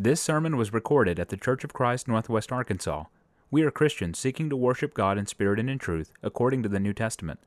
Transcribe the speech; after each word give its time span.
This 0.00 0.20
sermon 0.20 0.56
was 0.56 0.72
recorded 0.72 1.18
at 1.18 1.28
the 1.28 1.36
Church 1.36 1.64
of 1.64 1.72
Christ, 1.72 2.06
Northwest 2.06 2.52
Arkansas. 2.52 3.06
We 3.50 3.62
are 3.62 3.72
Christians 3.72 4.16
seeking 4.16 4.48
to 4.48 4.54
worship 4.54 4.94
God 4.94 5.18
in 5.18 5.26
spirit 5.26 5.58
and 5.58 5.68
in 5.68 5.80
truth, 5.80 6.12
according 6.22 6.62
to 6.62 6.68
the 6.68 6.78
New 6.78 6.92
Testament. 6.92 7.40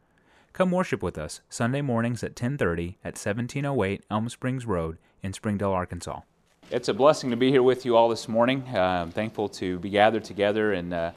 Come 0.51 0.69
worship 0.69 1.01
with 1.01 1.17
us 1.17 1.39
Sunday 1.47 1.81
mornings 1.81 2.25
at 2.25 2.35
10:30 2.35 2.97
at 3.05 3.17
1708 3.17 4.03
Elm 4.11 4.27
Springs 4.27 4.65
Road 4.65 4.97
in 5.23 5.31
Springdale, 5.31 5.71
Arkansas. 5.71 6.23
It's 6.69 6.89
a 6.89 6.93
blessing 6.93 7.29
to 7.29 7.37
be 7.37 7.51
here 7.51 7.63
with 7.63 7.85
you 7.85 7.95
all 7.95 8.09
this 8.09 8.27
morning. 8.27 8.65
Uh, 8.67 8.79
I'm 8.79 9.11
thankful 9.11 9.47
to 9.47 9.79
be 9.79 9.89
gathered 9.89 10.25
together, 10.25 10.73
and 10.73 10.93
uh, 10.93 11.11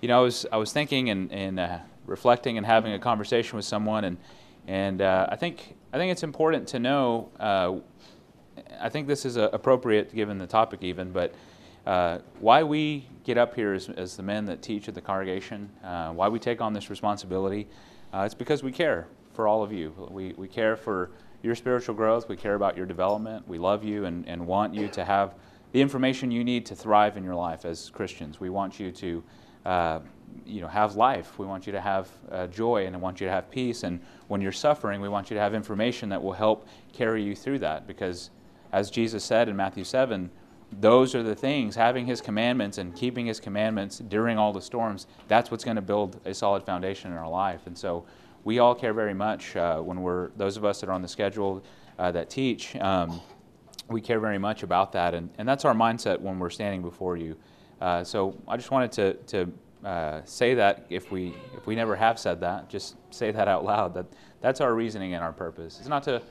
you 0.00 0.06
know, 0.06 0.20
I 0.20 0.22
was 0.22 0.46
I 0.52 0.56
was 0.56 0.72
thinking 0.72 1.10
and, 1.10 1.32
and 1.32 1.58
uh, 1.58 1.78
reflecting 2.06 2.58
and 2.58 2.64
having 2.64 2.92
a 2.92 3.00
conversation 3.00 3.56
with 3.56 3.64
someone, 3.64 4.04
and 4.04 4.18
and 4.68 5.02
uh, 5.02 5.26
I 5.28 5.34
think 5.34 5.74
I 5.92 5.98
think 5.98 6.12
it's 6.12 6.22
important 6.22 6.68
to 6.68 6.78
know 6.78 7.30
uh, 7.40 7.74
I 8.80 8.88
think 8.88 9.06
this 9.06 9.24
is 9.24 9.36
uh, 9.36 9.50
appropriate 9.52 10.14
given 10.14 10.38
the 10.38 10.46
topic, 10.46 10.82
even, 10.82 11.12
but 11.12 11.34
uh, 11.86 12.18
why 12.40 12.62
we 12.62 13.08
get 13.24 13.38
up 13.38 13.54
here 13.54 13.72
as, 13.72 13.88
as, 13.90 14.16
the 14.16 14.22
men 14.22 14.44
that 14.46 14.60
teach 14.60 14.88
at 14.88 14.94
the 14.94 15.00
congregation, 15.00 15.70
uh, 15.84 16.12
why 16.12 16.28
we 16.28 16.38
take 16.38 16.60
on 16.60 16.72
this 16.72 16.90
responsibility, 16.90 17.68
uh, 18.12 18.22
it's 18.26 18.34
because 18.34 18.62
we 18.62 18.72
care 18.72 19.06
for 19.34 19.46
all 19.46 19.62
of 19.62 19.72
you. 19.72 19.92
We, 20.10 20.32
we 20.36 20.48
care 20.48 20.76
for 20.76 21.10
your 21.42 21.54
spiritual 21.54 21.94
growth, 21.94 22.28
we 22.28 22.36
care 22.36 22.54
about 22.54 22.76
your 22.76 22.86
development, 22.86 23.46
we 23.46 23.58
love 23.58 23.84
you 23.84 24.06
and, 24.06 24.26
and 24.26 24.44
want 24.44 24.74
you 24.74 24.88
to 24.88 25.04
have 25.04 25.34
the 25.72 25.80
information 25.80 26.30
you 26.30 26.42
need 26.42 26.66
to 26.66 26.74
thrive 26.74 27.16
in 27.16 27.22
your 27.22 27.34
life 27.34 27.64
as 27.64 27.90
Christians. 27.90 28.40
We 28.40 28.50
want 28.50 28.80
you 28.80 28.90
to 28.90 29.24
uh, 29.64 30.00
you 30.44 30.60
know, 30.60 30.68
have 30.68 30.96
life. 30.96 31.38
We 31.38 31.46
want 31.46 31.66
you 31.66 31.72
to 31.72 31.80
have 31.80 32.08
uh, 32.30 32.46
joy 32.48 32.86
and 32.86 32.96
I 32.96 32.98
want 32.98 33.20
you 33.20 33.26
to 33.26 33.32
have 33.32 33.50
peace. 33.50 33.82
And 33.82 34.00
when 34.28 34.40
you're 34.40 34.52
suffering, 34.52 35.00
we 35.00 35.08
want 35.08 35.30
you 35.30 35.34
to 35.34 35.40
have 35.40 35.54
information 35.54 36.08
that 36.08 36.22
will 36.22 36.32
help 36.32 36.66
carry 36.92 37.22
you 37.22 37.34
through 37.34 37.60
that 37.60 37.86
because 37.86 38.30
as 38.72 38.90
Jesus 38.90 39.24
said 39.24 39.48
in 39.48 39.56
Matthew 39.56 39.84
7, 39.84 40.30
those 40.80 41.14
are 41.14 41.22
the 41.22 41.34
things, 41.34 41.76
having 41.76 42.06
his 42.06 42.20
commandments 42.20 42.78
and 42.78 42.94
keeping 42.94 43.26
his 43.26 43.40
commandments 43.40 43.98
during 43.98 44.36
all 44.36 44.52
the 44.52 44.60
storms, 44.60 45.06
that's 45.28 45.50
what's 45.50 45.64
going 45.64 45.76
to 45.76 45.82
build 45.82 46.20
a 46.24 46.34
solid 46.34 46.64
foundation 46.64 47.12
in 47.12 47.16
our 47.16 47.28
life. 47.28 47.66
And 47.66 47.76
so 47.76 48.04
we 48.44 48.58
all 48.58 48.74
care 48.74 48.92
very 48.92 49.14
much 49.14 49.56
uh, 49.56 49.80
when 49.80 50.02
we're, 50.02 50.30
those 50.36 50.56
of 50.56 50.64
us 50.64 50.80
that 50.80 50.88
are 50.88 50.92
on 50.92 51.02
the 51.02 51.08
schedule 51.08 51.62
uh, 51.98 52.10
that 52.12 52.30
teach, 52.30 52.76
um, 52.76 53.20
we 53.88 54.00
care 54.00 54.18
very 54.18 54.38
much 54.38 54.62
about 54.62 54.92
that. 54.92 55.14
And, 55.14 55.30
and 55.38 55.48
that's 55.48 55.64
our 55.64 55.74
mindset 55.74 56.20
when 56.20 56.38
we're 56.38 56.50
standing 56.50 56.82
before 56.82 57.16
you. 57.16 57.36
Uh, 57.80 58.02
so 58.02 58.36
I 58.48 58.56
just 58.56 58.70
wanted 58.70 58.92
to, 58.92 59.12
to 59.14 59.52
uh, 59.86 60.20
say 60.24 60.54
that 60.54 60.86
if 60.90 61.12
we, 61.12 61.34
if 61.56 61.66
we 61.66 61.76
never 61.76 61.94
have 61.94 62.18
said 62.18 62.40
that, 62.40 62.68
just 62.68 62.96
say 63.10 63.30
that 63.30 63.46
out 63.46 63.64
loud. 63.64 63.94
That, 63.94 64.06
that's 64.40 64.60
our 64.60 64.74
reasoning 64.74 65.14
and 65.14 65.22
our 65.22 65.32
purpose. 65.32 65.78
It's 65.78 65.88
not 65.88 66.02
to 66.04 66.22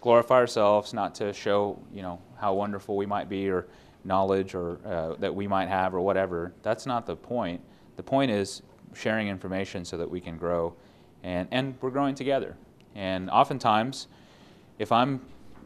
glorify 0.00 0.36
ourselves, 0.36 0.92
not 0.94 1.14
to 1.16 1.32
show, 1.32 1.78
you 1.92 2.02
know, 2.02 2.20
how 2.38 2.54
wonderful 2.54 2.96
we 2.96 3.06
might 3.06 3.28
be 3.28 3.50
or 3.50 3.66
knowledge 4.04 4.54
or 4.54 4.78
uh, 4.86 5.14
that 5.18 5.34
we 5.34 5.46
might 5.46 5.68
have 5.68 5.94
or 5.94 6.00
whatever. 6.00 6.52
That's 6.62 6.86
not 6.86 7.06
the 7.06 7.16
point. 7.16 7.60
The 7.96 8.02
point 8.02 8.30
is 8.30 8.62
sharing 8.94 9.28
information 9.28 9.84
so 9.84 9.96
that 9.98 10.10
we 10.10 10.20
can 10.20 10.36
grow, 10.36 10.74
and 11.22 11.46
and 11.50 11.74
we're 11.80 11.90
growing 11.90 12.14
together. 12.14 12.56
And 12.94 13.30
oftentimes, 13.30 14.08
if 14.78 14.90
I'm 14.90 15.20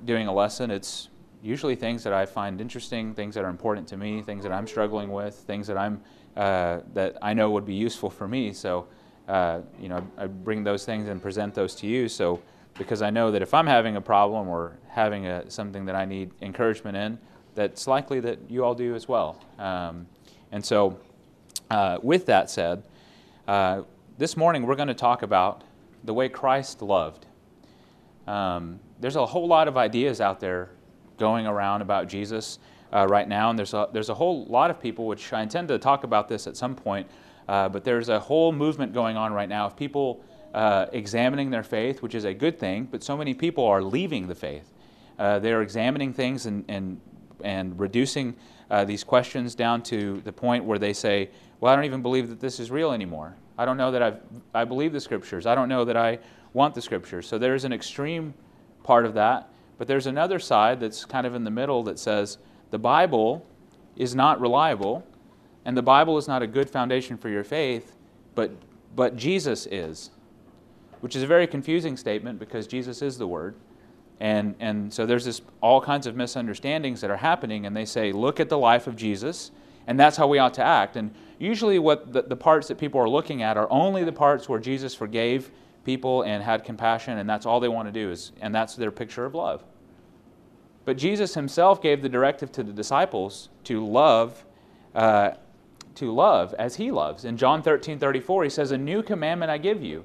doing 0.05 0.27
a 0.27 0.35
lesson, 0.35 0.71
it's 0.71 1.09
usually 1.43 1.77
things 1.77 2.03
that 2.03 2.13
I 2.13 2.27
find 2.27 2.61
interesting, 2.61 3.15
things 3.15 3.35
that 3.35 3.45
are 3.45 3.51
important 3.51 3.87
to 3.89 3.97
me, 3.97 4.23
things 4.23 4.43
that 4.43 4.53
I'm 4.53 4.67
struggling 4.67 5.13
with, 5.13 5.35
things 5.35 5.67
that 5.69 5.79
I'm 5.79 6.03
uh, 6.37 6.81
that 6.95 7.17
I 7.23 7.35
know 7.35 7.51
would 7.51 7.65
be 7.65 7.75
useful 7.75 8.11
for 8.11 8.27
me. 8.27 8.53
So, 8.53 8.89
uh, 9.29 9.61
you 9.79 9.89
know, 9.89 10.05
I 10.19 10.27
bring 10.27 10.65
those 10.65 10.85
things 10.85 11.09
and 11.09 11.23
present 11.23 11.55
those 11.55 11.77
to 11.77 11.87
you. 11.87 12.09
So 12.09 12.43
because 12.79 13.03
I 13.03 13.11
know 13.11 13.31
that 13.31 13.43
if 13.43 13.55
I'm 13.55 13.67
having 13.67 13.97
a 13.97 14.01
problem 14.01 14.49
or 14.49 14.77
having 14.89 15.27
a, 15.27 15.49
something 15.51 15.85
that 15.87 15.95
I 15.95 16.05
need 16.05 16.31
encouragement 16.43 16.97
in, 16.97 17.19
that's 17.55 17.87
likely 17.87 18.21
that 18.21 18.39
you 18.51 18.65
all 18.65 18.75
do 18.75 18.95
as 18.95 19.09
well. 19.09 19.41
Um, 19.59 20.07
and 20.51 20.65
so, 20.65 20.99
uh, 21.71 21.99
with 22.03 22.27
that 22.27 22.51
said, 22.51 22.83
uh, 23.47 23.83
this 24.19 24.37
morning 24.37 24.67
we're 24.67 24.77
going 24.77 24.89
to 24.89 24.95
talk 24.95 25.23
about 25.23 25.63
the 26.05 26.15
way 26.15 26.29
Christ 26.29 26.83
loved. 26.83 27.27
Um, 28.27 28.81
there's 29.01 29.17
a 29.17 29.27
whole 29.27 29.47
lot 29.47 29.69
of 29.69 29.77
ideas 29.77 30.21
out 30.21 30.41
there 30.41 30.71
going 31.19 31.47
around 31.47 31.83
about 31.83 32.09
Jesus 32.09 32.59
uh, 32.93 33.07
right 33.09 33.29
now, 33.29 33.51
and 33.51 33.59
there's 33.59 33.75
a, 33.75 33.89
there's 33.93 34.09
a 34.09 34.15
whole 34.15 34.47
lot 34.47 34.71
of 34.71 34.81
people, 34.81 35.07
which 35.07 35.33
I 35.33 35.43
intend 35.43 35.69
to 35.69 35.79
talk 35.79 36.05
about 36.05 36.29
this 36.29 36.47
at 36.47 36.57
some 36.57 36.75
point, 36.75 37.09
uh, 37.49 37.69
but 37.69 37.85
there's 37.85 38.09
a 38.09 38.19
whole 38.19 38.53
movement 38.53 38.93
going 38.93 39.17
on 39.17 39.33
right 39.33 39.49
now 39.49 39.67
of 39.67 39.77
people 39.77 40.25
uh, 40.55 40.87
examining 40.93 41.51
their 41.51 41.65
faith, 41.65 42.01
which 42.01 42.15
is 42.15 42.25
a 42.25 42.33
good 42.33 42.59
thing, 42.59 42.89
but 42.91 43.03
so 43.03 43.17
many 43.17 43.35
people 43.35 43.65
are 43.65 43.83
leaving 43.83 44.29
the 44.29 44.35
faith. 44.35 44.73
Uh, 45.19 45.39
they're 45.41 45.63
examining 45.63 46.13
things 46.13 46.47
and, 46.47 46.65
and, 46.69 47.01
and 47.43 47.79
reducing 47.79 48.35
uh, 48.71 48.85
these 48.85 49.05
questions 49.05 49.55
down 49.55 49.83
to 49.83 50.21
the 50.23 50.33
point 50.33 50.65
where 50.65 50.79
they 50.79 50.93
say, 50.93 51.29
Well, 51.61 51.73
I 51.73 51.77
don't 51.77 51.85
even 51.85 52.03
believe 52.03 52.29
that 52.29 52.41
this 52.41 52.61
is 52.61 52.71
real 52.71 52.93
anymore. 52.93 53.37
I 53.59 53.65
don't 53.65 53.77
know 53.77 53.91
that 53.91 54.03
I've, 54.03 54.21
I 54.55 54.65
believe 54.65 54.93
the 54.93 55.01
scriptures. 55.01 55.45
I 55.45 55.55
don't 55.55 55.69
know 55.69 55.85
that 55.85 55.97
I 55.97 56.19
want 56.53 56.75
the 56.75 56.83
scriptures. 56.83 57.27
So 57.27 57.37
there's 57.37 57.65
an 57.65 57.73
extreme 57.73 58.33
part 58.83 59.05
of 59.05 59.15
that. 59.15 59.49
But 59.77 59.89
there's 59.89 60.07
another 60.07 60.39
side 60.39 60.81
that's 60.81 61.05
kind 61.05 61.27
of 61.27 61.35
in 61.35 61.45
the 61.45 61.51
middle 61.51 61.83
that 61.85 61.99
says 61.99 62.39
the 62.71 62.79
Bible 62.79 63.45
is 63.97 64.15
not 64.15 64.41
reliable 64.41 65.07
and 65.65 65.77
the 65.77 65.83
Bible 65.83 66.17
is 66.17 66.29
not 66.29 66.43
a 66.43 66.47
good 66.47 66.71
foundation 66.71 67.17
for 67.17 67.29
your 67.29 67.45
faith, 67.45 67.97
but, 68.35 68.53
but 68.95 69.17
Jesus 69.17 69.67
is 69.67 70.11
which 71.05 71.15
is 71.15 71.23
a 71.23 71.27
very 71.27 71.47
confusing 71.47 71.99
statement 71.99 72.39
because 72.39 72.67
Jesus 72.67 73.03
is 73.03 73.19
the 73.19 73.27
Word. 73.27 73.57
And, 74.21 74.55
and 74.59 74.91
so 74.91 75.05
there's 75.05 75.27
this 75.27 75.43
all 75.61 75.79
kinds 75.79 76.07
of 76.07 76.17
misunderstandings 76.17 77.03
that 77.03 77.11
are 77.11 77.19
happening, 77.19 77.67
and 77.67 77.77
they 77.77 77.85
say, 77.85 78.11
look 78.11 78.41
at 78.41 78.49
the 78.49 78.57
life 78.57 78.87
of 78.87 78.97
Jesus, 78.97 79.51
and 79.87 80.01
that's 80.01 80.17
how 80.17 80.27
we 80.27 80.39
ought 80.39 80.55
to 80.55 80.65
act. 80.65 80.97
And 80.97 81.15
usually, 81.39 81.79
what 81.79 82.11
the, 82.15 82.23
the 82.23 82.37
parts 82.37 82.69
that 82.69 82.79
people 82.79 82.99
are 83.03 83.09
looking 83.09 83.43
at 83.43 83.59
are 83.59 83.71
only 83.71 84.03
the 84.03 84.13
parts 84.13 84.49
where 84.49 84.59
Jesus 84.59 84.95
forgave 84.95 85.51
people 85.85 86.23
and 86.23 86.43
had 86.43 86.65
compassion, 86.65 87.19
and 87.19 87.29
that's 87.29 87.45
all 87.45 87.61
they 87.61 87.69
want 87.69 87.87
to 87.87 87.93
do, 87.93 88.11
is, 88.11 88.33
and 88.41 88.55
that's 88.55 88.75
their 88.75 88.91
picture 88.91 89.27
of 89.27 89.35
love. 89.35 89.63
But 90.87 90.97
Jesus 90.97 91.35
himself 91.35 91.83
gave 91.83 92.01
the 92.01 92.09
directive 92.09 92.51
to 92.53 92.63
the 92.63 92.73
disciples 92.73 93.51
to 93.65 93.87
love, 93.87 94.43
uh, 94.95 95.33
to 95.97 96.15
love 96.15 96.55
as 96.55 96.77
he 96.77 96.91
loves. 96.91 97.27
In 97.27 97.37
John 97.37 97.63
13 97.63 97.99
34, 97.99 98.45
he 98.45 98.49
says, 98.49 98.71
A 98.71 98.79
new 98.79 99.03
commandment 99.03 99.51
I 99.51 99.59
give 99.59 99.83
you 99.83 100.03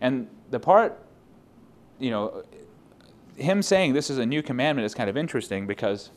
and 0.00 0.28
the 0.50 0.60
part, 0.60 0.98
you 1.98 2.10
know, 2.10 2.44
him 3.36 3.62
saying 3.62 3.92
this 3.92 4.10
is 4.10 4.18
a 4.18 4.26
new 4.26 4.42
commandment 4.42 4.84
is 4.84 4.94
kind 4.94 5.10
of 5.10 5.16
interesting 5.16 5.66
because 5.66 6.10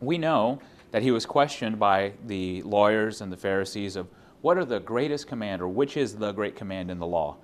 we 0.00 0.18
know 0.18 0.60
that 0.92 1.02
he 1.02 1.10
was 1.10 1.26
questioned 1.26 1.78
by 1.78 2.12
the 2.26 2.62
lawyers 2.62 3.20
and 3.20 3.32
the 3.32 3.36
Pharisees 3.36 3.96
of 3.96 4.08
what 4.42 4.56
are 4.56 4.64
the 4.64 4.80
greatest 4.80 5.26
command 5.26 5.60
or 5.60 5.68
which 5.68 5.96
is 5.96 6.16
the 6.16 6.32
great 6.32 6.54
command 6.54 6.90
in 6.90 6.98
the 6.98 7.06
law. 7.06 7.36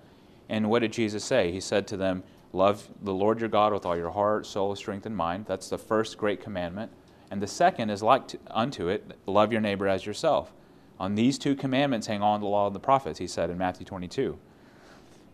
And 0.48 0.70
what 0.70 0.80
did 0.80 0.92
Jesus 0.92 1.24
say? 1.24 1.50
He 1.50 1.60
said 1.60 1.86
to 1.88 1.96
them, 1.96 2.22
Love 2.52 2.88
the 3.00 3.14
Lord 3.14 3.40
your 3.40 3.48
God 3.48 3.72
with 3.72 3.86
all 3.86 3.96
your 3.96 4.10
heart, 4.10 4.44
soul, 4.44 4.76
strength, 4.76 5.06
and 5.06 5.16
mind. 5.16 5.46
That's 5.46 5.70
the 5.70 5.78
first 5.78 6.18
great 6.18 6.42
commandment. 6.42 6.92
And 7.30 7.40
the 7.40 7.46
second 7.46 7.88
is 7.88 8.02
like 8.02 8.28
to, 8.28 8.38
unto 8.50 8.88
it, 8.88 9.16
love 9.24 9.52
your 9.52 9.62
neighbor 9.62 9.88
as 9.88 10.04
yourself. 10.04 10.52
On 11.00 11.14
these 11.14 11.38
two 11.38 11.56
commandments 11.56 12.06
hang 12.06 12.20
on 12.20 12.40
the 12.40 12.46
law 12.46 12.66
and 12.66 12.74
the 12.74 12.80
prophets, 12.80 13.18
he 13.18 13.26
said 13.26 13.48
in 13.48 13.56
Matthew 13.56 13.86
22. 13.86 14.38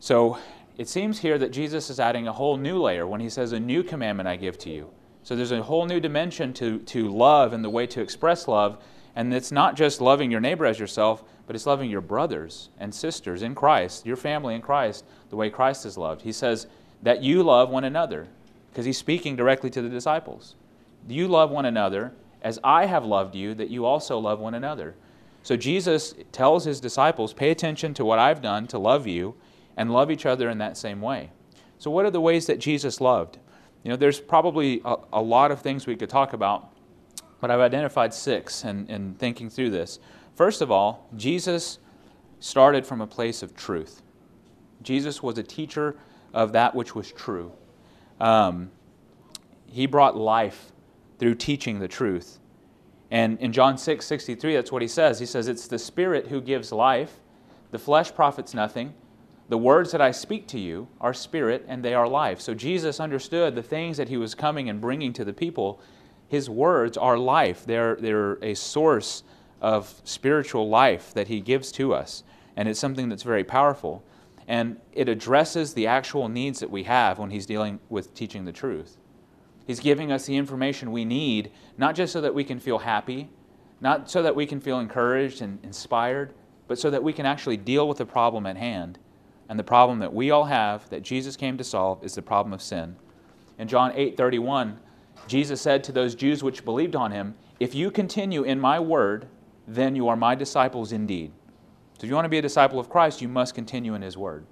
So 0.01 0.39
it 0.77 0.89
seems 0.89 1.19
here 1.19 1.39
that 1.39 1.51
Jesus 1.51 1.91
is 1.91 1.99
adding 1.99 2.29
a 2.29 2.33
whole 2.33 2.57
new 2.57 2.81
layer 2.81 3.07
when 3.07 3.21
he 3.21 3.29
says, 3.29 3.53
A 3.53 3.61
new 3.61 3.83
commandment 3.83 4.29
I 4.29 4.37
give 4.37 4.59
to 4.59 4.71
you. 4.71 4.91
So 5.23 5.37
there's 5.37 5.53
a 5.53 5.63
whole 5.63 5.87
new 5.87 6.01
dimension 6.01 6.53
to, 6.55 6.79
to 6.79 7.09
love 7.09 7.53
and 7.53 7.65
the 7.65 7.71
way 7.71 7.87
to 7.89 8.01
express 8.01 8.49
love. 8.49 8.83
And 9.17 9.35
it's 9.35 9.51
not 9.51 9.77
just 9.77 10.01
loving 10.01 10.31
your 10.31 10.41
neighbor 10.41 10.65
as 10.65 10.79
yourself, 10.79 11.25
but 11.47 11.57
it's 11.57 11.67
loving 11.67 11.91
your 11.91 12.01
brothers 12.01 12.69
and 12.79 12.95
sisters 12.95 13.43
in 13.43 13.55
Christ, 13.55 14.07
your 14.07 14.17
family 14.17 14.55
in 14.55 14.63
Christ, 14.63 15.05
the 15.31 15.37
way 15.37 15.51
Christ 15.51 15.85
is 15.85 15.99
loved. 15.99 16.23
He 16.23 16.33
says 16.33 16.69
that 17.03 17.23
you 17.23 17.43
love 17.43 17.71
one 17.71 17.85
another, 17.85 18.29
because 18.71 18.85
he's 18.85 18.99
speaking 18.99 19.35
directly 19.35 19.71
to 19.71 19.83
the 19.83 19.89
disciples. 19.89 20.55
You 21.09 21.27
love 21.27 21.51
one 21.51 21.65
another 21.65 22.13
as 22.43 22.61
I 22.63 22.87
have 22.87 23.05
loved 23.05 23.35
you, 23.35 23.55
that 23.55 23.71
you 23.71 23.85
also 23.85 24.19
love 24.19 24.39
one 24.39 24.55
another. 24.55 24.95
So 25.43 25.57
Jesus 25.57 26.15
tells 26.31 26.65
his 26.65 26.81
disciples, 26.81 27.33
pay 27.33 27.51
attention 27.51 27.95
to 27.95 28.05
what 28.05 28.19
I've 28.19 28.43
done 28.43 28.67
to 28.69 28.79
love 28.79 29.07
you 29.07 29.35
and 29.79 29.93
love 29.93 30.11
each 30.11 30.27
other 30.27 30.51
in 30.51 30.59
that 30.59 30.77
same 30.77 31.01
way. 31.01 31.31
So, 31.79 31.91
what 31.91 32.05
are 32.05 32.11
the 32.11 32.21
ways 32.21 32.47
that 32.47 32.59
Jesus 32.59 33.01
loved? 33.01 33.39
You 33.85 33.91
know, 33.91 33.97
there's 33.97 34.21
probably 34.21 34.83
a, 34.85 34.97
a 35.15 35.23
lot 35.23 35.53
of 35.53 35.63
things 35.63 35.87
we 35.87 35.97
could 35.97 36.11
talk 36.11 36.33
about, 36.33 36.73
but 37.41 37.51
I've 37.51 37.61
identified 37.61 38.13
six 38.13 38.65
in, 38.65 38.87
in 38.89 39.15
thinking 39.15 39.49
through 39.49 39.71
this. 39.71 40.01
First 40.35 40.61
of 40.61 40.73
all, 40.73 41.09
Jesus 41.17 41.79
started 42.41 42.85
from 42.85 43.01
a 43.01 43.07
place 43.07 43.43
of 43.43 43.55
truth. 43.55 44.03
Jesus 44.83 45.23
was 45.23 45.39
a 45.39 45.43
teacher 45.45 45.97
of 46.35 46.53
that 46.53 46.75
which 46.75 46.95
was 46.97 47.13
true. 47.13 47.53
Um, 48.21 48.73
he 49.67 49.87
brought 49.87 50.17
life 50.17 50.73
through 51.21 51.37
teaching 51.37 51.79
the 51.79 51.89
truth. 51.89 52.41
And 53.13 53.39
in 53.39 53.53
John 53.53 53.79
6 53.79 54.05
63, 54.05 54.55
that's 54.57 54.73
what 54.73 54.83
he 54.83 54.89
says. 54.89 55.21
He 55.21 55.27
says, 55.27 55.47
It's 55.47 55.69
the 55.69 55.79
Spirit 55.79 56.27
who 56.27 56.41
gives 56.41 56.73
life, 56.73 57.21
the 57.71 57.79
flesh 57.79 58.13
profits 58.13 58.55
nothing. 58.55 58.93
The 59.49 59.59
words 59.59 59.93
that 59.93 60.01
I 60.03 60.11
speak 60.11 60.47
to 60.49 60.59
you 60.59 60.89
are 61.01 61.15
spirit 61.15 61.65
and 61.69 61.83
they 61.83 61.95
are 61.95 62.07
life. 62.07 62.41
So 62.41 62.55
Jesus 62.55 63.01
understood 63.01 63.55
the 63.55 63.63
things 63.63 63.97
that 63.97 64.09
he 64.09 64.19
was 64.19 64.35
coming 64.35 64.69
and 64.69 64.81
bringing 64.81 65.13
to 65.15 65.25
the 65.25 65.33
people 65.33 65.81
His 66.29 66.51
words 66.51 66.99
are 66.99 67.17
life, 67.17 67.65
they're, 67.65 67.97
they're 67.97 68.35
a 68.45 68.55
source 68.55 69.23
of 69.63 70.01
spiritual 70.05 70.69
life 70.69 71.15
that 71.15 71.29
He 71.29 71.41
gives 71.41 71.73
to 71.73 71.95
us. 71.95 72.23
And 72.57 72.69
it's 72.69 72.79
something 72.79 73.09
that's 73.09 73.23
very 73.23 73.45
powerful. 73.45 74.05
And 74.47 74.77
it 74.93 75.09
addresses 75.09 75.75
the 75.75 75.87
actual 75.87 76.29
needs 76.29 76.61
that 76.61 76.71
we 76.71 76.83
have 76.85 77.19
when 77.19 77.31
He's 77.31 77.47
dealing 77.47 77.81
with 77.89 78.15
teaching 78.15 78.45
the 78.45 78.53
truth. 78.53 78.99
He's 79.67 79.81
giving 79.81 80.13
us 80.13 80.27
the 80.27 80.37
information 80.37 80.93
we 80.93 81.05
need, 81.05 81.51
not 81.77 81.95
just 81.95 82.13
so 82.13 82.21
that 82.21 82.35
we 82.35 82.45
can 82.45 82.59
feel 82.61 82.79
happy, 82.79 83.29
not 83.81 84.11
so 84.11 84.23
that 84.23 84.35
we 84.35 84.47
can 84.47 84.61
feel 84.61 84.79
encouraged 84.79 85.41
and 85.43 85.59
inspired, 85.63 86.35
but 86.67 86.79
so 86.79 86.91
that 86.91 87.03
we 87.03 87.13
can 87.13 87.27
actually 87.27 87.57
deal 87.57 87.89
with 87.89 87.99
the 87.99 88.07
problem 88.07 88.47
at 88.47 88.57
hand. 88.57 88.99
And 89.49 89.59
the 89.59 89.65
problem 89.65 89.99
that 90.01 90.13
we 90.13 90.31
all 90.31 90.45
have, 90.45 90.89
that 90.91 91.03
Jesus 91.03 91.37
came 91.37 91.57
to 91.57 91.65
solve, 91.65 92.05
is 92.05 92.15
the 92.15 92.23
problem 92.23 92.53
of 92.53 92.63
sin. 92.63 92.97
In 93.59 93.69
John 93.69 93.93
8 93.95 94.17
31, 94.17 94.79
Jesus 95.27 95.61
said 95.61 95.83
to 95.85 95.93
those 95.93 96.15
Jews 96.15 96.43
which 96.43 96.65
believed 96.65 96.95
on 96.95 97.11
him, 97.11 97.35
If 97.59 97.75
you 97.75 97.91
continue 97.91 98.43
in 98.43 98.61
my 98.61 98.79
word, 98.79 99.27
then 99.67 99.97
you 99.97 100.09
are 100.09 100.17
my 100.17 100.35
disciples 100.35 100.93
indeed. 100.93 101.33
So 101.99 102.05
if 102.05 102.09
you 102.09 102.15
want 102.15 102.27
to 102.27 102.31
be 102.31 102.39
a 102.39 102.43
disciple 102.43 102.79
of 102.79 102.89
Christ, 102.89 103.21
you 103.21 103.29
must 103.29 103.55
continue 103.55 103.95
in 103.95 104.03
his 104.03 104.17
word. 104.17 104.47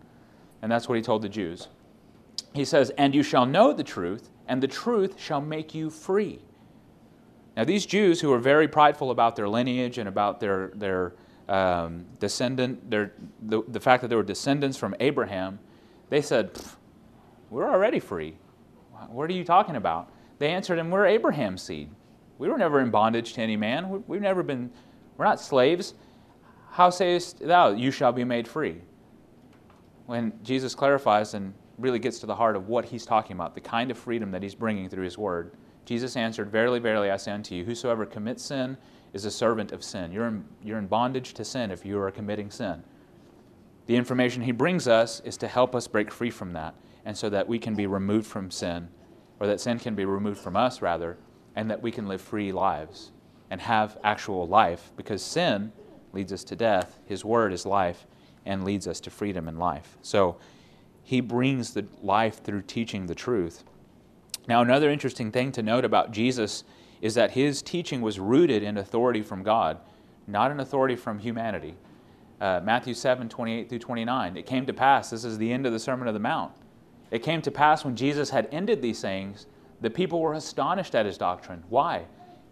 And 0.62 0.72
that's 0.72 0.88
what 0.88 0.96
he 0.96 1.02
told 1.02 1.22
the 1.22 1.28
Jews. 1.28 1.68
He 2.54 2.64
says, 2.64 2.90
And 2.98 3.14
you 3.14 3.22
shall 3.22 3.46
know 3.46 3.72
the 3.72 3.84
truth, 3.84 4.30
and 4.48 4.62
the 4.62 4.68
truth 4.68 5.20
shall 5.20 5.40
make 5.40 5.74
you 5.74 5.90
free. 5.90 6.40
Now, 7.56 7.64
these 7.64 7.86
Jews 7.86 8.20
who 8.20 8.30
were 8.30 8.38
very 8.38 8.68
prideful 8.68 9.10
about 9.10 9.36
their 9.36 9.48
lineage 9.48 9.96
and 9.98 10.08
about 10.08 10.40
their, 10.40 10.72
their 10.74 11.14
um, 11.48 12.04
descendant, 12.18 12.90
the, 12.90 13.10
the 13.68 13.80
fact 13.80 14.02
that 14.02 14.08
they 14.08 14.16
were 14.16 14.22
descendants 14.22 14.76
from 14.76 14.94
Abraham, 15.00 15.58
they 16.10 16.20
said, 16.20 16.50
We're 17.50 17.68
already 17.68 18.00
free. 18.00 18.36
What 19.08 19.30
are 19.30 19.34
you 19.34 19.44
talking 19.44 19.76
about? 19.76 20.10
They 20.38 20.48
answered 20.48 20.78
him, 20.78 20.90
We're 20.90 21.06
Abraham's 21.06 21.62
seed. 21.62 21.90
We 22.38 22.48
were 22.48 22.58
never 22.58 22.80
in 22.80 22.90
bondage 22.90 23.34
to 23.34 23.40
any 23.40 23.56
man. 23.56 24.04
We've 24.06 24.20
never 24.20 24.42
been, 24.42 24.70
we're 25.16 25.24
not 25.24 25.40
slaves. 25.40 25.94
How 26.70 26.90
sayest 26.90 27.38
thou, 27.40 27.70
you 27.70 27.90
shall 27.90 28.12
be 28.12 28.24
made 28.24 28.46
free? 28.46 28.82
When 30.06 30.32
Jesus 30.42 30.74
clarifies 30.74 31.34
and 31.34 31.54
really 31.78 31.98
gets 31.98 32.18
to 32.20 32.26
the 32.26 32.34
heart 32.34 32.56
of 32.56 32.68
what 32.68 32.84
he's 32.84 33.06
talking 33.06 33.36
about, 33.36 33.54
the 33.54 33.60
kind 33.60 33.90
of 33.90 33.98
freedom 33.98 34.30
that 34.32 34.42
he's 34.42 34.54
bringing 34.54 34.88
through 34.88 35.04
his 35.04 35.16
word, 35.16 35.52
Jesus 35.86 36.16
answered, 36.16 36.50
Verily, 36.50 36.80
verily, 36.80 37.10
I 37.10 37.16
say 37.16 37.32
unto 37.32 37.54
you, 37.54 37.64
whosoever 37.64 38.04
commits 38.04 38.42
sin 38.44 38.76
is 39.12 39.24
a 39.24 39.30
servant 39.30 39.72
of 39.72 39.82
sin. 39.82 40.12
You're 40.12 40.26
in, 40.26 40.44
you're 40.62 40.78
in 40.78 40.86
bondage 40.86 41.34
to 41.34 41.44
sin 41.44 41.70
if 41.70 41.84
you 41.84 41.98
are 41.98 42.10
committing 42.10 42.50
sin. 42.50 42.82
The 43.86 43.96
information 43.96 44.42
he 44.42 44.52
brings 44.52 44.88
us 44.88 45.20
is 45.20 45.36
to 45.38 45.48
help 45.48 45.74
us 45.74 45.86
break 45.86 46.10
free 46.10 46.30
from 46.30 46.52
that, 46.52 46.74
and 47.04 47.16
so 47.16 47.28
that 47.30 47.46
we 47.46 47.58
can 47.58 47.74
be 47.74 47.86
removed 47.86 48.26
from 48.26 48.50
sin, 48.50 48.88
or 49.38 49.46
that 49.46 49.60
sin 49.60 49.78
can 49.78 49.94
be 49.94 50.04
removed 50.04 50.40
from 50.40 50.56
us, 50.56 50.82
rather, 50.82 51.16
and 51.54 51.70
that 51.70 51.82
we 51.82 51.92
can 51.92 52.08
live 52.08 52.20
free 52.20 52.52
lives 52.52 53.12
and 53.48 53.60
have 53.60 53.96
actual 54.02 54.46
life, 54.46 54.90
because 54.96 55.22
sin 55.22 55.72
leads 56.12 56.32
us 56.32 56.42
to 56.44 56.56
death. 56.56 56.98
His 57.06 57.24
word 57.24 57.52
is 57.52 57.64
life 57.64 58.06
and 58.44 58.64
leads 58.64 58.88
us 58.88 58.98
to 59.00 59.10
freedom 59.10 59.46
and 59.48 59.58
life. 59.58 59.96
So 60.02 60.36
he 61.04 61.20
brings 61.20 61.72
the 61.74 61.86
life 62.02 62.42
through 62.42 62.62
teaching 62.62 63.06
the 63.06 63.14
truth. 63.14 63.62
Now, 64.48 64.62
another 64.62 64.90
interesting 64.90 65.30
thing 65.30 65.52
to 65.52 65.62
note 65.62 65.84
about 65.84 66.10
Jesus 66.10 66.64
is 67.00 67.14
that 67.14 67.32
his 67.32 67.62
teaching 67.62 68.00
was 68.00 68.18
rooted 68.18 68.62
in 68.62 68.78
authority 68.78 69.22
from 69.22 69.42
God, 69.42 69.78
not 70.26 70.50
in 70.50 70.60
authority 70.60 70.96
from 70.96 71.18
humanity. 71.18 71.74
Uh, 72.40 72.60
Matthew 72.62 72.94
7 72.94 73.28
28 73.28 73.68
through 73.68 73.78
29. 73.78 74.36
It 74.36 74.46
came 74.46 74.66
to 74.66 74.72
pass, 74.72 75.10
this 75.10 75.24
is 75.24 75.38
the 75.38 75.52
end 75.52 75.66
of 75.66 75.72
the 75.72 75.78
Sermon 75.78 76.08
of 76.08 76.14
the 76.14 76.20
Mount. 76.20 76.52
It 77.10 77.22
came 77.22 77.40
to 77.42 77.50
pass 77.50 77.84
when 77.84 77.96
Jesus 77.96 78.30
had 78.30 78.48
ended 78.52 78.82
these 78.82 78.98
sayings, 78.98 79.46
the 79.80 79.90
people 79.90 80.20
were 80.20 80.34
astonished 80.34 80.94
at 80.94 81.06
his 81.06 81.18
doctrine. 81.18 81.62
Why? 81.68 82.04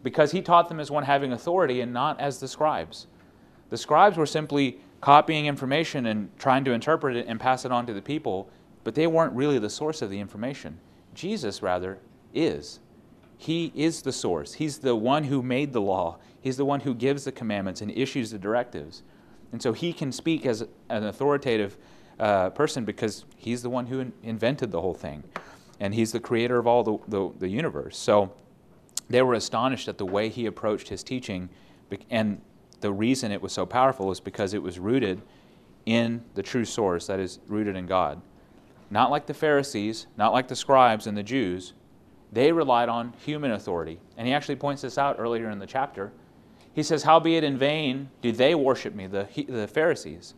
Because 0.02 0.32
he 0.32 0.42
taught 0.42 0.68
them 0.68 0.80
as 0.80 0.90
one 0.90 1.04
having 1.04 1.32
authority 1.32 1.80
and 1.80 1.92
not 1.92 2.20
as 2.20 2.38
the 2.38 2.48
scribes. 2.48 3.06
The 3.70 3.76
scribes 3.76 4.16
were 4.16 4.26
simply 4.26 4.80
copying 5.00 5.46
information 5.46 6.06
and 6.06 6.30
trying 6.38 6.64
to 6.64 6.72
interpret 6.72 7.16
it 7.16 7.26
and 7.26 7.40
pass 7.40 7.64
it 7.64 7.72
on 7.72 7.86
to 7.86 7.92
the 7.92 8.02
people, 8.02 8.48
but 8.84 8.94
they 8.94 9.06
weren't 9.06 9.32
really 9.32 9.58
the 9.58 9.70
source 9.70 10.02
of 10.02 10.10
the 10.10 10.20
information. 10.20 10.78
Jesus, 11.14 11.62
rather, 11.62 11.98
is. 12.32 12.80
He 13.36 13.72
is 13.74 14.02
the 14.02 14.12
source. 14.12 14.54
He's 14.54 14.78
the 14.78 14.96
one 14.96 15.24
who 15.24 15.42
made 15.42 15.72
the 15.72 15.80
law. 15.80 16.18
He's 16.40 16.56
the 16.56 16.64
one 16.64 16.80
who 16.80 16.94
gives 16.94 17.24
the 17.24 17.32
commandments 17.32 17.80
and 17.80 17.90
issues 17.90 18.30
the 18.30 18.38
directives. 18.38 19.02
And 19.52 19.62
so 19.62 19.72
he 19.72 19.92
can 19.92 20.12
speak 20.12 20.46
as 20.46 20.64
an 20.88 21.04
authoritative 21.04 21.76
uh, 22.18 22.50
person 22.50 22.84
because 22.84 23.24
he's 23.36 23.62
the 23.62 23.70
one 23.70 23.86
who 23.86 24.00
in- 24.00 24.12
invented 24.22 24.70
the 24.70 24.80
whole 24.80 24.94
thing. 24.94 25.24
And 25.80 25.94
he's 25.94 26.12
the 26.12 26.20
creator 26.20 26.58
of 26.58 26.66
all 26.66 26.82
the, 26.82 26.98
the, 27.08 27.32
the 27.38 27.48
universe. 27.48 27.96
So 27.96 28.32
they 29.08 29.22
were 29.22 29.34
astonished 29.34 29.88
at 29.88 29.98
the 29.98 30.06
way 30.06 30.28
he 30.28 30.46
approached 30.46 30.88
his 30.88 31.02
teaching. 31.02 31.48
And 32.10 32.40
the 32.80 32.92
reason 32.92 33.32
it 33.32 33.42
was 33.42 33.52
so 33.52 33.66
powerful 33.66 34.10
is 34.10 34.20
because 34.20 34.54
it 34.54 34.62
was 34.62 34.78
rooted 34.78 35.22
in 35.86 36.24
the 36.34 36.42
true 36.42 36.64
source, 36.64 37.06
that 37.08 37.20
is, 37.20 37.40
rooted 37.48 37.76
in 37.76 37.86
God 37.86 38.22
not 38.90 39.10
like 39.10 39.26
the 39.26 39.34
Pharisees, 39.34 40.06
not 40.16 40.32
like 40.32 40.48
the 40.48 40.56
scribes 40.56 41.06
and 41.06 41.16
the 41.16 41.22
Jews. 41.22 41.74
They 42.34 42.50
relied 42.50 42.88
on 42.88 43.14
human 43.24 43.52
authority. 43.52 44.00
And 44.16 44.26
he 44.26 44.34
actually 44.34 44.56
points 44.56 44.82
this 44.82 44.98
out 44.98 45.16
earlier 45.18 45.50
in 45.50 45.60
the 45.60 45.66
chapter. 45.66 46.12
He 46.72 46.82
says, 46.82 47.04
Howbeit 47.04 47.44
in 47.44 47.56
vain 47.56 48.10
do 48.20 48.32
they 48.32 48.56
worship 48.56 48.94
me, 48.94 49.06
the, 49.06 49.28
the 49.48 49.68
Pharisees. 49.68 50.34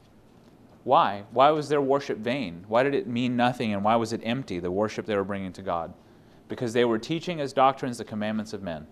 Why? 0.85 1.25
Why 1.33 1.51
was 1.51 1.71
their 1.71 1.81
worship 1.81 2.19
vain? 2.19 2.67
Why 2.69 2.83
did 2.83 2.95
it 2.95 3.07
mean 3.07 3.35
nothing 3.35 3.73
and 3.73 3.83
why 3.83 3.97
was 3.97 4.13
it 4.13 4.21
empty, 4.23 4.61
the 4.61 4.71
worship 4.71 5.07
they 5.07 5.17
were 5.17 5.25
bringing 5.25 5.53
to 5.55 5.63
God? 5.63 5.95
Because 6.49 6.75
they 6.75 6.85
were 6.85 6.99
teaching 6.99 7.41
as 7.41 7.55
doctrines 7.55 7.99
the 7.99 8.05
commandments 8.05 8.53
of 8.53 8.63
men. 8.63 8.87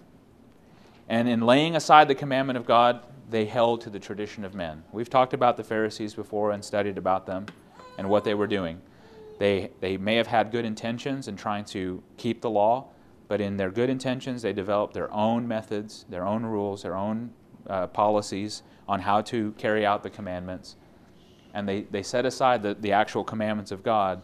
And 1.07 1.29
in 1.29 1.43
laying 1.43 1.77
aside 1.77 2.09
the 2.09 2.15
commandment 2.15 2.57
of 2.57 2.65
God, 2.65 3.03
they 3.29 3.45
held 3.45 3.83
to 3.83 3.91
the 3.91 4.01
tradition 4.01 4.45
of 4.45 4.55
men. 4.55 4.83
We've 4.93 5.11
talked 5.11 5.35
about 5.35 5.59
the 5.59 5.63
Pharisees 5.63 6.15
before 6.15 6.53
and 6.53 6.65
studied 6.65 6.97
about 6.97 7.27
them 7.27 7.47
and 7.99 8.09
what 8.09 8.25
they 8.25 8.35
were 8.35 8.47
doing. 8.47 8.81
They, 9.39 9.71
they 9.81 9.99
may 9.99 10.17
have 10.17 10.27
had 10.27 10.51
good 10.51 10.65
intentions 10.65 11.29
in 11.29 11.37
trying 11.37 11.67
to 11.67 12.03
keep 12.17 12.41
the 12.41 12.51
law, 12.51 12.89
but 13.29 13.41
in 13.41 13.57
their 13.57 13.71
good 13.71 13.91
intentions, 13.91 14.43
they 14.43 14.53
developed 14.53 14.95
their 14.95 15.13
own 15.13 15.49
methods, 15.49 16.05
their 16.09 16.27
own 16.27 16.45
rules, 16.45 16.83
their 16.83 16.97
own 16.97 17.31
uh, 17.69 17.87
policies 17.87 18.63
on 18.87 19.01
how 19.01 19.21
to 19.23 19.53
carry 19.53 19.87
out 19.87 20.03
the 20.03 20.11
commandments. 20.11 20.77
And 21.55 21.69
they, 21.69 21.83
they 21.83 22.03
set 22.03 22.27
aside 22.27 22.63
the, 22.63 22.75
the 22.75 22.93
actual 22.93 23.25
commandments 23.25 23.71
of 23.71 23.83
God 23.83 24.23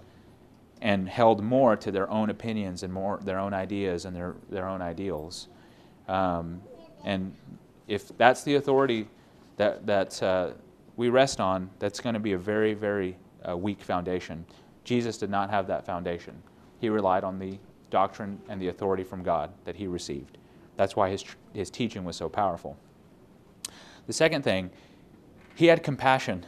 and 0.82 1.08
held 1.08 1.42
more 1.42 1.76
to 1.76 1.90
their 1.90 2.10
own 2.10 2.30
opinions 2.30 2.82
and 2.82 2.92
more 2.92 3.20
their 3.22 3.38
own 3.38 3.54
ideas 3.54 4.04
and 4.04 4.14
their, 4.16 4.34
their 4.50 4.66
own 4.66 4.82
ideals. 4.82 5.48
Um, 6.08 6.60
and 7.04 7.34
if 7.86 8.16
that's 8.18 8.42
the 8.44 8.56
authority 8.56 9.08
that, 9.56 9.86
that 9.86 10.22
uh, 10.22 10.50
we 10.96 11.08
rest 11.08 11.40
on, 11.40 11.70
that's 11.78 12.00
going 12.00 12.14
to 12.14 12.20
be 12.20 12.32
a 12.32 12.38
very, 12.38 12.74
very 12.74 13.16
uh, 13.48 13.56
weak 13.56 13.82
foundation. 13.82 14.44
Jesus 14.84 15.18
did 15.18 15.30
not 15.30 15.50
have 15.50 15.66
that 15.68 15.86
foundation. 15.86 16.42
He 16.80 16.88
relied 16.88 17.24
on 17.24 17.38
the 17.38 17.58
doctrine 17.90 18.40
and 18.48 18.60
the 18.60 18.68
authority 18.68 19.04
from 19.04 19.22
God 19.22 19.52
that 19.64 19.76
he 19.76 19.86
received. 19.86 20.38
That's 20.76 20.96
why 20.96 21.10
his, 21.10 21.24
his 21.52 21.70
teaching 21.70 22.04
was 22.04 22.16
so 22.16 22.28
powerful. 22.28 22.76
The 24.06 24.12
second 24.12 24.42
thing, 24.42 24.70
he 25.54 25.66
had 25.66 25.82
compassion 25.82 26.46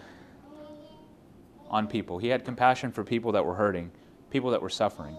on 1.69 1.87
people. 1.87 2.19
He 2.19 2.29
had 2.29 2.45
compassion 2.45 2.93
for 2.93 3.05
people 3.05 3.33
that 3.33 3.45
were 3.45 3.55
hurting, 3.55 3.91
people 4.31 4.51
that 4.51 4.63
were 4.63 4.71
suffering. 4.71 5.17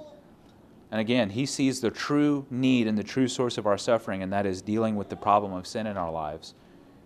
And 0.91 0.99
again, 1.01 1.31
he 1.31 1.45
sees 1.45 1.81
the 1.81 1.91
true 1.91 2.45
need 2.49 2.87
and 2.87 2.97
the 2.97 3.03
true 3.03 3.27
source 3.27 3.57
of 3.57 3.65
our 3.65 3.77
suffering, 3.77 4.21
and 4.21 4.31
that 4.31 4.45
is 4.45 4.61
dealing 4.61 4.95
with 4.95 5.09
the 5.09 5.15
problem 5.15 5.53
of 5.53 5.65
sin 5.65 5.87
in 5.87 5.97
our 5.97 6.11
lives. 6.11 6.53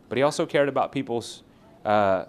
But 0.09 0.17
he 0.17 0.23
also 0.23 0.45
cared 0.45 0.69
about 0.69 0.91
people's, 0.91 1.43
uh, 1.85 2.25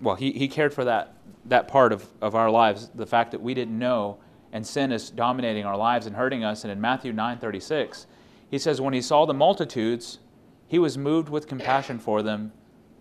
well, 0.00 0.14
he, 0.14 0.32
he 0.32 0.48
cared 0.48 0.72
for 0.72 0.84
that 0.84 1.14
that 1.46 1.68
part 1.68 1.92
of, 1.92 2.06
of 2.20 2.34
our 2.34 2.50
lives, 2.50 2.90
the 2.94 3.06
fact 3.06 3.30
that 3.32 3.40
we 3.40 3.54
didn't 3.54 3.78
know 3.78 4.18
and 4.54 4.64
sin 4.64 4.92
is 4.92 5.10
dominating 5.10 5.66
our 5.66 5.76
lives 5.76 6.06
and 6.06 6.14
hurting 6.14 6.44
us. 6.44 6.62
And 6.62 6.70
in 6.70 6.80
Matthew 6.80 7.12
9:36, 7.12 8.06
he 8.48 8.58
says, 8.58 8.80
When 8.80 8.94
he 8.94 9.02
saw 9.02 9.26
the 9.26 9.34
multitudes, 9.34 10.20
he 10.68 10.78
was 10.78 10.96
moved 10.96 11.28
with 11.28 11.48
compassion 11.48 11.98
for 11.98 12.22
them 12.22 12.52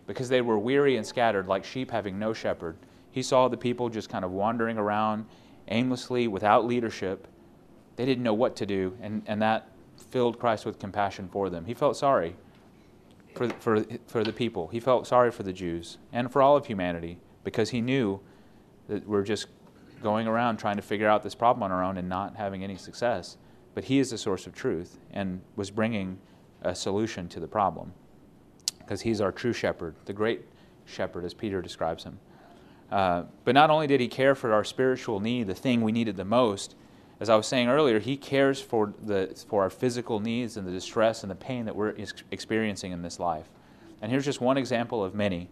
because 0.07 0.29
they 0.29 0.41
were 0.41 0.57
weary 0.57 0.97
and 0.97 1.05
scattered, 1.05 1.47
like 1.47 1.63
sheep 1.63 1.91
having 1.91 2.17
no 2.17 2.33
shepherd. 2.33 2.75
He 3.11 3.21
saw 3.21 3.47
the 3.47 3.55
people 3.55 3.87
just 3.87 4.09
kind 4.09 4.25
of 4.25 4.31
wandering 4.31 4.77
around 4.79 5.25
aimlessly 5.67 6.27
without 6.27 6.65
leadership. 6.65 7.27
They 7.95 8.05
didn't 8.05 8.23
know 8.23 8.33
what 8.33 8.55
to 8.57 8.65
do, 8.65 8.97
and, 8.99 9.21
and 9.27 9.41
that 9.43 9.69
filled 10.09 10.39
Christ 10.39 10.65
with 10.65 10.79
compassion 10.79 11.29
for 11.31 11.51
them. 11.51 11.65
He 11.65 11.75
felt 11.75 11.95
sorry 11.95 12.35
for, 13.35 13.49
for, 13.59 13.85
for 14.07 14.23
the 14.23 14.33
people, 14.33 14.67
he 14.69 14.79
felt 14.79 15.05
sorry 15.07 15.31
for 15.31 15.43
the 15.43 15.53
Jews 15.53 15.99
and 16.11 16.31
for 16.31 16.41
all 16.41 16.57
of 16.57 16.65
humanity 16.65 17.19
because 17.43 17.69
he 17.69 17.81
knew 17.81 18.19
that 18.87 19.07
we're 19.07 19.23
just 19.23 19.47
going 20.03 20.27
around 20.27 20.57
trying 20.57 20.75
to 20.75 20.81
figure 20.81 21.07
out 21.07 21.23
this 21.23 21.33
problem 21.33 21.63
on 21.63 21.71
our 21.71 21.83
own 21.83 21.97
and 21.97 22.07
not 22.07 22.35
having 22.35 22.63
any 22.63 22.77
success. 22.77 23.37
But 23.73 23.85
He 23.85 23.99
is 23.99 24.11
the 24.11 24.17
source 24.17 24.45
of 24.45 24.53
truth 24.53 24.99
and 25.11 25.41
was 25.55 25.71
bringing 25.71 26.19
a 26.61 26.75
solution 26.75 27.27
to 27.29 27.39
the 27.39 27.47
problem 27.47 27.93
because 28.79 29.01
He's 29.01 29.21
our 29.21 29.31
true 29.31 29.53
shepherd, 29.53 29.95
the 30.05 30.13
great 30.13 30.41
shepherd, 30.85 31.25
as 31.25 31.33
Peter 31.33 31.61
describes 31.61 32.03
Him. 32.03 32.19
Uh, 32.91 33.23
but 33.43 33.55
not 33.55 33.69
only 33.71 33.87
did 33.87 33.99
He 33.99 34.07
care 34.07 34.35
for 34.35 34.53
our 34.53 34.63
spiritual 34.63 35.19
need, 35.19 35.47
the 35.47 35.55
thing 35.55 35.81
we 35.81 35.91
needed 35.91 36.17
the 36.17 36.25
most, 36.25 36.75
as 37.19 37.29
I 37.29 37.35
was 37.35 37.47
saying 37.47 37.69
earlier, 37.69 37.99
He 37.99 38.17
cares 38.17 38.61
for, 38.61 38.93
the, 39.01 39.33
for 39.47 39.63
our 39.63 39.69
physical 39.69 40.19
needs 40.19 40.57
and 40.57 40.67
the 40.67 40.71
distress 40.71 41.23
and 41.23 41.31
the 41.31 41.35
pain 41.35 41.65
that 41.65 41.75
we're 41.75 41.95
experiencing 42.31 42.91
in 42.91 43.01
this 43.01 43.19
life. 43.19 43.49
And 44.01 44.11
here's 44.11 44.25
just 44.25 44.41
one 44.41 44.57
example 44.57 45.03
of 45.03 45.15
many. 45.15 45.49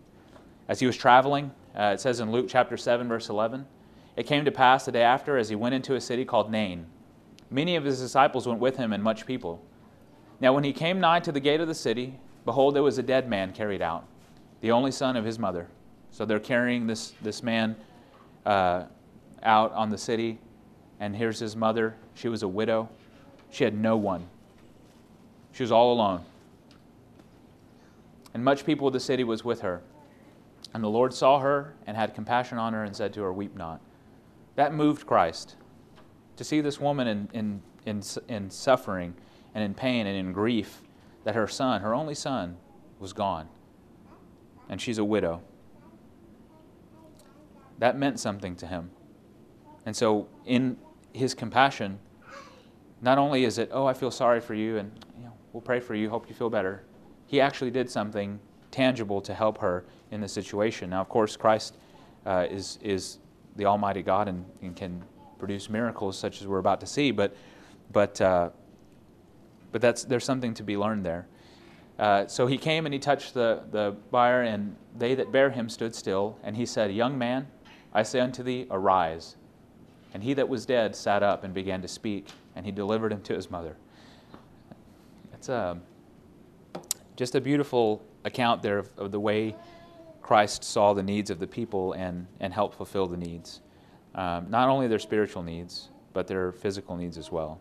As 0.68 0.80
he 0.80 0.86
was 0.86 0.98
traveling, 0.98 1.52
uh, 1.74 1.92
it 1.94 2.02
says 2.02 2.20
in 2.20 2.32
Luke 2.32 2.48
chapter 2.50 2.76
7, 2.76 3.08
verse 3.08 3.30
11, 3.30 3.66
it 4.16 4.24
came 4.24 4.46
to 4.46 4.52
pass 4.52 4.86
the 4.86 4.92
day 4.92 5.04
after, 5.04 5.38
as 5.38 5.50
he 5.50 5.56
went 5.56 5.76
into 5.76 5.96
a 5.96 6.02
city 6.02 6.26
called 6.26 6.52
Nain, 6.52 6.86
many 7.50 7.76
of 7.76 7.84
his 7.84 8.00
disciples 8.00 8.48
went 8.48 8.60
with 8.60 8.78
him 8.78 8.94
and 8.94 9.04
much 9.04 9.26
people. 9.26 9.64
Now, 10.40 10.54
when 10.54 10.64
he 10.64 10.74
came 10.74 11.00
nigh 11.00 11.20
to 11.22 11.32
the 11.32 11.40
gate 11.40 11.62
of 11.62 11.68
the 11.68 11.76
city, 11.76 12.20
behold, 12.46 12.76
there 12.76 12.84
was 12.84 12.98
a 12.98 13.04
dead 13.04 13.30
man 13.30 13.54
carried 13.54 13.82
out, 13.82 14.06
the 14.62 14.72
only 14.72 14.92
son 14.92 15.16
of 15.16 15.24
his 15.24 15.40
mother. 15.40 15.68
So 16.12 16.26
they're 16.26 16.40
carrying 16.40 16.88
this, 16.88 17.14
this 17.22 17.42
man 17.42 17.76
uh, 18.46 18.86
out 19.44 19.72
on 19.74 19.90
the 19.90 19.98
city, 19.98 20.40
and 21.00 21.16
here's 21.16 21.40
his 21.40 21.56
mother. 21.56 21.96
She 22.16 22.28
was 22.28 22.44
a 22.44 22.48
widow, 22.48 22.90
she 23.50 23.64
had 23.64 23.74
no 23.74 23.96
one, 23.96 24.28
she 25.54 25.64
was 25.64 25.72
all 25.72 25.94
alone. 25.94 26.26
And 28.34 28.44
much 28.44 28.66
people 28.66 28.88
of 28.88 28.94
the 28.94 29.00
city 29.00 29.24
was 29.24 29.44
with 29.44 29.62
her. 29.62 29.82
And 30.74 30.84
the 30.84 30.90
Lord 30.90 31.14
saw 31.14 31.40
her 31.40 31.74
and 31.86 31.98
had 31.98 32.16
compassion 32.16 32.58
on 32.58 32.74
her 32.74 32.84
and 32.84 32.96
said 32.96 33.14
to 33.14 33.22
her, 33.22 33.34
Weep 33.34 33.58
not. 33.58 33.82
That 34.62 34.76
moved 34.76 35.08
Christ. 35.08 35.56
To 36.36 36.44
see 36.44 36.62
this 36.62 36.80
woman 36.80 37.08
in, 37.08 37.30
in, 37.34 37.62
in, 37.88 38.04
in 38.28 38.52
suffering 38.52 39.16
and 39.56 39.64
in 39.64 39.74
pain 39.74 40.06
and 40.06 40.16
in 40.16 40.34
grief 40.34 40.84
that 41.24 41.34
her 41.34 41.48
son, 41.48 41.82
her 41.82 41.96
only 41.96 42.14
son, 42.14 42.58
was 43.00 43.12
gone. 43.12 43.50
And 44.70 44.80
she's 44.80 45.00
a 45.00 45.04
widow. 45.04 45.42
That 47.80 47.98
meant 47.98 48.20
something 48.20 48.56
to 48.58 48.68
him. 48.68 48.92
And 49.88 49.96
so, 49.96 50.28
in 50.46 50.78
his 51.12 51.34
compassion, 51.34 51.98
not 53.02 53.18
only 53.18 53.46
is 53.46 53.58
it, 53.58 53.72
oh, 53.74 53.88
I 53.88 53.94
feel 53.94 54.12
sorry 54.12 54.42
for 54.42 54.54
you, 54.54 54.78
and 54.78 54.92
you 55.18 55.24
know, 55.24 55.34
we'll 55.54 55.62
pray 55.62 55.80
for 55.80 55.96
you, 55.96 56.08
hope 56.08 56.30
you 56.30 56.36
feel 56.36 56.52
better, 56.52 56.84
he 57.26 57.42
actually 57.42 57.72
did 57.72 57.90
something 57.90 58.40
tangible 58.70 59.22
to 59.22 59.34
help 59.34 59.58
her 59.58 59.86
in 60.12 60.22
the 60.22 60.28
situation. 60.28 60.92
Now, 60.92 61.02
of 61.02 61.10
course, 61.10 61.36
Christ 61.36 61.78
uh, 62.28 62.46
is, 62.48 62.78
is 62.84 63.18
the 63.56 63.66
Almighty 63.66 64.02
God 64.02 64.28
and, 64.28 64.46
and, 64.62 64.76
can 64.76 65.04
produce 65.38 65.70
miracles 65.70 66.18
such 66.18 66.42
as 66.42 66.48
we're 66.48 66.60
about 66.60 66.80
to 66.80 66.88
see, 66.88 67.12
but, 67.12 67.36
but 67.92 68.22
uh, 68.22 68.50
but 69.72 69.82
that's, 69.82 70.04
there's 70.04 70.26
something 70.26 70.54
to 70.56 70.64
be 70.64 70.78
learned 70.78 71.06
there. 71.06 71.28
Uh, 71.98 72.28
so 72.28 72.48
he 72.48 72.58
came 72.58 72.86
and 72.86 72.94
he 72.94 73.00
touched 73.00 73.34
the, 73.34 73.64
the 73.72 73.96
bier, 74.10 74.42
and 74.42 74.76
they 74.98 75.16
that 75.16 75.32
bare 75.32 75.50
him 75.50 75.70
stood 75.70 75.96
still. 75.96 76.38
And 76.44 76.56
he 76.56 76.66
said, 76.66 76.92
Young 76.92 77.18
man, 77.18 77.48
I 77.94 78.04
say 78.04 78.20
unto 78.20 78.44
thee, 78.44 78.68
arise. 78.72 79.36
And 80.14 80.24
he 80.24 80.34
that 80.34 80.50
was 80.50 80.66
dead 80.66 80.96
sat 80.96 81.24
up 81.24 81.44
and 81.44 81.54
began 81.54 81.82
to 81.82 81.88
speak, 81.88 82.28
and 82.56 82.66
he 82.66 82.72
delivered 82.72 83.14
him 83.14 83.22
to 83.24 83.34
his 83.34 83.50
mother. 83.50 83.78
It's 85.34 85.50
a, 85.50 85.56
um, 85.56 85.82
just 87.16 87.36
a 87.36 87.42
beautiful 87.42 88.04
account 88.26 88.62
there 88.62 88.80
of, 88.80 88.90
of 88.98 89.12
the 89.12 89.20
way 89.20 89.56
Christ 90.22 90.64
saw 90.64 90.94
the 90.94 91.04
needs 91.04 91.30
of 91.30 91.40
the 91.40 91.48
people 91.48 91.94
and, 91.94 92.28
and 92.40 92.54
helped 92.54 92.78
fulfill 92.78 93.08
the 93.08 93.18
needs. 93.18 93.62
Um, 94.16 94.50
not 94.50 94.70
only 94.70 94.88
their 94.88 95.00
spiritual 95.00 95.44
needs, 95.44 95.90
but 96.14 96.28
their 96.28 96.52
physical 96.52 96.96
needs 96.96 97.18
as 97.18 97.32
well. 97.32 97.60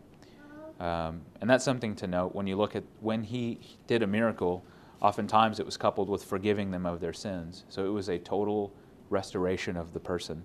Um, 0.81 1.21
and 1.41 1.49
that's 1.49 1.65
something 1.65 1.95
to 1.97 2.07
note 2.07 2.35
when 2.35 2.47
you 2.47 2.57
look 2.57 2.75
at 2.75 2.85
when 3.01 3.23
he 3.23 3.61
did 3.87 4.03
a 4.03 4.07
miracle, 4.07 4.65
oftentimes 5.01 5.61
it 5.61 5.67
was 5.67 5.77
coupled 5.77 6.09
with 6.09 6.25
forgiving 6.25 6.71
them 6.71 6.87
of 6.87 7.01
their 7.01 7.13
sins. 7.13 7.65
So 7.69 7.85
it 7.85 7.91
was 7.91 8.09
a 8.09 8.19
total 8.19 8.73
restoration 9.11 9.77
of 9.77 9.93
the 9.93 10.01
person. 10.01 10.43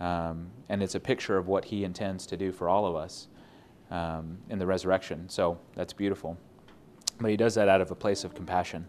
Um, 0.00 0.50
and 0.68 0.82
it's 0.82 0.94
a 0.94 1.00
picture 1.00 1.36
of 1.36 1.48
what 1.48 1.64
he 1.64 1.84
intends 1.84 2.26
to 2.26 2.36
do 2.36 2.52
for 2.52 2.68
all 2.68 2.86
of 2.86 2.94
us 2.96 3.28
um, 3.90 4.38
in 4.50 4.58
the 4.58 4.66
resurrection. 4.66 5.28
So 5.28 5.58
that's 5.74 5.92
beautiful. 5.92 6.38
But 7.20 7.30
he 7.30 7.36
does 7.36 7.54
that 7.54 7.68
out 7.68 7.80
of 7.80 7.90
a 7.90 7.94
place 7.94 8.24
of 8.24 8.34
compassion. 8.34 8.86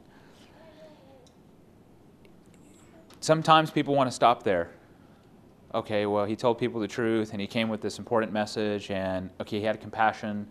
Sometimes 3.24 3.72
people 3.72 3.96
want 3.96 4.10
to 4.10 4.12
stop 4.12 4.44
there. 4.44 4.70
Okay, 5.74 6.06
well, 6.06 6.26
he 6.26 6.36
told 6.36 6.58
people 6.58 6.82
the 6.82 6.90
truth 6.90 7.32
and 7.32 7.40
he 7.40 7.48
came 7.48 7.70
with 7.70 7.80
this 7.80 7.98
important 7.98 8.34
message, 8.34 8.92
and 8.92 9.30
okay, 9.40 9.60
he 9.60 9.66
had 9.66 9.80
compassion 9.80 10.46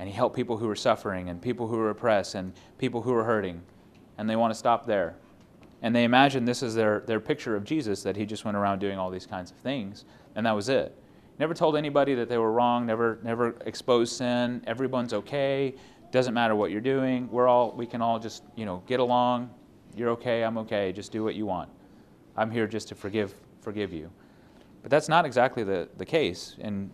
and 0.00 0.08
he 0.08 0.12
helped 0.12 0.34
people 0.34 0.56
who 0.56 0.66
were 0.66 0.74
suffering 0.74 1.28
and 1.28 1.40
people 1.40 1.68
who 1.68 1.76
were 1.76 1.90
oppressed 1.90 2.34
and 2.34 2.52
people 2.78 3.00
who 3.00 3.12
were 3.12 3.22
hurting. 3.22 3.62
And 4.18 4.28
they 4.28 4.34
want 4.34 4.52
to 4.52 4.58
stop 4.58 4.86
there. 4.86 5.14
And 5.82 5.94
they 5.94 6.02
imagine 6.02 6.44
this 6.44 6.64
is 6.64 6.74
their, 6.74 7.04
their 7.06 7.20
picture 7.20 7.54
of 7.54 7.62
Jesus, 7.62 8.02
that 8.02 8.16
he 8.16 8.26
just 8.26 8.44
went 8.44 8.56
around 8.56 8.80
doing 8.80 8.98
all 8.98 9.08
these 9.08 9.24
kinds 9.24 9.52
of 9.52 9.56
things, 9.58 10.04
and 10.34 10.44
that 10.46 10.52
was 10.56 10.68
it. 10.68 11.00
Never 11.38 11.54
told 11.54 11.76
anybody 11.76 12.16
that 12.16 12.28
they 12.28 12.38
were 12.38 12.50
wrong, 12.50 12.86
never, 12.86 13.20
never 13.22 13.56
exposed 13.66 14.16
sin. 14.16 14.64
Everyone's 14.66 15.12
okay. 15.12 15.76
Doesn't 16.10 16.34
matter 16.34 16.56
what 16.56 16.72
you're 16.72 16.80
doing. 16.80 17.30
We're 17.30 17.46
all, 17.46 17.70
we 17.70 17.86
can 17.86 18.02
all 18.02 18.18
just, 18.18 18.42
you 18.56 18.66
know, 18.66 18.82
get 18.88 18.98
along. 18.98 19.48
You're 19.94 20.10
okay, 20.10 20.42
I'm 20.42 20.58
okay. 20.58 20.90
Just 20.90 21.12
do 21.12 21.22
what 21.22 21.36
you 21.36 21.46
want. 21.46 21.70
I'm 22.36 22.50
here 22.50 22.66
just 22.66 22.88
to 22.88 22.94
forgive, 22.94 23.34
forgive 23.60 23.92
you. 23.92 24.10
But 24.82 24.90
that's 24.90 25.08
not 25.08 25.24
exactly 25.24 25.64
the, 25.64 25.88
the 25.96 26.04
case. 26.04 26.56
And 26.60 26.90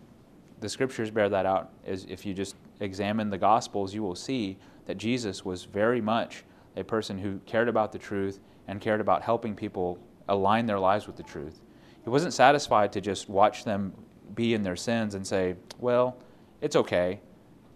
the 0.59 0.69
scriptures 0.69 1.11
bear 1.11 1.29
that 1.29 1.45
out. 1.45 1.71
Is 1.85 2.05
if 2.09 2.25
you 2.25 2.33
just 2.33 2.55
examine 2.79 3.29
the 3.29 3.37
Gospels, 3.37 3.93
you 3.93 4.01
will 4.01 4.15
see 4.15 4.57
that 4.85 4.97
Jesus 4.97 5.45
was 5.45 5.65
very 5.65 6.01
much 6.01 6.43
a 6.75 6.83
person 6.83 7.17
who 7.17 7.39
cared 7.45 7.69
about 7.69 7.91
the 7.91 7.99
truth 7.99 8.39
and 8.67 8.81
cared 8.81 9.01
about 9.01 9.21
helping 9.21 9.55
people 9.55 9.99
align 10.29 10.65
their 10.65 10.79
lives 10.79 11.05
with 11.05 11.17
the 11.17 11.23
truth. 11.23 11.61
He 12.03 12.09
wasn't 12.09 12.33
satisfied 12.33 12.91
to 12.93 13.01
just 13.01 13.29
watch 13.29 13.63
them 13.63 13.93
be 14.35 14.53
in 14.53 14.63
their 14.63 14.75
sins 14.75 15.15
and 15.15 15.25
say, 15.25 15.55
well, 15.79 16.17
it's 16.61 16.75
okay. 16.75 17.19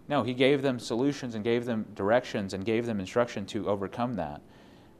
No, 0.07 0.23
he 0.23 0.33
gave 0.33 0.61
them 0.61 0.79
solutions 0.79 1.35
and 1.35 1.43
gave 1.43 1.65
them 1.65 1.85
directions 1.93 2.53
and 2.53 2.65
gave 2.65 2.85
them 2.85 2.99
instruction 2.99 3.45
to 3.47 3.67
overcome 3.67 4.13
that. 4.15 4.41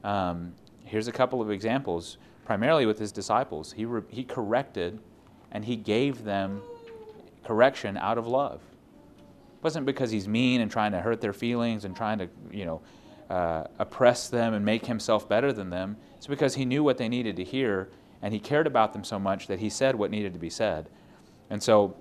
Um, 0.04 0.54
here's 0.84 1.08
a 1.08 1.12
couple 1.12 1.40
of 1.40 1.50
examples, 1.50 2.18
primarily 2.48 2.86
with 2.86 2.98
his 2.98 3.12
disciples. 3.12 3.72
He, 3.72 3.84
re- 3.84 4.00
he 4.08 4.24
corrected 4.24 4.98
and 5.52 5.66
he 5.66 5.76
gave 5.76 6.24
them 6.24 6.62
correction 7.44 7.98
out 7.98 8.16
of 8.16 8.26
love. 8.26 8.62
It 9.14 9.62
wasn't 9.62 9.84
because 9.84 10.10
he's 10.10 10.26
mean 10.26 10.62
and 10.62 10.70
trying 10.70 10.92
to 10.92 11.00
hurt 11.00 11.20
their 11.20 11.34
feelings 11.34 11.84
and 11.84 11.94
trying 11.94 12.16
to, 12.20 12.28
you 12.50 12.64
know, 12.64 12.80
uh, 13.28 13.64
oppress 13.78 14.30
them 14.30 14.54
and 14.54 14.64
make 14.64 14.86
himself 14.86 15.28
better 15.28 15.52
than 15.52 15.68
them. 15.68 15.98
It's 16.16 16.26
because 16.26 16.54
he 16.54 16.64
knew 16.64 16.82
what 16.82 16.96
they 16.96 17.06
needed 17.06 17.36
to 17.36 17.44
hear 17.44 17.90
and 18.22 18.32
he 18.32 18.40
cared 18.40 18.66
about 18.66 18.94
them 18.94 19.04
so 19.04 19.18
much 19.18 19.46
that 19.48 19.58
he 19.58 19.68
said 19.68 19.94
what 19.94 20.10
needed 20.10 20.32
to 20.32 20.38
be 20.38 20.48
said. 20.48 20.88
And 21.50 21.62
so 21.62 21.98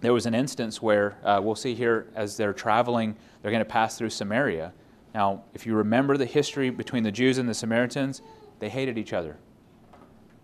there 0.00 0.12
was 0.12 0.26
an 0.26 0.34
instance 0.34 0.80
where 0.80 1.18
uh, 1.24 1.40
we'll 1.42 1.56
see 1.56 1.74
here 1.74 2.06
as 2.14 2.36
they're 2.36 2.52
traveling, 2.52 3.16
they're 3.42 3.50
going 3.50 3.58
to 3.58 3.64
pass 3.64 3.98
through 3.98 4.10
Samaria. 4.10 4.72
Now, 5.12 5.42
if 5.54 5.66
you 5.66 5.74
remember 5.74 6.16
the 6.16 6.24
history 6.24 6.70
between 6.70 7.02
the 7.02 7.10
Jews 7.10 7.38
and 7.38 7.48
the 7.48 7.54
Samaritans, 7.54 8.22
they 8.60 8.68
hated 8.68 8.96
each 8.96 9.12
other. 9.12 9.38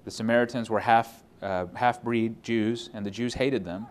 The 0.08 0.14
Samaritans 0.14 0.70
were 0.70 0.80
half, 0.80 1.22
uh, 1.42 1.66
half 1.74 2.02
breed 2.02 2.42
Jews, 2.42 2.88
and 2.94 3.04
the 3.04 3.10
Jews 3.10 3.34
hated 3.34 3.64
them 3.64 3.86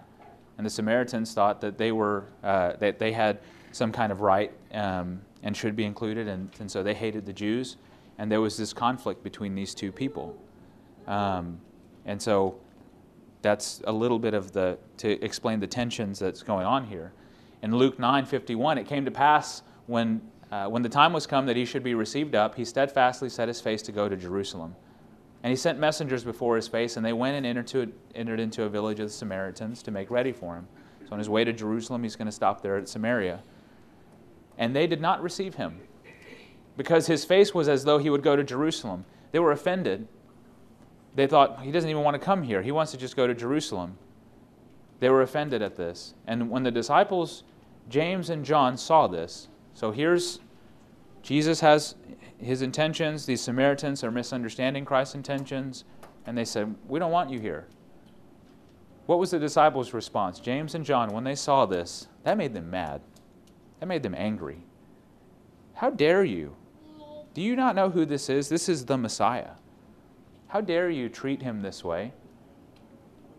and 0.58 0.66
the 0.66 0.70
Samaritans 0.70 1.34
thought 1.34 1.62
that 1.62 1.78
they 1.78 1.92
were 1.92 2.26
uh, 2.44 2.74
that 2.80 3.00
they 3.00 3.12
had 3.12 3.40
some 3.72 3.92
kind 3.92 4.12
of 4.12 4.22
right 4.22 4.52
um, 4.74 5.22
and 5.44 5.56
should 5.56 5.76
be 5.76 5.84
included, 5.84 6.28
and, 6.28 6.50
and 6.60 6.70
so 6.70 6.82
they 6.82 6.94
hated 6.94 7.26
the 7.26 7.34
Jews, 7.34 7.78
and 8.18 8.32
there 8.32 8.42
was 8.42 8.58
this 8.58 8.74
conflict 8.74 9.24
between 9.24 9.54
these 9.54 9.76
two 9.76 9.92
people, 9.92 10.36
um, 11.06 11.60
and 12.06 12.22
so 12.22 12.60
that's 13.42 13.82
a 13.86 13.92
little 13.92 14.20
bit 14.20 14.34
of 14.34 14.52
the 14.52 14.78
to 14.98 15.24
explain 15.24 15.60
the 15.60 15.68
tensions 15.68 16.20
that's 16.20 16.42
going 16.42 16.66
on 16.66 16.86
here. 16.86 17.14
In 17.62 17.76
Luke 17.76 17.98
9:51, 17.98 18.78
it 18.78 18.88
came 18.88 19.06
to 19.06 19.12
pass 19.12 19.62
when 19.86 20.22
uh, 20.52 20.68
when 20.68 20.82
the 20.82 20.90
time 20.90 21.14
was 21.14 21.28
come 21.28 21.46
that 21.46 21.56
he 21.56 21.66
should 21.66 21.84
be 21.84 21.94
received 21.94 22.34
up, 22.34 22.56
he 22.56 22.66
steadfastly 22.66 23.30
set 23.30 23.48
his 23.48 23.62
face 23.62 23.82
to 23.84 23.92
go 23.92 24.10
to 24.10 24.16
Jerusalem. 24.16 24.76
And 25.44 25.52
he 25.52 25.56
sent 25.56 25.80
messengers 25.80 26.24
before 26.24 26.56
his 26.56 26.68
face, 26.68 26.98
and 26.98 27.06
they 27.06 27.14
went 27.14 27.38
and 27.38 27.46
entered, 27.46 27.68
to, 27.68 27.92
entered 28.16 28.40
into 28.40 28.64
a 28.64 28.70
village 28.70 29.00
of 29.00 29.08
the 29.08 29.14
Samaritans 29.14 29.84
to 29.84 29.92
make 29.92 30.10
ready 30.10 30.32
for 30.32 30.56
him. 30.56 30.68
So 31.06 31.14
on 31.14 31.20
his 31.20 31.30
way 31.30 31.44
to 31.44 31.54
Jerusalem, 31.54 32.04
he's 32.04 32.16
going 32.16 32.26
to 32.26 32.32
stop 32.32 32.62
there 32.62 32.78
at 32.78 32.90
Samaria. 32.90 33.42
And 34.58 34.76
they 34.76 34.88
did 34.88 35.00
not 35.00 35.22
receive 35.22 35.56
him 35.56 35.80
because 36.76 37.08
his 37.08 37.24
face 37.24 37.54
was 37.54 37.70
as 37.70 37.84
though 37.84 37.98
he 37.98 38.10
would 38.10 38.24
go 38.24 38.36
to 38.36 38.44
Jerusalem. 38.44 39.06
They 39.32 39.40
were 39.40 39.52
offended. 39.52 40.08
They 41.16 41.28
thought, 41.28 41.62
he 41.62 41.72
doesn't 41.72 41.90
even 41.90 42.04
want 42.04 42.16
to 42.16 42.20
come 42.20 42.44
here. 42.44 42.62
He 42.62 42.72
wants 42.72 42.92
to 42.92 42.98
just 42.98 43.16
go 43.16 43.28
to 43.28 43.34
Jerusalem. 43.34 43.98
They 45.00 45.10
were 45.10 45.22
offended 45.22 45.62
at 45.62 45.76
this. 45.76 46.16
And 46.26 46.50
when 46.50 46.64
the 46.64 46.72
disciples, 46.72 47.44
James 47.90 48.30
and 48.30 48.44
John, 48.44 48.78
saw 48.78 49.08
this, 49.08 49.48
so 49.74 49.92
here's 49.92 50.40
Jesus 51.22 51.60
has 51.62 51.96
his 52.40 52.62
intentions. 52.62 53.26
These 53.26 53.42
Samaritans 53.42 54.04
are 54.04 54.12
misunderstanding 54.12 54.86
Christ's 54.86 55.16
intentions, 55.16 55.84
and 56.26 56.38
they 56.38 56.46
said, 56.46 56.76
We 56.88 57.00
don't 57.00 57.12
want 57.12 57.30
you 57.30 57.40
here. 57.40 57.68
What 59.06 59.20
was 59.20 59.32
the 59.32 59.40
disciples' 59.40 59.94
response? 59.94 60.40
James 60.40 60.76
and 60.76 60.86
John, 60.86 61.10
when 61.10 61.24
they 61.24 61.36
saw 61.36 61.66
this, 61.66 62.08
that 62.24 62.38
made 62.38 62.54
them 62.54 62.70
mad. 62.70 63.02
That 63.80 63.86
made 63.86 64.04
them 64.04 64.16
angry. 64.16 64.64
How 65.76 65.90
dare 65.90 66.24
you? 66.24 66.56
Do 67.34 67.42
you 67.42 67.56
not 67.56 67.76
know 67.76 67.90
who 67.90 68.06
this 68.06 68.30
is? 68.30 68.50
This 68.50 68.68
is 68.68 68.86
the 68.86 68.98
Messiah. 68.98 69.52
How 70.48 70.62
dare 70.62 70.90
you 70.90 71.08
treat 71.08 71.42
him 71.42 71.62
this 71.62 71.84
way? 71.84 72.14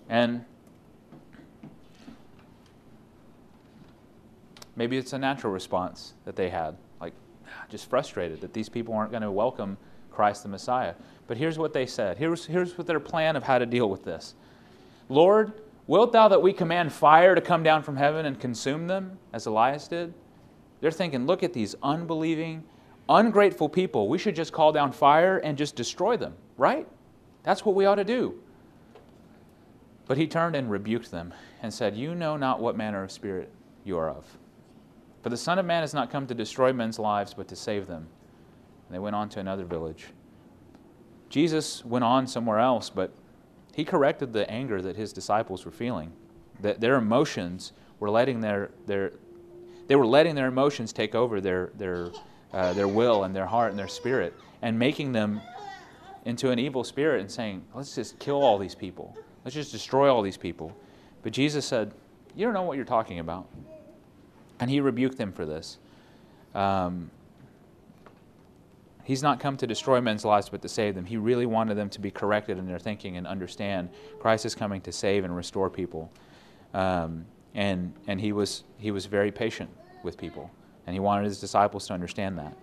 And 0.08 0.44
Maybe 4.78 4.96
it's 4.96 5.12
a 5.12 5.18
natural 5.18 5.52
response 5.52 6.14
that 6.24 6.36
they 6.36 6.50
had, 6.50 6.76
just 7.68 7.88
frustrated 7.88 8.40
that 8.40 8.52
these 8.52 8.68
people 8.68 8.94
aren't 8.94 9.10
going 9.10 9.22
to 9.22 9.30
welcome 9.30 9.76
Christ 10.10 10.42
the 10.42 10.48
Messiah. 10.48 10.94
But 11.26 11.36
here's 11.36 11.58
what 11.58 11.72
they 11.72 11.86
said. 11.86 12.18
Here's, 12.18 12.46
here's 12.46 12.76
what 12.76 12.86
their 12.86 13.00
plan 13.00 13.36
of 13.36 13.42
how 13.42 13.58
to 13.58 13.66
deal 13.66 13.88
with 13.88 14.04
this. 14.04 14.34
Lord, 15.08 15.52
wilt 15.86 16.12
thou 16.12 16.28
that 16.28 16.42
we 16.42 16.52
command 16.52 16.92
fire 16.92 17.34
to 17.34 17.40
come 17.40 17.62
down 17.62 17.82
from 17.82 17.96
heaven 17.96 18.26
and 18.26 18.40
consume 18.40 18.86
them, 18.86 19.18
as 19.32 19.46
Elias 19.46 19.88
did? 19.88 20.12
They're 20.80 20.90
thinking, 20.90 21.26
look 21.26 21.42
at 21.42 21.52
these 21.52 21.74
unbelieving, 21.82 22.64
ungrateful 23.08 23.68
people. 23.68 24.08
We 24.08 24.18
should 24.18 24.36
just 24.36 24.52
call 24.52 24.72
down 24.72 24.92
fire 24.92 25.38
and 25.38 25.58
just 25.58 25.76
destroy 25.76 26.16
them, 26.16 26.34
right? 26.56 26.86
That's 27.42 27.64
what 27.64 27.74
we 27.74 27.86
ought 27.86 27.96
to 27.96 28.04
do. 28.04 28.40
But 30.06 30.16
he 30.16 30.26
turned 30.26 30.56
and 30.56 30.70
rebuked 30.70 31.10
them 31.10 31.34
and 31.62 31.72
said, 31.72 31.96
You 31.96 32.14
know 32.14 32.36
not 32.36 32.60
what 32.60 32.76
manner 32.76 33.02
of 33.02 33.12
spirit 33.12 33.50
you 33.84 33.98
are 33.98 34.10
of. 34.10 34.24
For 35.22 35.30
the 35.30 35.36
Son 35.36 35.58
of 35.58 35.66
Man 35.66 35.82
has 35.82 35.94
not 35.94 36.10
come 36.10 36.26
to 36.26 36.34
destroy 36.34 36.72
men's 36.72 36.98
lives, 36.98 37.34
but 37.34 37.48
to 37.48 37.56
save 37.56 37.86
them. 37.86 38.06
And 38.86 38.94
they 38.94 38.98
went 38.98 39.16
on 39.16 39.28
to 39.30 39.40
another 39.40 39.64
village. 39.64 40.06
Jesus 41.28 41.84
went 41.84 42.04
on 42.04 42.26
somewhere 42.26 42.58
else, 42.58 42.88
but 42.88 43.12
he 43.74 43.84
corrected 43.84 44.32
the 44.32 44.48
anger 44.50 44.80
that 44.80 44.96
his 44.96 45.12
disciples 45.12 45.64
were 45.64 45.70
feeling. 45.70 46.12
That 46.60 46.80
their 46.80 46.96
emotions 46.96 47.72
were 48.00 48.10
letting 48.10 48.40
their, 48.40 48.70
their 48.86 49.12
they 49.88 49.96
were 49.96 50.06
letting 50.06 50.34
their 50.34 50.48
emotions 50.48 50.92
take 50.92 51.14
over 51.14 51.40
their, 51.40 51.70
their, 51.76 52.10
uh, 52.52 52.72
their 52.74 52.88
will 52.88 53.24
and 53.24 53.34
their 53.34 53.46
heart 53.46 53.70
and 53.70 53.78
their 53.78 53.88
spirit 53.88 54.34
and 54.62 54.78
making 54.78 55.12
them 55.12 55.40
into 56.24 56.50
an 56.50 56.58
evil 56.58 56.84
spirit 56.84 57.20
and 57.20 57.30
saying, 57.30 57.64
let's 57.74 57.94
just 57.94 58.18
kill 58.18 58.42
all 58.42 58.58
these 58.58 58.74
people. 58.74 59.16
Let's 59.44 59.54
just 59.54 59.72
destroy 59.72 60.12
all 60.12 60.20
these 60.20 60.36
people. 60.36 60.76
But 61.22 61.32
Jesus 61.32 61.64
said, 61.64 61.92
You 62.36 62.44
don't 62.44 62.54
know 62.54 62.62
what 62.62 62.76
you're 62.76 62.84
talking 62.84 63.18
about. 63.18 63.48
And 64.60 64.70
he 64.70 64.80
rebuked 64.80 65.18
them 65.18 65.32
for 65.32 65.46
this. 65.46 65.78
Um, 66.54 67.10
he's 69.04 69.22
not 69.22 69.40
come 69.40 69.56
to 69.56 69.66
destroy 69.66 70.00
men's 70.00 70.24
lives, 70.24 70.48
but 70.48 70.62
to 70.62 70.68
save 70.68 70.94
them. 70.94 71.04
He 71.04 71.16
really 71.16 71.46
wanted 71.46 71.76
them 71.76 71.88
to 71.90 72.00
be 72.00 72.10
corrected 72.10 72.58
in 72.58 72.66
their 72.66 72.78
thinking 72.78 73.16
and 73.16 73.26
understand 73.26 73.88
Christ 74.20 74.44
is 74.44 74.54
coming 74.54 74.80
to 74.82 74.92
save 74.92 75.24
and 75.24 75.34
restore 75.34 75.70
people. 75.70 76.10
Um, 76.74 77.24
and 77.54 77.92
and 78.06 78.20
he 78.20 78.32
was 78.32 78.64
he 78.78 78.90
was 78.90 79.06
very 79.06 79.32
patient 79.32 79.70
with 80.02 80.18
people, 80.18 80.50
and 80.86 80.94
he 80.94 81.00
wanted 81.00 81.24
his 81.24 81.40
disciples 81.40 81.86
to 81.88 81.94
understand 81.94 82.38
that. 82.38 82.56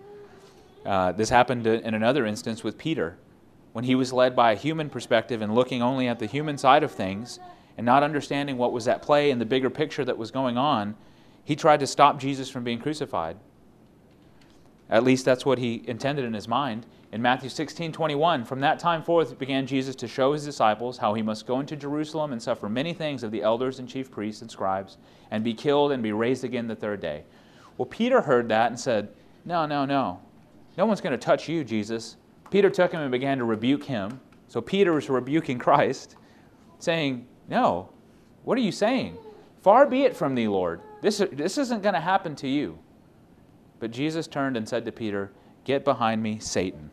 Uh, 0.84 1.12
this 1.12 1.28
happened 1.28 1.66
in 1.66 1.94
another 1.94 2.24
instance 2.24 2.62
with 2.62 2.78
Peter, 2.78 3.18
when 3.72 3.84
he 3.84 3.96
was 3.96 4.12
led 4.12 4.36
by 4.36 4.52
a 4.52 4.54
human 4.54 4.88
perspective 4.88 5.42
and 5.42 5.54
looking 5.54 5.82
only 5.82 6.06
at 6.06 6.18
the 6.18 6.26
human 6.26 6.56
side 6.56 6.84
of 6.84 6.92
things, 6.92 7.40
and 7.76 7.84
not 7.84 8.02
understanding 8.02 8.56
what 8.56 8.72
was 8.72 8.86
at 8.86 9.02
play 9.02 9.30
in 9.30 9.38
the 9.38 9.44
bigger 9.44 9.68
picture 9.68 10.04
that 10.04 10.16
was 10.16 10.30
going 10.30 10.56
on. 10.56 10.94
He 11.46 11.54
tried 11.54 11.78
to 11.78 11.86
stop 11.86 12.18
Jesus 12.18 12.50
from 12.50 12.64
being 12.64 12.80
crucified. 12.80 13.36
At 14.90 15.04
least 15.04 15.24
that's 15.24 15.46
what 15.46 15.58
he 15.58 15.80
intended 15.86 16.24
in 16.24 16.34
his 16.34 16.48
mind. 16.48 16.86
In 17.12 17.22
Matthew 17.22 17.48
16 17.48 17.92
21, 17.92 18.44
from 18.44 18.58
that 18.60 18.80
time 18.80 19.00
forth 19.00 19.38
began 19.38 19.64
Jesus 19.64 19.94
to 19.96 20.08
show 20.08 20.32
his 20.32 20.44
disciples 20.44 20.98
how 20.98 21.14
he 21.14 21.22
must 21.22 21.46
go 21.46 21.60
into 21.60 21.76
Jerusalem 21.76 22.32
and 22.32 22.42
suffer 22.42 22.68
many 22.68 22.92
things 22.92 23.22
of 23.22 23.30
the 23.30 23.42
elders 23.42 23.78
and 23.78 23.88
chief 23.88 24.10
priests 24.10 24.42
and 24.42 24.50
scribes, 24.50 24.98
and 25.30 25.44
be 25.44 25.54
killed 25.54 25.92
and 25.92 26.02
be 26.02 26.10
raised 26.10 26.42
again 26.42 26.66
the 26.66 26.74
third 26.74 27.00
day. 27.00 27.22
Well, 27.78 27.86
Peter 27.86 28.20
heard 28.20 28.48
that 28.48 28.72
and 28.72 28.78
said, 28.78 29.08
No, 29.44 29.66
no, 29.66 29.84
no. 29.84 30.20
No 30.76 30.84
one's 30.84 31.00
going 31.00 31.12
to 31.12 31.24
touch 31.24 31.48
you, 31.48 31.62
Jesus. 31.62 32.16
Peter 32.50 32.70
took 32.70 32.90
him 32.90 33.00
and 33.00 33.12
began 33.12 33.38
to 33.38 33.44
rebuke 33.44 33.84
him. 33.84 34.20
So 34.48 34.60
Peter 34.60 34.92
was 34.92 35.08
rebuking 35.08 35.58
Christ, 35.60 36.16
saying, 36.80 37.24
No, 37.48 37.90
what 38.42 38.58
are 38.58 38.62
you 38.62 38.72
saying? 38.72 39.16
Far 39.62 39.86
be 39.86 40.02
it 40.02 40.16
from 40.16 40.34
thee, 40.34 40.48
Lord. 40.48 40.80
This, 41.06 41.22
this 41.30 41.56
isn't 41.56 41.84
going 41.84 41.94
to 41.94 42.00
happen 42.00 42.34
to 42.34 42.48
you. 42.48 42.80
But 43.78 43.92
Jesus 43.92 44.26
turned 44.26 44.56
and 44.56 44.68
said 44.68 44.84
to 44.86 44.90
Peter, 44.90 45.30
Get 45.62 45.84
behind 45.84 46.20
me, 46.20 46.40
Satan. 46.40 46.90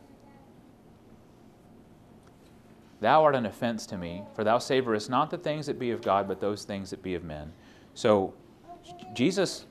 Thou 3.02 3.24
art 3.24 3.34
an 3.34 3.48
offense 3.48 3.88
to 3.88 3.98
me, 3.98 4.22
for 4.36 4.44
thou 4.44 4.60
savorest 4.60 5.10
not 5.10 5.32
the 5.32 5.40
things 5.40 5.66
that 5.66 5.80
be 5.80 5.90
of 5.90 6.04
God, 6.04 6.28
but 6.28 6.40
those 6.40 6.64
things 6.64 6.92
that 6.92 7.02
be 7.02 7.16
of 7.16 7.24
men. 7.24 7.54
So 7.96 8.36
Jesus, 9.16 9.66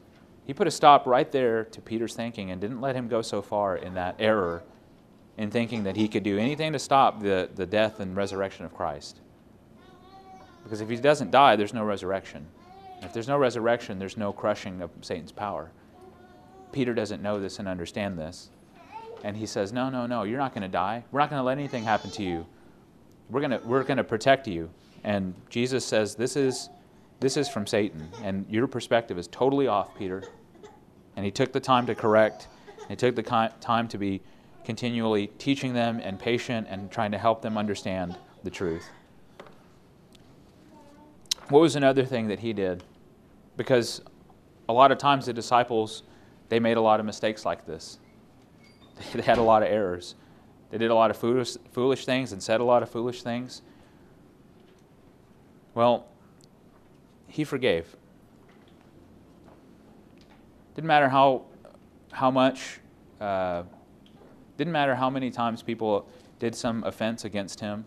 he 0.44 0.52
put 0.52 0.66
a 0.66 0.72
stop 0.72 1.07
right 1.07 1.31
there 1.31 1.62
to 1.66 1.81
Peter's 1.81 2.14
thinking 2.14 2.50
and 2.50 2.61
didn't 2.61 2.81
let 2.81 2.96
him 2.96 3.07
go 3.07 3.22
so 3.22 3.42
far 3.42 3.76
in 3.76 3.94
that 3.94 4.16
error 4.18 4.64
in 5.38 5.52
thinking 5.52 5.85
that 5.85 5.94
he 5.94 6.09
could 6.09 6.24
do 6.24 6.37
anything 6.37 6.72
to 6.72 6.81
stop 6.81 7.22
the, 7.22 7.48
the 7.55 7.64
death 7.64 8.00
and 8.00 8.16
resurrection 8.16 8.64
of 8.64 8.74
Christ. 8.74 9.20
Because 10.64 10.81
if 10.81 10.88
he 10.88 10.96
doesn't 10.96 11.31
die, 11.31 11.55
there's 11.55 11.72
no 11.72 11.85
resurrection. 11.85 12.44
If 13.02 13.12
there's 13.12 13.28
no 13.28 13.38
resurrection, 13.38 13.98
there's 13.98 14.16
no 14.16 14.32
crushing 14.32 14.80
of 14.80 14.90
Satan's 15.00 15.32
power. 15.32 15.70
Peter 16.72 16.94
doesn't 16.94 17.22
know 17.22 17.40
this 17.40 17.58
and 17.58 17.68
understand 17.68 18.18
this. 18.18 18.50
And 19.24 19.36
he 19.36 19.46
says, 19.46 19.72
No, 19.72 19.90
no, 19.90 20.06
no, 20.06 20.22
you're 20.22 20.38
not 20.38 20.54
going 20.54 20.62
to 20.62 20.68
die. 20.68 21.04
We're 21.10 21.20
not 21.20 21.30
going 21.30 21.40
to 21.40 21.44
let 21.44 21.58
anything 21.58 21.84
happen 21.84 22.10
to 22.12 22.22
you 22.22 22.46
we're 23.32 23.40
going 23.40 23.50
to 23.50 23.66
we're 23.66 23.82
going 23.82 23.96
to 23.96 24.04
protect 24.04 24.46
you. 24.46 24.70
And 25.04 25.34
Jesus 25.48 25.84
says, 25.84 26.14
this 26.14 26.36
is, 26.36 26.68
this 27.18 27.36
is 27.36 27.48
from 27.48 27.66
Satan. 27.66 28.08
And 28.22 28.46
your 28.48 28.68
perspective 28.68 29.18
is 29.18 29.26
totally 29.26 29.66
off, 29.66 29.96
Peter. 29.96 30.22
And 31.16 31.24
he 31.24 31.32
took 31.32 31.52
the 31.52 31.58
time 31.58 31.86
to 31.86 31.94
correct. 31.94 32.46
He 32.88 32.94
took 32.94 33.16
the 33.16 33.22
time 33.22 33.88
to 33.88 33.98
be 33.98 34.20
continually 34.64 35.26
teaching 35.38 35.72
them 35.72 35.98
and 36.04 36.20
patient 36.20 36.68
and 36.70 36.88
trying 36.90 37.10
to 37.10 37.18
help 37.18 37.42
them 37.42 37.58
understand 37.58 38.16
the 38.44 38.50
truth. 38.50 38.88
What 41.48 41.60
was 41.60 41.74
another 41.74 42.04
thing 42.04 42.28
that 42.28 42.38
he 42.38 42.52
did? 42.52 42.84
Because 43.56 44.02
a 44.68 44.72
lot 44.72 44.92
of 44.92 44.98
times 44.98 45.26
the 45.26 45.32
disciples, 45.32 46.02
they 46.48 46.60
made 46.60 46.76
a 46.76 46.80
lot 46.80 47.00
of 47.00 47.06
mistakes 47.06 47.44
like 47.44 47.66
this. 47.66 47.98
They 49.14 49.22
had 49.22 49.38
a 49.38 49.42
lot 49.42 49.62
of 49.62 49.68
errors. 49.68 50.14
They 50.70 50.78
did 50.78 50.90
a 50.90 50.94
lot 50.94 51.10
of 51.10 51.16
foolish, 51.16 51.56
foolish 51.72 52.06
things 52.06 52.32
and 52.32 52.42
said 52.42 52.60
a 52.60 52.64
lot 52.64 52.82
of 52.82 52.88
foolish 52.88 53.22
things. 53.22 53.62
Well, 55.74 56.06
he 57.26 57.44
forgave. 57.44 57.96
Didn't 60.74 60.86
matter 60.86 61.08
how, 61.08 61.44
how 62.10 62.30
much, 62.30 62.80
uh, 63.20 63.64
didn't 64.56 64.72
matter 64.72 64.94
how 64.94 65.10
many 65.10 65.30
times 65.30 65.62
people 65.62 66.08
did 66.38 66.54
some 66.54 66.84
offense 66.84 67.24
against 67.24 67.60
him. 67.60 67.84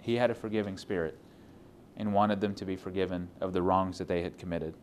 He 0.00 0.16
had 0.16 0.30
a 0.30 0.34
forgiving 0.34 0.76
spirit 0.76 1.18
and 1.96 2.12
wanted 2.12 2.40
them 2.40 2.54
to 2.56 2.64
be 2.64 2.76
forgiven 2.76 3.28
of 3.40 3.52
the 3.52 3.62
wrongs 3.62 3.98
that 3.98 4.08
they 4.08 4.22
had 4.22 4.36
committed. 4.38 4.74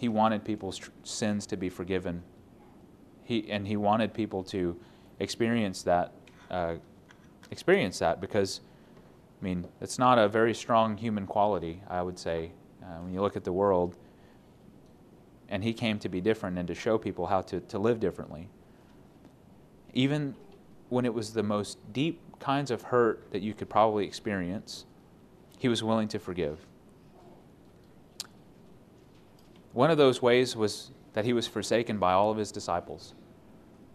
He 0.00 0.08
wanted 0.08 0.46
people's 0.46 0.80
sins 1.02 1.44
to 1.48 1.58
be 1.58 1.68
forgiven. 1.68 2.22
He, 3.22 3.50
and 3.50 3.68
he 3.68 3.76
wanted 3.76 4.14
people 4.14 4.42
to 4.44 4.74
experience 5.18 5.82
that 5.82 6.14
uh, 6.50 6.76
experience 7.50 7.98
that 7.98 8.18
because, 8.18 8.62
I 9.38 9.44
mean, 9.44 9.66
it's 9.78 9.98
not 9.98 10.18
a 10.18 10.26
very 10.26 10.54
strong 10.54 10.96
human 10.96 11.26
quality, 11.26 11.82
I 11.86 12.00
would 12.00 12.18
say, 12.18 12.52
uh, 12.82 13.02
when 13.02 13.12
you 13.12 13.20
look 13.20 13.36
at 13.36 13.44
the 13.44 13.52
world. 13.52 13.98
And 15.50 15.62
he 15.62 15.74
came 15.74 15.98
to 15.98 16.08
be 16.08 16.22
different 16.22 16.56
and 16.56 16.66
to 16.68 16.74
show 16.74 16.96
people 16.96 17.26
how 17.26 17.42
to, 17.42 17.60
to 17.60 17.78
live 17.78 18.00
differently. 18.00 18.48
Even 19.92 20.34
when 20.88 21.04
it 21.04 21.12
was 21.12 21.34
the 21.34 21.42
most 21.42 21.76
deep 21.92 22.22
kinds 22.38 22.70
of 22.70 22.80
hurt 22.80 23.30
that 23.32 23.42
you 23.42 23.52
could 23.52 23.68
probably 23.68 24.06
experience, 24.06 24.86
he 25.58 25.68
was 25.68 25.82
willing 25.82 26.08
to 26.08 26.18
forgive. 26.18 26.66
One 29.80 29.90
of 29.90 29.96
those 29.96 30.20
ways 30.20 30.54
was 30.54 30.90
that 31.14 31.24
he 31.24 31.32
was 31.32 31.46
forsaken 31.46 31.96
by 31.96 32.12
all 32.12 32.30
of 32.30 32.36
his 32.36 32.52
disciples. 32.52 33.14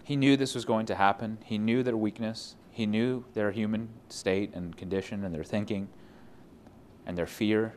He 0.03 0.15
knew 0.15 0.35
this 0.35 0.55
was 0.55 0.65
going 0.65 0.87
to 0.87 0.95
happen. 0.95 1.37
He 1.45 1.59
knew 1.59 1.83
their 1.83 1.95
weakness. 1.95 2.55
He 2.71 2.87
knew 2.87 3.23
their 3.35 3.51
human 3.51 3.89
state 4.09 4.51
and 4.55 4.75
condition 4.75 5.23
and 5.23 5.31
their 5.31 5.43
thinking 5.43 5.87
and 7.05 7.15
their 7.15 7.27
fear. 7.27 7.75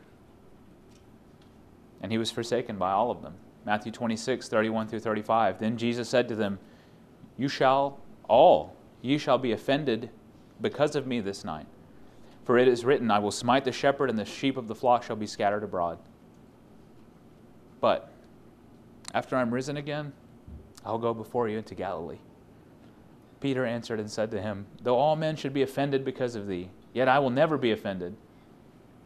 And 2.01 2.11
he 2.11 2.17
was 2.17 2.31
forsaken 2.31 2.79
by 2.79 2.93
all 2.93 3.11
of 3.11 3.21
them. 3.21 3.35
Matthew 3.63 3.91
26, 3.91 4.49
31 4.49 4.87
through 4.87 5.01
35. 5.01 5.59
Then 5.59 5.77
Jesus 5.77 6.09
said 6.09 6.27
to 6.29 6.35
them, 6.35 6.57
You 7.37 7.47
shall 7.47 7.99
all, 8.27 8.75
ye 9.03 9.19
shall 9.19 9.37
be 9.37 9.51
offended 9.51 10.09
because 10.59 10.95
of 10.95 11.05
me 11.05 11.21
this 11.21 11.45
night. 11.45 11.67
For 12.43 12.57
it 12.57 12.67
is 12.67 12.83
written, 12.83 13.11
I 13.11 13.19
will 13.19 13.29
smite 13.29 13.65
the 13.65 13.71
shepherd, 13.71 14.09
and 14.09 14.17
the 14.17 14.25
sheep 14.25 14.57
of 14.57 14.67
the 14.67 14.73
flock 14.73 15.03
shall 15.03 15.15
be 15.15 15.27
scattered 15.27 15.63
abroad. 15.63 15.99
But 17.81 18.11
after 19.13 19.35
I'm 19.35 19.53
risen 19.53 19.77
again, 19.77 20.13
I'll 20.85 20.97
go 20.97 21.13
before 21.13 21.47
you 21.47 21.57
into 21.57 21.75
Galilee. 21.75 22.19
Peter 23.39 23.65
answered 23.65 23.99
and 23.99 24.09
said 24.09 24.31
to 24.31 24.41
him, 24.41 24.65
Though 24.81 24.97
all 24.97 25.15
men 25.15 25.35
should 25.35 25.53
be 25.53 25.61
offended 25.61 26.03
because 26.03 26.35
of 26.35 26.47
thee, 26.47 26.69
yet 26.93 27.07
I 27.07 27.19
will 27.19 27.29
never 27.29 27.57
be 27.57 27.71
offended. 27.71 28.15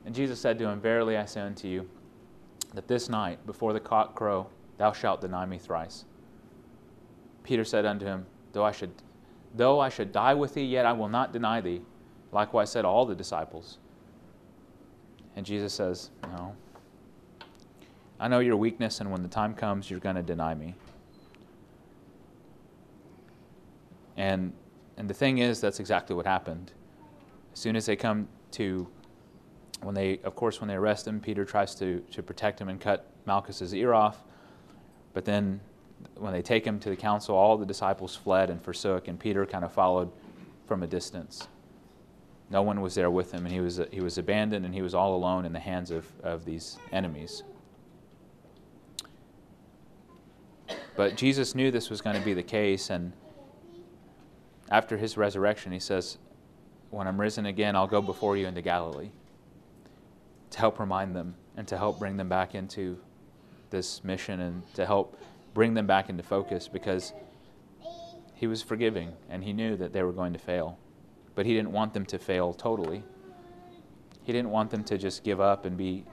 And 0.05 0.15
Jesus 0.15 0.39
said 0.39 0.57
to 0.59 0.67
him, 0.67 0.81
Verily 0.81 1.17
I 1.17 1.25
say 1.25 1.41
unto 1.41 1.67
you, 1.67 1.89
that 2.73 2.87
this 2.87 3.09
night, 3.09 3.45
before 3.45 3.73
the 3.73 3.79
cock 3.79 4.15
crow, 4.15 4.47
thou 4.77 4.91
shalt 4.91 5.21
deny 5.21 5.45
me 5.45 5.57
thrice. 5.57 6.05
Peter 7.43 7.63
said 7.63 7.85
unto 7.85 8.05
him, 8.05 8.25
Though 8.51 8.65
I 8.65 8.71
should, 8.71 8.91
though 9.55 9.79
I 9.79 9.89
should 9.89 10.11
die 10.11 10.33
with 10.33 10.55
thee, 10.55 10.65
yet 10.65 10.85
I 10.85 10.93
will 10.93 11.09
not 11.09 11.31
deny 11.33 11.61
thee. 11.61 11.81
Likewise 12.31 12.71
said 12.71 12.85
all 12.85 13.05
the 13.05 13.15
disciples. 13.15 13.77
And 15.35 15.45
Jesus 15.45 15.73
says, 15.73 16.09
No. 16.23 16.55
I 18.19 18.27
know 18.27 18.39
your 18.39 18.55
weakness, 18.55 19.01
and 19.01 19.11
when 19.11 19.21
the 19.21 19.27
time 19.27 19.53
comes, 19.53 19.89
you're 19.89 19.99
going 19.99 20.15
to 20.15 20.23
deny 20.23 20.53
me. 20.53 20.75
And, 24.15 24.53
and 24.97 25.09
the 25.09 25.13
thing 25.13 25.39
is, 25.39 25.59
that's 25.59 25.79
exactly 25.79 26.15
what 26.15 26.25
happened. 26.25 26.71
As 27.53 27.59
soon 27.59 27.75
as 27.75 27.85
they 27.85 27.95
come 27.95 28.27
to, 28.51 28.87
when 29.81 29.95
they, 29.95 30.19
of 30.23 30.35
course, 30.35 30.61
when 30.61 30.67
they 30.67 30.75
arrest 30.75 31.07
him, 31.07 31.19
Peter 31.19 31.45
tries 31.45 31.75
to, 31.75 31.99
to 32.11 32.23
protect 32.23 32.61
him 32.61 32.69
and 32.69 32.79
cut 32.79 33.09
Malchus's 33.25 33.73
ear 33.73 33.93
off. 33.93 34.23
But 35.13 35.25
then 35.25 35.59
when 36.15 36.33
they 36.33 36.41
take 36.41 36.65
him 36.65 36.79
to 36.79 36.89
the 36.89 36.95
council, 36.95 37.35
all 37.35 37.57
the 37.57 37.65
disciples 37.65 38.15
fled 38.15 38.49
and 38.49 38.61
forsook, 38.61 39.07
and 39.07 39.19
Peter 39.19 39.45
kind 39.45 39.65
of 39.65 39.71
followed 39.71 40.11
from 40.65 40.83
a 40.83 40.87
distance. 40.87 41.47
No 42.49 42.61
one 42.61 42.81
was 42.81 42.93
there 42.95 43.09
with 43.09 43.31
him, 43.31 43.45
and 43.45 43.53
he 43.53 43.59
was, 43.59 43.81
he 43.91 44.01
was 44.01 44.17
abandoned, 44.17 44.65
and 44.65 44.73
he 44.73 44.81
was 44.81 44.93
all 44.93 45.15
alone 45.15 45.45
in 45.45 45.53
the 45.53 45.59
hands 45.59 45.91
of, 45.91 46.05
of 46.21 46.45
these 46.45 46.77
enemies. 46.91 47.43
But 50.95 51.15
Jesus 51.15 51.55
knew 51.55 51.71
this 51.71 51.89
was 51.89 52.01
going 52.01 52.17
to 52.17 52.21
be 52.23 52.33
the 52.33 52.43
case, 52.43 52.89
and 52.89 53.13
after 54.69 54.97
his 54.97 55.17
resurrection, 55.17 55.71
he 55.71 55.79
says, 55.79 56.17
When 56.89 57.07
I'm 57.07 57.19
risen 57.19 57.45
again, 57.45 57.75
I'll 57.75 57.87
go 57.87 58.01
before 58.01 58.37
you 58.37 58.47
into 58.47 58.61
Galilee 58.61 59.11
to 60.51 60.59
help 60.59 60.79
remind 60.79 61.15
them 61.15 61.35
and 61.57 61.67
to 61.67 61.77
help 61.77 61.97
bring 61.97 62.15
them 62.17 62.29
back 62.29 62.53
into 62.53 62.99
this 63.71 64.03
mission 64.03 64.39
and 64.39 64.73
to 64.75 64.85
help 64.85 65.19
bring 65.53 65.73
them 65.73 65.87
back 65.87 66.09
into 66.09 66.21
focus 66.21 66.67
because 66.67 67.11
he 68.35 68.45
was 68.45 68.61
forgiving 68.61 69.13
and 69.29 69.43
he 69.43 69.51
knew 69.51 69.75
that 69.75 69.93
they 69.93 70.03
were 70.03 70.11
going 70.11 70.33
to 70.33 70.39
fail. 70.39 70.77
But 71.33 71.47
he 71.47 71.53
didn't 71.53 71.71
want 71.71 71.93
them 71.93 72.05
to 72.07 72.19
fail 72.19 72.53
totally. 72.53 73.03
He 74.23 74.31
didn't 74.31 74.51
want 74.51 74.69
them 74.69 74.83
to 74.85 74.97
just 74.97 75.23
give 75.23 75.41
up 75.41 75.65
and 75.65 75.75
be, 75.75 76.05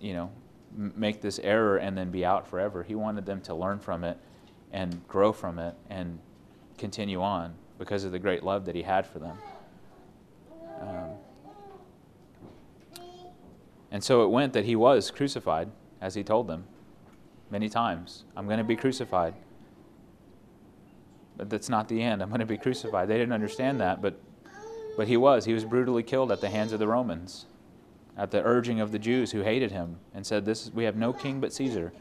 you 0.00 0.14
know, 0.14 0.30
make 0.76 1.20
this 1.20 1.38
error 1.40 1.76
and 1.76 1.96
then 1.96 2.10
be 2.10 2.24
out 2.24 2.46
forever. 2.48 2.82
He 2.82 2.94
wanted 2.94 3.26
them 3.26 3.40
to 3.42 3.54
learn 3.54 3.78
from 3.78 4.04
it 4.04 4.18
and 4.72 5.06
grow 5.06 5.32
from 5.32 5.58
it 5.58 5.74
and 5.90 6.18
continue 6.78 7.22
on 7.22 7.54
because 7.78 8.04
of 8.04 8.12
the 8.12 8.18
great 8.18 8.42
love 8.42 8.64
that 8.64 8.74
he 8.74 8.82
had 8.82 9.06
for 9.06 9.18
them. 9.18 9.36
Um, 10.80 11.10
and 13.90 14.02
so 14.02 14.24
it 14.24 14.30
went 14.30 14.54
that 14.54 14.64
he 14.64 14.74
was 14.74 15.10
crucified, 15.10 15.70
as 16.00 16.14
he 16.14 16.22
told 16.22 16.48
them 16.48 16.64
many 17.50 17.68
times. 17.68 18.24
I'm 18.36 18.46
going 18.46 18.58
to 18.58 18.64
be 18.64 18.74
crucified. 18.74 19.34
But 21.36 21.50
that's 21.50 21.68
not 21.68 21.88
the 21.88 22.02
end. 22.02 22.22
I'm 22.22 22.28
going 22.28 22.40
to 22.40 22.46
be 22.46 22.56
crucified. 22.56 23.08
They 23.08 23.18
didn't 23.18 23.32
understand 23.32 23.80
that, 23.80 24.00
but, 24.00 24.18
but 24.96 25.08
he 25.08 25.16
was. 25.16 25.44
He 25.44 25.52
was 25.52 25.64
brutally 25.64 26.02
killed 26.02 26.32
at 26.32 26.40
the 26.40 26.48
hands 26.48 26.72
of 26.72 26.78
the 26.78 26.88
Romans, 26.88 27.46
at 28.16 28.30
the 28.30 28.42
urging 28.42 28.80
of 28.80 28.92
the 28.92 28.98
Jews 28.98 29.32
who 29.32 29.42
hated 29.42 29.72
him 29.72 29.96
and 30.14 30.26
said, 30.26 30.44
this, 30.44 30.70
We 30.72 30.84
have 30.84 30.96
no 30.96 31.12
king 31.12 31.40
but 31.40 31.52
Caesar. 31.52 31.92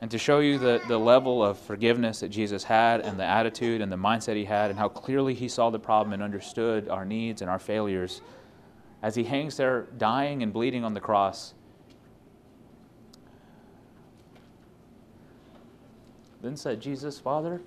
And 0.00 0.10
to 0.10 0.18
show 0.18 0.40
you 0.40 0.58
the, 0.58 0.80
the 0.88 0.98
level 0.98 1.44
of 1.44 1.58
forgiveness 1.58 2.20
that 2.20 2.30
Jesus 2.30 2.64
had 2.64 3.02
and 3.02 3.18
the 3.18 3.24
attitude 3.24 3.80
and 3.80 3.92
the 3.92 3.96
mindset 3.96 4.34
he 4.34 4.44
had 4.44 4.70
and 4.70 4.78
how 4.78 4.88
clearly 4.88 5.34
he 5.34 5.48
saw 5.48 5.70
the 5.70 5.78
problem 5.78 6.12
and 6.12 6.22
understood 6.22 6.88
our 6.88 7.04
needs 7.04 7.40
and 7.40 7.50
our 7.50 7.60
failures, 7.60 8.20
as 9.00 9.14
he 9.14 9.24
hangs 9.24 9.56
there 9.56 9.86
dying 9.98 10.42
and 10.42 10.52
bleeding 10.52 10.84
on 10.84 10.94
the 10.94 11.00
cross, 11.00 11.54
Then 16.42 16.56
said 16.56 16.80
Jesus, 16.80 17.20
Father, 17.20 17.62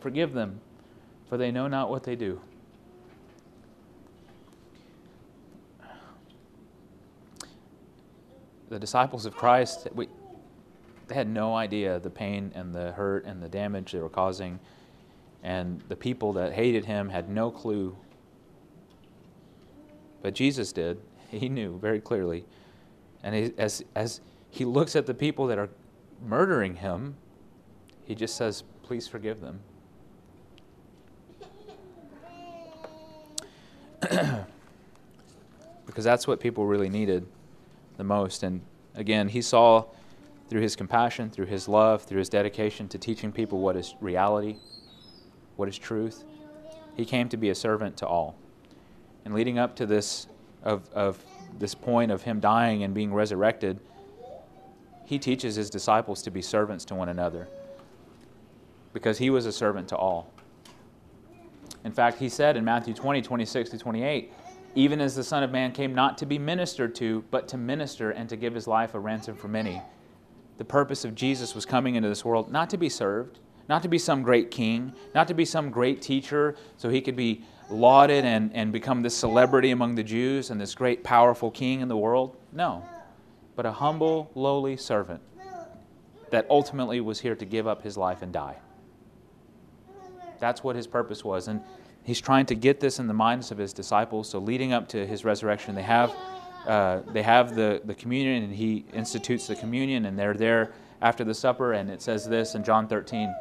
forgive 0.00 0.34
them, 0.34 0.60
for 1.28 1.38
they 1.38 1.50
know 1.50 1.66
not 1.66 1.88
what 1.88 2.02
they 2.04 2.14
do. 2.14 2.40
The 8.68 8.78
disciples 8.78 9.24
of 9.24 9.34
Christ, 9.34 9.88
we, 9.94 10.08
they 11.06 11.14
had 11.14 11.28
no 11.28 11.54
idea 11.56 11.98
the 11.98 12.10
pain 12.10 12.52
and 12.54 12.74
the 12.74 12.92
hurt 12.92 13.24
and 13.24 13.42
the 13.42 13.48
damage 13.48 13.92
they 13.92 13.98
were 13.98 14.10
causing. 14.10 14.60
And 15.42 15.80
the 15.88 15.96
people 15.96 16.34
that 16.34 16.52
hated 16.52 16.84
him 16.84 17.08
had 17.08 17.30
no 17.30 17.50
clue. 17.50 17.96
But 20.20 20.34
Jesus 20.34 20.72
did. 20.72 21.00
He 21.30 21.48
knew 21.48 21.78
very 21.78 22.00
clearly. 22.00 22.44
And 23.22 23.34
he, 23.34 23.52
as, 23.56 23.82
as 23.94 24.20
he 24.50 24.64
looks 24.64 24.96
at 24.96 25.06
the 25.06 25.14
people 25.14 25.46
that 25.46 25.58
are 25.58 25.70
murdering 26.26 26.76
him, 26.76 27.16
he 28.04 28.14
just 28.14 28.36
says, 28.36 28.64
Please 28.82 29.06
forgive 29.08 29.40
them. 29.40 29.60
because 35.86 36.04
that's 36.04 36.26
what 36.26 36.40
people 36.40 36.66
really 36.66 36.88
needed 36.88 37.26
the 37.98 38.04
most. 38.04 38.42
And 38.42 38.62
again, 38.94 39.28
he 39.28 39.42
saw 39.42 39.84
through 40.48 40.62
his 40.62 40.74
compassion, 40.74 41.28
through 41.28 41.46
his 41.46 41.68
love, 41.68 42.02
through 42.02 42.20
his 42.20 42.30
dedication 42.30 42.88
to 42.88 42.98
teaching 42.98 43.30
people 43.30 43.60
what 43.60 43.76
is 43.76 43.94
reality, 44.00 44.56
what 45.56 45.68
is 45.68 45.76
truth, 45.76 46.24
he 46.96 47.04
came 47.04 47.28
to 47.28 47.36
be 47.36 47.50
a 47.50 47.54
servant 47.54 47.98
to 47.98 48.06
all. 48.06 48.34
And 49.26 49.34
leading 49.34 49.58
up 49.58 49.76
to 49.76 49.84
this 49.84 50.26
of, 50.62 50.88
of 50.92 51.22
this 51.58 51.74
point 51.74 52.10
of 52.10 52.22
him 52.22 52.40
dying 52.40 52.82
and 52.82 52.94
being 52.94 53.12
resurrected, 53.12 53.78
he 55.04 55.18
teaches 55.18 55.54
his 55.54 55.68
disciples 55.68 56.22
to 56.22 56.30
be 56.30 56.40
servants 56.40 56.84
to 56.86 56.94
one 56.94 57.08
another 57.08 57.48
because 58.92 59.18
he 59.18 59.30
was 59.30 59.46
a 59.46 59.52
servant 59.52 59.88
to 59.88 59.96
all. 59.96 60.32
In 61.84 61.92
fact, 61.92 62.18
he 62.18 62.28
said 62.28 62.56
in 62.56 62.64
Matthew 62.64 62.94
20, 62.94 63.22
26 63.22 63.70
to 63.70 63.78
28, 63.78 64.32
even 64.74 65.00
as 65.00 65.14
the 65.14 65.24
Son 65.24 65.42
of 65.42 65.50
Man 65.50 65.72
came 65.72 65.94
not 65.94 66.18
to 66.18 66.26
be 66.26 66.38
ministered 66.38 66.94
to, 66.96 67.24
but 67.30 67.48
to 67.48 67.56
minister 67.56 68.10
and 68.10 68.28
to 68.28 68.36
give 68.36 68.54
his 68.54 68.66
life 68.66 68.94
a 68.94 68.98
ransom 68.98 69.36
for 69.36 69.48
many. 69.48 69.82
The 70.58 70.64
purpose 70.64 71.04
of 71.04 71.14
Jesus 71.14 71.54
was 71.54 71.64
coming 71.64 71.94
into 71.94 72.08
this 72.08 72.24
world 72.24 72.50
not 72.50 72.70
to 72.70 72.76
be 72.76 72.88
served, 72.88 73.38
not 73.68 73.82
to 73.82 73.88
be 73.88 73.98
some 73.98 74.22
great 74.22 74.50
king, 74.50 74.92
not 75.14 75.28
to 75.28 75.34
be 75.34 75.44
some 75.44 75.70
great 75.70 76.00
teacher 76.02 76.56
so 76.76 76.88
he 76.88 77.00
could 77.00 77.16
be 77.16 77.44
lauded 77.70 78.24
and, 78.24 78.54
and 78.54 78.72
become 78.72 79.02
this 79.02 79.16
celebrity 79.16 79.70
among 79.70 79.94
the 79.94 80.02
Jews 80.02 80.50
and 80.50 80.60
this 80.60 80.74
great 80.74 81.04
powerful 81.04 81.50
king 81.50 81.80
in 81.80 81.88
the 81.88 81.96
world. 81.96 82.36
No, 82.52 82.84
but 83.56 83.66
a 83.66 83.72
humble, 83.72 84.30
lowly 84.34 84.76
servant 84.76 85.20
that 86.30 86.46
ultimately 86.50 87.00
was 87.00 87.20
here 87.20 87.34
to 87.34 87.44
give 87.44 87.66
up 87.66 87.82
his 87.82 87.96
life 87.96 88.22
and 88.22 88.32
die. 88.32 88.56
That's 90.38 90.62
what 90.62 90.76
his 90.76 90.86
purpose 90.86 91.24
was. 91.24 91.48
And 91.48 91.62
he's 92.08 92.20
trying 92.22 92.46
to 92.46 92.54
get 92.54 92.80
this 92.80 92.98
in 92.98 93.06
the 93.06 93.12
minds 93.12 93.50
of 93.50 93.58
his 93.58 93.74
disciples. 93.74 94.30
So, 94.30 94.38
leading 94.38 94.72
up 94.72 94.88
to 94.88 95.06
his 95.06 95.26
resurrection, 95.26 95.74
they 95.74 95.82
have, 95.82 96.16
uh, 96.66 97.02
they 97.12 97.22
have 97.22 97.54
the, 97.54 97.82
the 97.84 97.94
communion, 97.94 98.44
and 98.44 98.54
he 98.54 98.86
institutes 98.94 99.46
the 99.46 99.54
communion, 99.54 100.06
and 100.06 100.18
they're 100.18 100.32
there 100.32 100.72
after 101.02 101.22
the 101.22 101.34
supper. 101.34 101.74
And 101.74 101.90
it 101.90 102.00
says 102.00 102.26
this 102.26 102.54
in 102.54 102.64
John 102.64 102.88
13. 102.88 103.34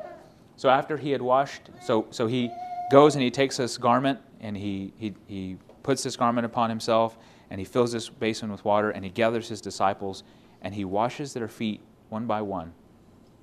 So, 0.57 0.67
after 0.69 0.97
he 0.97 1.11
had 1.11 1.21
washed, 1.21 1.69
so, 1.81 2.07
so 2.09 2.27
he 2.27 2.51
goes 2.91 3.15
and 3.15 3.23
he 3.23 3.31
takes 3.31 3.55
this 3.57 3.77
garment 3.77 4.19
and 4.41 4.55
he, 4.57 4.93
he, 4.97 5.13
he 5.27 5.57
puts 5.83 6.03
this 6.03 6.15
garment 6.15 6.45
upon 6.45 6.69
himself 6.69 7.17
and 7.49 7.59
he 7.59 7.65
fills 7.65 7.91
this 7.91 8.09
basin 8.09 8.51
with 8.51 8.63
water 8.65 8.91
and 8.91 9.03
he 9.03 9.11
gathers 9.11 9.49
his 9.49 9.61
disciples 9.61 10.23
and 10.61 10.73
he 10.73 10.85
washes 10.85 11.33
their 11.33 11.47
feet 11.47 11.81
one 12.09 12.25
by 12.25 12.41
one, 12.41 12.71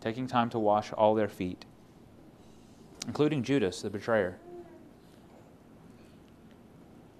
taking 0.00 0.26
time 0.26 0.48
to 0.50 0.58
wash 0.58 0.92
all 0.92 1.14
their 1.14 1.28
feet 1.28 1.64
including 3.06 3.42
Judas, 3.42 3.82
the 3.82 3.90
betrayer. 3.90 4.38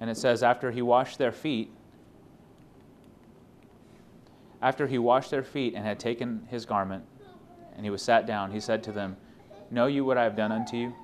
And 0.04 0.10
it 0.10 0.18
says, 0.18 0.42
after 0.42 0.70
he 0.70 0.82
washed 0.82 1.16
their 1.16 1.32
feet, 1.32 1.70
after 4.60 4.86
he 4.86 4.98
washed 4.98 5.30
their 5.30 5.42
feet 5.42 5.72
and 5.74 5.82
had 5.82 5.98
taken 5.98 6.46
his 6.50 6.66
garment, 6.66 7.06
and 7.74 7.86
he 7.86 7.90
was 7.90 8.02
sat 8.02 8.26
down, 8.26 8.50
he 8.52 8.60
said 8.60 8.82
to 8.82 8.92
them, 8.92 9.16
Know 9.70 9.86
you 9.86 10.04
what 10.04 10.18
I 10.18 10.24
have 10.24 10.36
done 10.36 10.52
unto 10.52 10.76
you? 10.76 10.94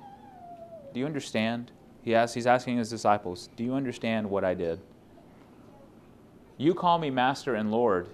Do 0.93 0.99
you 0.99 1.07
understand? 1.07 1.71
He 2.03 2.13
asks, 2.13 2.35
he's 2.35 2.45
asking 2.45 2.77
his 2.77 2.91
disciples, 2.91 3.49
Do 3.55 3.63
you 3.63 3.73
understand 3.73 4.29
what 4.29 4.43
I 4.43 4.53
did? 4.53 4.79
You 6.57 6.75
call 6.75 6.99
me 6.99 7.09
Master 7.09 7.55
and 7.55 7.71
Lord, 7.71 8.07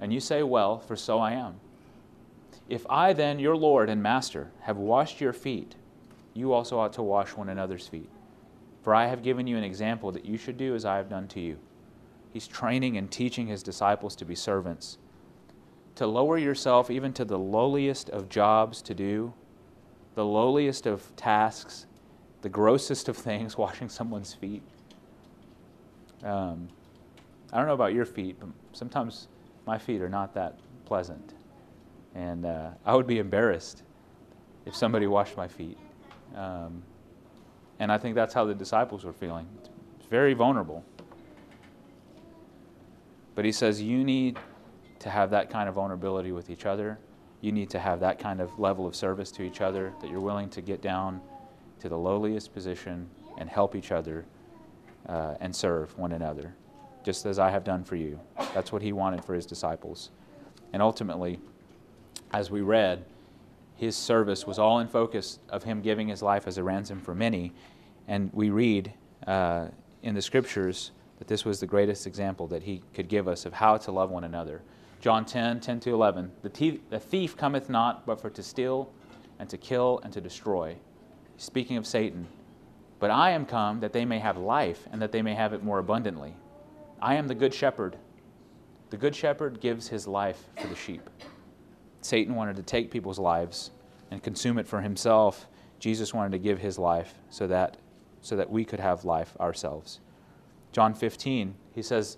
and 0.00 0.12
you 0.12 0.18
say, 0.18 0.42
Well, 0.42 0.80
for 0.80 0.96
so 0.96 1.20
I 1.20 1.34
am. 1.34 1.60
If 2.68 2.84
I 2.90 3.12
then, 3.12 3.38
your 3.38 3.54
Lord 3.54 3.88
and 3.88 4.02
Master, 4.02 4.50
have 4.62 4.76
washed 4.76 5.20
your 5.20 5.32
feet, 5.32 5.76
you 6.34 6.52
also 6.52 6.80
ought 6.80 6.94
to 6.94 7.02
wash 7.04 7.36
one 7.36 7.48
another's 7.48 7.86
feet. 7.86 8.10
For 8.82 8.94
I 8.94 9.06
have 9.06 9.22
given 9.22 9.46
you 9.46 9.56
an 9.56 9.64
example 9.64 10.10
that 10.12 10.24
you 10.24 10.36
should 10.36 10.56
do 10.56 10.74
as 10.74 10.84
I 10.84 10.96
have 10.96 11.08
done 11.08 11.28
to 11.28 11.40
you. 11.40 11.58
He's 12.32 12.48
training 12.48 12.96
and 12.96 13.10
teaching 13.10 13.46
his 13.46 13.62
disciples 13.62 14.16
to 14.16 14.24
be 14.24 14.34
servants, 14.34 14.98
to 15.94 16.06
lower 16.06 16.36
yourself 16.38 16.90
even 16.90 17.12
to 17.14 17.24
the 17.24 17.38
lowliest 17.38 18.10
of 18.10 18.28
jobs 18.28 18.82
to 18.82 18.94
do, 18.94 19.34
the 20.14 20.24
lowliest 20.24 20.86
of 20.86 21.14
tasks, 21.14 21.86
the 22.40 22.48
grossest 22.48 23.08
of 23.08 23.16
things, 23.16 23.56
washing 23.58 23.88
someone's 23.88 24.34
feet. 24.34 24.62
Um, 26.24 26.68
I 27.52 27.58
don't 27.58 27.66
know 27.66 27.74
about 27.74 27.92
your 27.92 28.06
feet, 28.06 28.36
but 28.40 28.48
sometimes 28.72 29.28
my 29.66 29.78
feet 29.78 30.00
are 30.00 30.08
not 30.08 30.34
that 30.34 30.58
pleasant. 30.86 31.34
And 32.14 32.46
uh, 32.46 32.70
I 32.84 32.94
would 32.94 33.06
be 33.06 33.18
embarrassed 33.18 33.82
if 34.66 34.74
somebody 34.74 35.06
washed 35.06 35.36
my 35.36 35.48
feet. 35.48 35.78
Um, 36.34 36.82
and 37.82 37.90
I 37.90 37.98
think 37.98 38.14
that's 38.14 38.32
how 38.32 38.44
the 38.44 38.54
disciples 38.54 39.04
were 39.04 39.12
feeling. 39.12 39.44
It's 39.98 40.06
very 40.06 40.34
vulnerable. 40.34 40.84
But 43.34 43.44
he 43.44 43.50
says, 43.50 43.82
You 43.82 44.04
need 44.04 44.38
to 45.00 45.10
have 45.10 45.30
that 45.30 45.50
kind 45.50 45.68
of 45.68 45.74
vulnerability 45.74 46.30
with 46.30 46.48
each 46.48 46.64
other. 46.64 47.00
You 47.40 47.50
need 47.50 47.70
to 47.70 47.80
have 47.80 47.98
that 47.98 48.20
kind 48.20 48.40
of 48.40 48.56
level 48.56 48.86
of 48.86 48.94
service 48.94 49.32
to 49.32 49.42
each 49.42 49.60
other, 49.60 49.92
that 50.00 50.08
you're 50.08 50.20
willing 50.20 50.48
to 50.50 50.60
get 50.60 50.80
down 50.80 51.20
to 51.80 51.88
the 51.88 51.98
lowliest 51.98 52.54
position 52.54 53.10
and 53.36 53.50
help 53.50 53.74
each 53.74 53.90
other 53.90 54.26
uh, 55.08 55.34
and 55.40 55.54
serve 55.54 55.98
one 55.98 56.12
another, 56.12 56.54
just 57.04 57.26
as 57.26 57.40
I 57.40 57.50
have 57.50 57.64
done 57.64 57.82
for 57.82 57.96
you. 57.96 58.20
That's 58.54 58.70
what 58.70 58.82
he 58.82 58.92
wanted 58.92 59.24
for 59.24 59.34
his 59.34 59.44
disciples. 59.44 60.12
And 60.72 60.80
ultimately, 60.80 61.40
as 62.32 62.48
we 62.48 62.60
read, 62.60 63.04
his 63.82 63.96
service 63.96 64.46
was 64.46 64.60
all 64.60 64.78
in 64.78 64.86
focus 64.86 65.40
of 65.48 65.64
him 65.64 65.80
giving 65.80 66.06
his 66.06 66.22
life 66.22 66.46
as 66.46 66.56
a 66.56 66.62
ransom 66.62 67.00
for 67.00 67.16
many. 67.16 67.52
And 68.08 68.30
we 68.32 68.50
read 68.50 68.92
uh, 69.26 69.68
in 70.02 70.14
the 70.14 70.22
scriptures 70.22 70.90
that 71.18 71.28
this 71.28 71.44
was 71.44 71.60
the 71.60 71.66
greatest 71.66 72.06
example 72.06 72.46
that 72.48 72.62
he 72.62 72.82
could 72.94 73.08
give 73.08 73.28
us 73.28 73.46
of 73.46 73.52
how 73.52 73.76
to 73.78 73.92
love 73.92 74.10
one 74.10 74.24
another. 74.24 74.62
John 75.00 75.24
10, 75.24 75.60
10 75.60 75.80
to 75.80 75.90
11. 75.90 76.30
The, 76.42 76.80
the 76.90 76.98
thief 76.98 77.36
cometh 77.36 77.68
not 77.68 78.06
but 78.06 78.20
for 78.20 78.30
to 78.30 78.42
steal 78.42 78.92
and 79.38 79.48
to 79.48 79.56
kill 79.56 80.00
and 80.04 80.12
to 80.12 80.20
destroy. 80.20 80.76
Speaking 81.36 81.76
of 81.76 81.86
Satan, 81.86 82.26
but 83.00 83.10
I 83.10 83.30
am 83.30 83.46
come 83.46 83.80
that 83.80 83.92
they 83.92 84.04
may 84.04 84.20
have 84.20 84.36
life 84.36 84.86
and 84.92 85.02
that 85.02 85.10
they 85.10 85.22
may 85.22 85.34
have 85.34 85.52
it 85.52 85.64
more 85.64 85.80
abundantly. 85.80 86.36
I 87.00 87.16
am 87.16 87.26
the 87.26 87.34
good 87.34 87.52
shepherd. 87.52 87.96
The 88.90 88.96
good 88.96 89.16
shepherd 89.16 89.60
gives 89.60 89.88
his 89.88 90.06
life 90.06 90.44
for 90.60 90.68
the 90.68 90.76
sheep. 90.76 91.10
Satan 92.00 92.36
wanted 92.36 92.54
to 92.56 92.62
take 92.62 92.92
people's 92.92 93.18
lives 93.18 93.72
and 94.12 94.22
consume 94.22 94.58
it 94.58 94.68
for 94.68 94.80
himself. 94.80 95.48
Jesus 95.80 96.14
wanted 96.14 96.30
to 96.32 96.38
give 96.38 96.60
his 96.60 96.78
life 96.78 97.14
so 97.28 97.48
that, 97.48 97.76
so 98.22 98.36
that 98.36 98.50
we 98.50 98.64
could 98.64 98.80
have 98.80 99.04
life 99.04 99.36
ourselves. 99.38 100.00
John 100.70 100.94
15, 100.94 101.54
he 101.74 101.82
says, 101.82 102.16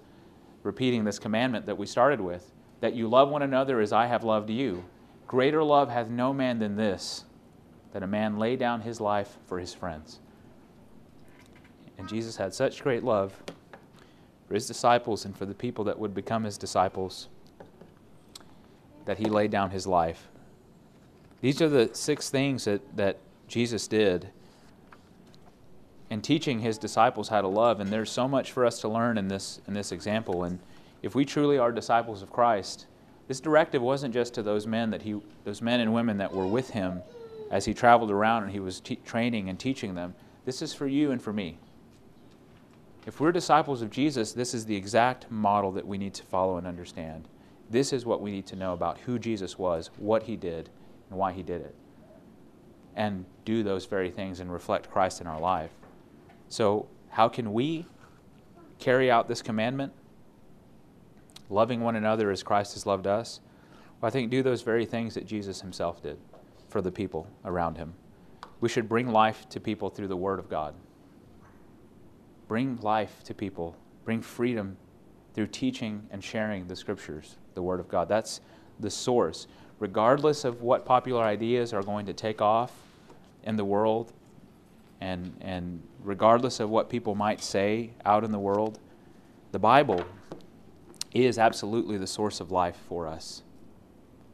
repeating 0.62 1.04
this 1.04 1.18
commandment 1.18 1.66
that 1.66 1.78
we 1.78 1.86
started 1.86 2.20
with, 2.20 2.52
that 2.80 2.94
you 2.94 3.08
love 3.08 3.30
one 3.30 3.42
another 3.42 3.80
as 3.80 3.92
I 3.92 4.06
have 4.06 4.22
loved 4.22 4.50
you. 4.50 4.84
Greater 5.26 5.64
love 5.64 5.90
hath 5.90 6.08
no 6.08 6.32
man 6.32 6.58
than 6.58 6.76
this, 6.76 7.24
that 7.92 8.02
a 8.02 8.06
man 8.06 8.38
lay 8.38 8.54
down 8.56 8.82
his 8.82 9.00
life 9.00 9.38
for 9.46 9.58
his 9.58 9.74
friends. 9.74 10.20
And 11.98 12.08
Jesus 12.08 12.36
had 12.36 12.54
such 12.54 12.82
great 12.82 13.02
love 13.02 13.42
for 14.46 14.54
his 14.54 14.66
disciples 14.66 15.24
and 15.24 15.36
for 15.36 15.46
the 15.46 15.54
people 15.54 15.84
that 15.84 15.98
would 15.98 16.14
become 16.14 16.44
his 16.44 16.58
disciples 16.58 17.28
that 19.06 19.18
he 19.18 19.26
laid 19.26 19.50
down 19.50 19.70
his 19.70 19.86
life. 19.86 20.28
These 21.40 21.60
are 21.60 21.68
the 21.68 21.90
six 21.92 22.30
things 22.30 22.64
that, 22.64 22.96
that 22.96 23.18
Jesus 23.48 23.86
did 23.86 24.30
in 26.14 26.22
teaching 26.22 26.61
his 26.61 26.79
disciples 26.79 27.29
how 27.29 27.40
to 27.40 27.48
love. 27.48 27.81
And 27.81 27.90
there's 27.90 28.09
so 28.09 28.29
much 28.29 28.53
for 28.53 28.64
us 28.64 28.81
to 28.83 28.88
learn 28.88 29.18
in 29.18 29.27
this, 29.27 29.61
in 29.66 29.74
this 29.74 29.90
example. 29.90 30.44
And 30.44 30.61
if 31.03 31.16
we 31.16 31.24
truly 31.24 31.59
are 31.59 31.72
disciples 31.72 32.22
of 32.22 32.33
Christ, 32.33 32.87
this 33.27 33.40
directive 33.40 33.83
wasn't 33.83 34.14
just 34.14 34.33
to 34.35 34.42
those 34.42 34.64
men 34.64 34.90
that 34.90 35.03
he, 35.03 35.20
those 35.42 35.61
men 35.61 35.81
and 35.81 35.92
women 35.92 36.18
that 36.18 36.33
were 36.33 36.46
with 36.46 36.70
him 36.70 37.03
as 37.50 37.64
he 37.64 37.74
traveled 37.74 38.12
around 38.12 38.44
and 38.44 38.53
he 38.53 38.61
was 38.61 38.81
training 39.05 39.48
and 39.48 39.59
teaching 39.59 39.96
them. 39.96 40.14
This 40.44 40.62
is 40.62 40.72
for 40.72 40.87
you 40.87 41.11
and 41.11 41.20
for 41.20 41.33
me. 41.33 41.59
If 43.07 43.18
we're 43.18 43.33
disciples 43.33 43.83
of 43.83 43.90
Jesus, 43.90 44.33
this 44.33 44.55
is 44.55 44.66
the 44.66 44.77
exact 44.77 45.29
model 45.33 45.72
that 45.72 45.87
we 45.87 45.98
need 45.98 46.14
to 46.14 46.22
follow 46.22 46.59
and 46.59 46.66
understand. 46.66 47.27
This 47.70 47.92
is 47.92 48.07
what 48.07 48.22
we 48.22 48.31
need 48.31 48.46
to 48.46 48.57
know 48.57 48.72
about 48.72 48.98
who 49.00 49.18
Jesus 49.18 49.59
was, 49.59 49.90
what 49.96 50.22
he 50.22 50.37
did, 50.37 50.70
and 51.11 51.18
why 51.18 51.33
he 51.33 51.42
did 51.42 51.62
it. 51.62 51.74
And 52.94 53.24
do 53.44 53.64
those 53.64 53.85
very 53.87 54.12
things 54.12 54.38
and 54.38 54.53
reflect 54.53 54.92
Christ 54.92 55.20
in 55.20 55.27
our 55.27 55.40
life. 55.40 55.72
So, 56.54 56.86
how 57.08 57.28
can 57.28 57.52
we 57.52 57.84
carry 58.78 59.10
out 59.10 59.26
this 59.26 59.42
commandment? 59.42 59.92
Loving 61.50 61.80
one 61.80 61.96
another 61.96 62.30
as 62.30 62.44
Christ 62.44 62.74
has 62.74 62.86
loved 62.86 63.08
us? 63.08 63.40
Well, 64.00 64.06
I 64.06 64.10
think 64.10 64.30
do 64.30 64.40
those 64.40 64.62
very 64.62 64.86
things 64.86 65.14
that 65.14 65.26
Jesus 65.26 65.60
himself 65.60 66.00
did 66.00 66.16
for 66.68 66.80
the 66.80 66.92
people 66.92 67.26
around 67.44 67.76
him. 67.76 67.94
We 68.60 68.68
should 68.68 68.88
bring 68.88 69.08
life 69.08 69.48
to 69.48 69.58
people 69.58 69.90
through 69.90 70.06
the 70.06 70.16
Word 70.16 70.38
of 70.38 70.48
God 70.48 70.76
bring 72.46 72.78
life 72.82 73.24
to 73.24 73.34
people, 73.34 73.74
bring 74.04 74.20
freedom 74.20 74.76
through 75.34 75.48
teaching 75.48 76.06
and 76.12 76.22
sharing 76.22 76.68
the 76.68 76.76
scriptures, 76.76 77.36
the 77.54 77.62
Word 77.62 77.80
of 77.80 77.88
God. 77.88 78.08
That's 78.08 78.40
the 78.78 78.90
source. 78.90 79.48
Regardless 79.80 80.44
of 80.44 80.62
what 80.62 80.84
popular 80.84 81.24
ideas 81.24 81.72
are 81.72 81.82
going 81.82 82.06
to 82.06 82.12
take 82.12 82.40
off 82.40 82.70
in 83.42 83.56
the 83.56 83.64
world, 83.64 84.12
and, 85.00 85.37
and 85.40 85.83
regardless 86.02 86.61
of 86.61 86.70
what 86.70 86.88
people 86.88 87.14
might 87.14 87.42
say 87.42 87.90
out 88.04 88.24
in 88.24 88.33
the 88.33 88.38
world, 88.38 88.78
the 89.52 89.59
Bible 89.59 90.04
is 91.12 91.38
absolutely 91.38 91.96
the 91.96 92.07
source 92.07 92.40
of 92.40 92.50
life 92.50 92.76
for 92.88 93.07
us. 93.07 93.42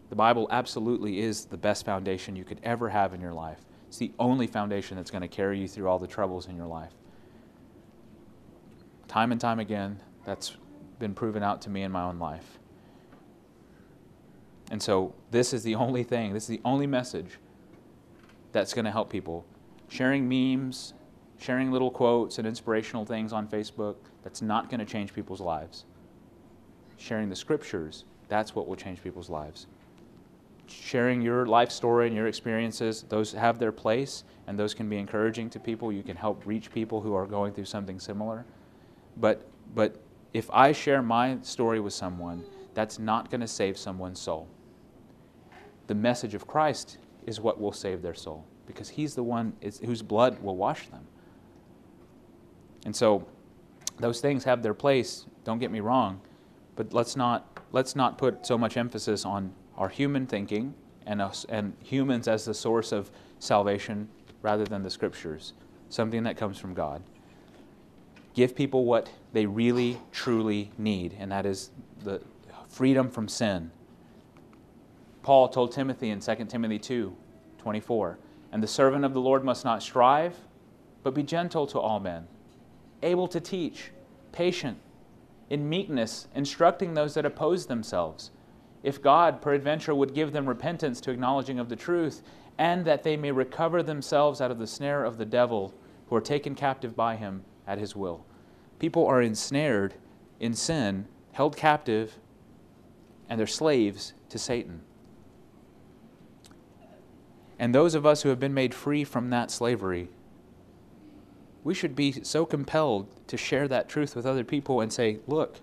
The 0.08 0.16
Bible 0.16 0.48
absolutely 0.50 1.20
is 1.20 1.44
the 1.44 1.56
best 1.56 1.84
foundation 1.84 2.34
you 2.34 2.44
could 2.44 2.60
ever 2.62 2.88
have 2.88 3.14
in 3.14 3.20
your 3.20 3.32
life. 3.32 3.60
It's 3.88 3.98
the 3.98 4.12
only 4.18 4.46
foundation 4.46 4.96
that's 4.96 5.10
going 5.10 5.22
to 5.22 5.28
carry 5.28 5.58
you 5.60 5.68
through 5.68 5.88
all 5.88 5.98
the 5.98 6.06
troubles 6.06 6.46
in 6.46 6.56
your 6.56 6.66
life. 6.66 6.92
Time 9.08 9.32
and 9.32 9.40
time 9.40 9.60
again, 9.60 10.00
that's 10.24 10.56
been 10.98 11.14
proven 11.14 11.42
out 11.42 11.62
to 11.62 11.70
me 11.70 11.82
in 11.82 11.92
my 11.92 12.02
own 12.02 12.18
life. 12.18 12.58
And 14.70 14.80
so, 14.80 15.14
this 15.32 15.52
is 15.52 15.64
the 15.64 15.74
only 15.74 16.04
thing, 16.04 16.32
this 16.32 16.44
is 16.44 16.48
the 16.48 16.60
only 16.64 16.86
message 16.86 17.38
that's 18.52 18.72
going 18.72 18.84
to 18.84 18.90
help 18.90 19.10
people. 19.10 19.44
Sharing 19.90 20.28
memes, 20.28 20.94
sharing 21.36 21.72
little 21.72 21.90
quotes 21.90 22.38
and 22.38 22.46
inspirational 22.46 23.04
things 23.04 23.32
on 23.32 23.48
Facebook, 23.48 23.96
that's 24.22 24.40
not 24.40 24.70
going 24.70 24.78
to 24.78 24.86
change 24.86 25.12
people's 25.12 25.40
lives. 25.40 25.84
Sharing 26.96 27.28
the 27.28 27.34
scriptures, 27.34 28.04
that's 28.28 28.54
what 28.54 28.68
will 28.68 28.76
change 28.76 29.02
people's 29.02 29.28
lives. 29.28 29.66
Sharing 30.68 31.20
your 31.20 31.44
life 31.44 31.72
story 31.72 32.06
and 32.06 32.14
your 32.14 32.28
experiences, 32.28 33.04
those 33.08 33.32
have 33.32 33.58
their 33.58 33.72
place 33.72 34.22
and 34.46 34.56
those 34.56 34.74
can 34.74 34.88
be 34.88 34.96
encouraging 34.96 35.50
to 35.50 35.58
people. 35.58 35.90
You 35.90 36.04
can 36.04 36.16
help 36.16 36.46
reach 36.46 36.70
people 36.70 37.00
who 37.00 37.12
are 37.14 37.26
going 37.26 37.52
through 37.52 37.64
something 37.64 37.98
similar. 37.98 38.46
But, 39.16 39.44
but 39.74 40.00
if 40.32 40.48
I 40.52 40.70
share 40.70 41.02
my 41.02 41.38
story 41.42 41.80
with 41.80 41.94
someone, 41.94 42.44
that's 42.74 43.00
not 43.00 43.28
going 43.28 43.40
to 43.40 43.48
save 43.48 43.76
someone's 43.76 44.20
soul. 44.20 44.46
The 45.88 45.96
message 45.96 46.34
of 46.34 46.46
Christ 46.46 46.98
is 47.26 47.40
what 47.40 47.60
will 47.60 47.72
save 47.72 48.02
their 48.02 48.14
soul 48.14 48.46
because 48.74 48.88
He's 48.88 49.14
the 49.14 49.22
one 49.22 49.52
whose 49.84 50.02
blood 50.02 50.42
will 50.42 50.56
wash 50.56 50.86
them. 50.88 51.06
And 52.84 52.94
so 52.94 53.26
those 53.98 54.20
things 54.20 54.44
have 54.44 54.62
their 54.62 54.74
place, 54.74 55.26
don't 55.44 55.58
get 55.58 55.70
me 55.70 55.80
wrong, 55.80 56.20
but 56.76 56.92
let's 56.92 57.16
not, 57.16 57.60
let's 57.72 57.94
not 57.94 58.16
put 58.16 58.46
so 58.46 58.56
much 58.56 58.76
emphasis 58.76 59.24
on 59.24 59.52
our 59.76 59.88
human 59.88 60.26
thinking 60.26 60.74
and, 61.06 61.20
us, 61.20 61.44
and 61.48 61.74
humans 61.82 62.28
as 62.28 62.44
the 62.44 62.54
source 62.54 62.92
of 62.92 63.10
salvation 63.38 64.08
rather 64.42 64.64
than 64.64 64.82
the 64.82 64.90
scriptures, 64.90 65.52
something 65.90 66.22
that 66.22 66.36
comes 66.36 66.58
from 66.58 66.72
God 66.72 67.02
give 68.34 68.54
people 68.54 68.84
what 68.84 69.10
they 69.32 69.46
really, 69.46 69.98
truly 70.12 70.70
need, 70.78 71.16
and 71.18 71.32
that 71.32 71.46
is 71.46 71.70
the 72.02 72.20
freedom 72.68 73.10
from 73.10 73.28
sin. 73.28 73.70
Paul 75.22 75.48
told 75.48 75.72
Timothy 75.72 76.10
in 76.10 76.20
2 76.20 76.34
Timothy 76.46 76.78
2 76.78 77.14
24, 77.58 78.18
and 78.52 78.62
the 78.62 78.68
servant 78.68 79.04
of 79.04 79.14
the 79.14 79.20
Lord 79.20 79.44
must 79.44 79.64
not 79.64 79.82
strive, 79.82 80.36
but 81.02 81.14
be 81.14 81.22
gentle 81.22 81.66
to 81.68 81.78
all 81.78 82.00
men, 82.00 82.26
able 83.02 83.28
to 83.28 83.40
teach, 83.40 83.90
patient, 84.32 84.78
in 85.48 85.68
meekness, 85.68 86.28
instructing 86.34 86.94
those 86.94 87.14
that 87.14 87.26
oppose 87.26 87.66
themselves. 87.66 88.30
If 88.82 89.02
God, 89.02 89.42
peradventure, 89.42 89.94
would 89.94 90.14
give 90.14 90.32
them 90.32 90.48
repentance 90.48 91.00
to 91.02 91.10
acknowledging 91.10 91.58
of 91.58 91.68
the 91.68 91.76
truth, 91.76 92.22
and 92.58 92.84
that 92.84 93.02
they 93.02 93.16
may 93.16 93.32
recover 93.32 93.82
themselves 93.82 94.40
out 94.40 94.50
of 94.50 94.58
the 94.58 94.66
snare 94.66 95.04
of 95.04 95.18
the 95.18 95.24
devil, 95.24 95.74
who 96.08 96.16
are 96.16 96.20
taken 96.20 96.54
captive 96.54 96.94
by 96.96 97.16
him 97.16 97.44
at 97.66 97.78
his 97.78 97.96
will. 97.96 98.24
People 98.78 99.06
are 99.06 99.22
ensnared 99.22 99.94
in 100.38 100.54
sin, 100.54 101.06
held 101.32 101.56
captive, 101.56 102.18
and 103.28 103.38
they're 103.38 103.46
slaves 103.46 104.14
to 104.28 104.38
Satan. 104.38 104.82
And 107.60 107.72
those 107.72 107.94
of 107.94 108.04
us 108.04 108.22
who 108.22 108.30
have 108.30 108.40
been 108.40 108.54
made 108.54 108.74
free 108.74 109.04
from 109.04 109.30
that 109.30 109.52
slavery, 109.52 110.08
we 111.62 111.74
should 111.74 111.94
be 111.94 112.10
so 112.24 112.44
compelled 112.44 113.06
to 113.28 113.36
share 113.36 113.68
that 113.68 113.88
truth 113.88 114.16
with 114.16 114.26
other 114.26 114.42
people 114.42 114.80
and 114.80 114.92
say, 114.92 115.18
look, 115.28 115.60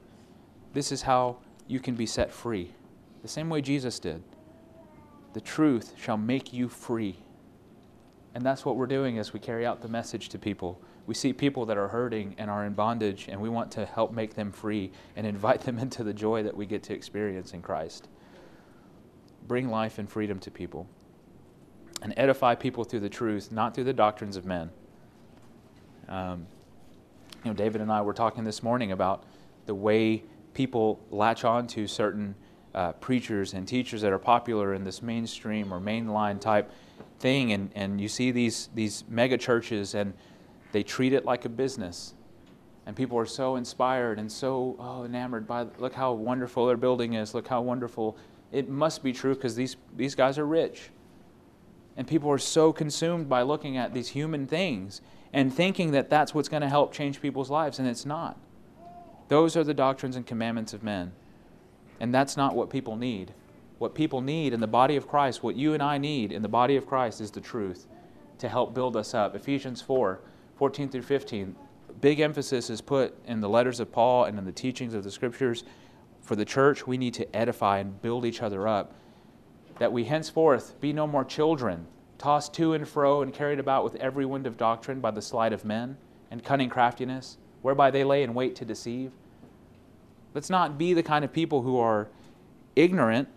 this 0.73 0.93
is 0.93 1.01
how 1.01 1.37
you 1.67 1.81
can 1.81 1.95
be 1.95 2.05
set 2.05 2.31
free. 2.31 2.71
The 3.23 3.27
same 3.27 3.49
way 3.49 3.61
Jesus 3.61 3.99
did. 3.99 4.23
The 5.33 5.41
truth 5.41 5.95
shall 5.99 6.17
make 6.17 6.53
you 6.53 6.69
free. 6.69 7.17
And 8.33 8.45
that's 8.45 8.63
what 8.63 8.77
we're 8.77 8.85
doing 8.85 9.17
as 9.17 9.33
we 9.33 9.41
carry 9.41 9.65
out 9.65 9.81
the 9.81 9.89
message 9.89 10.29
to 10.29 10.39
people 10.39 10.79
we 11.07 11.13
see 11.13 11.31
people 11.31 11.65
that 11.65 11.77
are 11.77 11.87
hurting 11.87 12.35
and 12.37 12.51
are 12.51 12.65
in 12.65 12.73
bondage, 12.73 13.27
and 13.29 13.39
we 13.39 13.47
want 13.47 13.71
to 13.71 13.85
help 13.85 14.11
make 14.11 14.35
them 14.35 14.51
free 14.51 14.91
and 15.15 15.25
invite 15.25 15.61
them 15.61 15.79
into 15.79 16.03
the 16.03 16.13
joy 16.13 16.43
that 16.43 16.55
we 16.55 16.65
get 16.67 16.83
to 16.83 16.93
experience 16.93 17.53
in 17.53 17.61
Christ. 17.61 18.09
Bring 19.47 19.69
life 19.69 19.97
and 19.97 20.09
freedom 20.09 20.37
to 20.39 20.51
people 20.51 20.87
and 22.01 22.13
edify 22.17 22.55
people 22.55 22.83
through 22.83 22.99
the 22.99 23.09
truth, 23.09 23.51
not 23.51 23.73
through 23.73 23.83
the 23.85 23.93
doctrines 23.93 24.35
of 24.37 24.45
men. 24.45 24.69
Um, 26.07 26.45
you 27.43 27.51
know, 27.51 27.55
David 27.55 27.81
and 27.81 27.91
I 27.91 28.01
were 28.01 28.13
talking 28.13 28.43
this 28.43 28.61
morning 28.63 28.91
about 28.91 29.23
the 29.65 29.75
way 29.75 30.23
people 30.53 30.99
latch 31.11 31.43
on 31.43 31.67
to 31.67 31.87
certain 31.87 32.35
uh, 32.73 32.91
preachers 32.93 33.53
and 33.53 33.67
teachers 33.67 34.01
that 34.01 34.11
are 34.11 34.19
popular 34.19 34.73
in 34.73 34.83
this 34.83 35.01
mainstream 35.01 35.73
or 35.73 35.79
mainline 35.79 36.39
type 36.39 36.71
thing, 37.19 37.53
and, 37.53 37.71
and 37.75 37.99
you 37.99 38.07
see 38.07 38.31
these, 38.31 38.69
these 38.75 39.03
mega 39.07 39.37
churches 39.37 39.95
and 39.95 40.13
they 40.71 40.83
treat 40.83 41.13
it 41.13 41.25
like 41.25 41.45
a 41.45 41.49
business. 41.49 42.13
And 42.85 42.95
people 42.95 43.17
are 43.17 43.25
so 43.25 43.55
inspired 43.55 44.19
and 44.19 44.31
so 44.31 44.75
oh, 44.79 45.03
enamored 45.03 45.47
by 45.47 45.65
look 45.77 45.93
how 45.93 46.13
wonderful 46.13 46.67
their 46.67 46.77
building 46.77 47.13
is, 47.13 47.33
look 47.33 47.47
how 47.47 47.61
wonderful. 47.61 48.17
It 48.51 48.69
must 48.69 49.03
be 49.03 49.11
true 49.11 49.35
because 49.35 49.55
these, 49.55 49.75
these 49.95 50.15
guys 50.15 50.37
are 50.37 50.45
rich. 50.45 50.89
And 51.97 52.07
people 52.07 52.29
are 52.29 52.37
so 52.37 52.71
consumed 52.71 53.27
by 53.27 53.41
looking 53.41 53.75
at 53.75 53.93
these 53.93 54.09
human 54.09 54.45
things 54.45 55.01
and 55.33 55.53
thinking 55.53 55.91
that 55.91 56.09
that's 56.09 56.33
what's 56.33 56.47
going 56.47 56.61
to 56.61 56.69
help 56.69 56.93
change 56.93 57.21
people's 57.21 57.49
lives, 57.49 57.79
and 57.79 57.87
it's 57.87 58.05
not. 58.05 58.37
Those 59.27 59.57
are 59.57 59.63
the 59.63 59.73
doctrines 59.73 60.15
and 60.15 60.25
commandments 60.25 60.73
of 60.73 60.83
men. 60.83 61.11
And 61.99 62.13
that's 62.13 62.37
not 62.37 62.55
what 62.55 62.69
people 62.69 62.95
need. 62.95 63.33
What 63.79 63.95
people 63.95 64.21
need 64.21 64.53
in 64.53 64.59
the 64.59 64.67
body 64.67 64.95
of 64.95 65.07
Christ, 65.07 65.43
what 65.43 65.55
you 65.55 65.73
and 65.73 65.83
I 65.83 65.97
need 65.97 66.31
in 66.31 66.43
the 66.43 66.47
body 66.47 66.75
of 66.77 66.85
Christ, 66.85 67.19
is 67.19 67.31
the 67.31 67.41
truth 67.41 67.87
to 68.37 68.47
help 68.47 68.73
build 68.73 68.95
us 68.95 69.13
up. 69.13 69.35
Ephesians 69.35 69.81
4 69.81 70.21
14 70.55 70.89
through 70.89 71.01
15. 71.03 71.55
Big 72.01 72.19
emphasis 72.19 72.69
is 72.71 72.81
put 72.81 73.15
in 73.25 73.41
the 73.41 73.49
letters 73.49 73.79
of 73.79 73.91
Paul 73.91 74.25
and 74.25 74.39
in 74.39 74.45
the 74.45 74.51
teachings 74.51 74.95
of 74.95 75.03
the 75.03 75.11
scriptures. 75.11 75.63
For 76.21 76.35
the 76.35 76.45
church, 76.45 76.87
we 76.87 76.97
need 76.97 77.13
to 77.15 77.35
edify 77.35 77.77
and 77.79 78.01
build 78.01 78.25
each 78.25 78.41
other 78.41 78.67
up 78.67 78.95
that 79.79 79.93
we 79.93 80.05
henceforth 80.05 80.79
be 80.81 80.93
no 80.93 81.07
more 81.07 81.25
children, 81.25 81.87
tossed 82.17 82.53
to 82.55 82.73
and 82.73 82.87
fro 82.87 83.21
and 83.21 83.33
carried 83.33 83.59
about 83.59 83.83
with 83.83 83.95
every 83.95 84.25
wind 84.25 84.47
of 84.47 84.57
doctrine 84.57 84.99
by 84.99 85.11
the 85.11 85.21
sleight 85.21 85.53
of 85.53 85.65
men 85.65 85.97
and 86.31 86.43
cunning 86.43 86.69
craftiness, 86.69 87.37
whereby 87.61 87.91
they 87.91 88.03
lay 88.03 88.23
in 88.23 88.33
wait 88.33 88.55
to 88.55 88.65
deceive. 88.65 89.11
Let's 90.33 90.49
not 90.49 90.77
be 90.77 90.93
the 90.93 91.03
kind 91.03 91.23
of 91.23 91.33
people 91.33 91.61
who 91.61 91.77
are 91.77 92.07
ignorant 92.75 93.27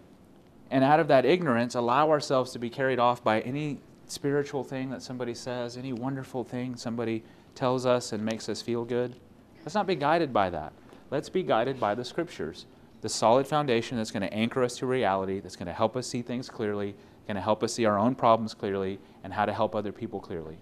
and 0.71 0.85
out 0.85 1.01
of 1.01 1.09
that 1.09 1.25
ignorance 1.25 1.75
allow 1.75 2.11
ourselves 2.11 2.53
to 2.53 2.59
be 2.59 2.71
carried 2.71 2.99
off 2.99 3.25
by 3.25 3.41
any 3.41 3.81
spiritual 4.07 4.63
thing 4.63 4.91
that 4.91 5.03
somebody 5.03 5.35
says, 5.35 5.77
any 5.77 5.93
wonderful 5.93 6.45
thing 6.45 6.77
somebody 6.77 7.25
tells 7.55 7.85
us 7.87 8.13
and 8.13 8.25
makes 8.25 8.49
us 8.49 8.63
feel 8.63 8.85
good. 8.85 9.17
Let's 9.61 9.75
not 9.75 9.87
be 9.87 9.97
guided 9.97 10.33
by 10.33 10.51
that. 10.51 10.73
Let's 11.11 11.29
be 11.29 11.43
guided 11.43 11.81
by 11.81 11.95
the 11.95 12.05
scriptures 12.05 12.67
the 13.01 13.09
solid 13.09 13.47
foundation 13.47 13.97
that's 13.97 14.11
going 14.11 14.23
to 14.23 14.33
anchor 14.33 14.63
us 14.63 14.77
to 14.79 14.87
reality, 14.87 15.41
that's 15.41 15.57
going 15.57 15.67
to 15.67 15.73
help 15.73 15.97
us 15.97 16.07
see 16.07 16.23
things 16.23 16.49
clearly, 16.49 16.95
going 17.27 17.37
to 17.37 17.41
help 17.41 17.63
us 17.63 17.75
see 17.75 17.85
our 17.85 17.99
own 17.99 18.15
problems 18.15 18.55
clearly, 18.55 18.99
and 19.25 19.33
how 19.33 19.45
to 19.45 19.53
help 19.53 19.75
other 19.75 19.93
people 19.93 20.21
clearly. 20.21 20.59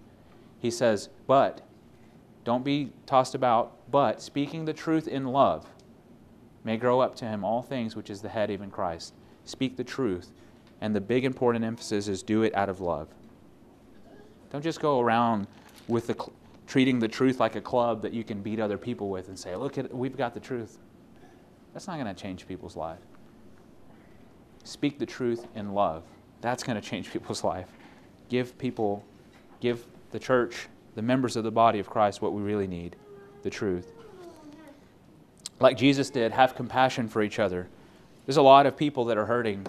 He 0.59 0.71
says, 0.71 1.09
but, 1.27 1.61
don't 2.43 2.63
be 2.63 2.91
tossed 3.05 3.35
about, 3.35 3.91
but 3.91 4.21
speaking 4.21 4.65
the 4.65 4.73
truth 4.73 5.07
in 5.07 5.25
love 5.25 5.67
may 6.63 6.77
grow 6.77 6.99
up 6.99 7.15
to 7.15 7.25
him 7.25 7.43
all 7.43 7.61
things, 7.61 7.95
which 7.95 8.09
is 8.09 8.21
the 8.21 8.29
head, 8.29 8.51
even 8.51 8.69
Christ. 8.69 9.13
Speak 9.45 9.77
the 9.77 9.83
truth. 9.83 10.31
And 10.81 10.95
the 10.95 11.01
big 11.01 11.25
important 11.25 11.65
emphasis 11.65 12.07
is 12.07 12.23
do 12.23 12.43
it 12.43 12.55
out 12.55 12.69
of 12.69 12.79
love. 12.79 13.07
Don't 14.51 14.63
just 14.63 14.79
go 14.79 14.99
around 14.99 15.47
with 15.87 16.07
the, 16.07 16.15
treating 16.67 16.99
the 16.99 17.07
truth 17.07 17.39
like 17.39 17.55
a 17.55 17.61
club 17.61 18.01
that 18.01 18.13
you 18.13 18.23
can 18.23 18.41
beat 18.41 18.59
other 18.59 18.77
people 18.77 19.09
with 19.09 19.27
and 19.27 19.37
say, 19.37 19.55
look 19.55 19.77
at 19.77 19.93
we've 19.93 20.15
got 20.15 20.33
the 20.33 20.39
truth. 20.39 20.77
That's 21.79 21.87
not 21.87 21.97
going 21.97 22.13
to 22.13 22.21
change 22.21 22.45
people's 22.45 22.75
life. 22.75 22.99
Speak 24.65 24.99
the 24.99 25.05
truth 25.05 25.47
in 25.55 25.73
love. 25.73 26.03
That's 26.41 26.61
going 26.61 26.75
to 26.75 26.85
change 26.85 27.09
people's 27.13 27.41
life. 27.41 27.69
Give 28.27 28.57
people, 28.57 29.05
give 29.61 29.85
the 30.11 30.19
church, 30.19 30.67
the 30.95 31.01
members 31.01 31.37
of 31.37 31.45
the 31.45 31.51
body 31.51 31.79
of 31.79 31.89
Christ, 31.89 32.21
what 32.21 32.33
we 32.33 32.41
really 32.41 32.67
need 32.67 32.97
the 33.43 33.49
truth. 33.49 33.93
Like 35.61 35.77
Jesus 35.77 36.09
did, 36.09 36.33
have 36.33 36.53
compassion 36.53 37.07
for 37.07 37.23
each 37.23 37.39
other. 37.39 37.69
There's 38.25 38.35
a 38.35 38.41
lot 38.41 38.65
of 38.65 38.75
people 38.75 39.05
that 39.05 39.17
are 39.17 39.25
hurting 39.25 39.65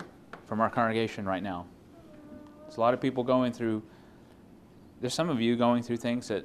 from 0.48 0.60
our 0.60 0.68
congregation 0.68 1.24
right 1.24 1.44
now. 1.44 1.64
There's 2.62 2.76
a 2.76 2.80
lot 2.80 2.92
of 2.92 3.00
people 3.00 3.22
going 3.22 3.52
through, 3.52 3.84
there's 5.00 5.14
some 5.14 5.30
of 5.30 5.40
you 5.40 5.54
going 5.54 5.84
through 5.84 5.98
things 5.98 6.26
that 6.26 6.44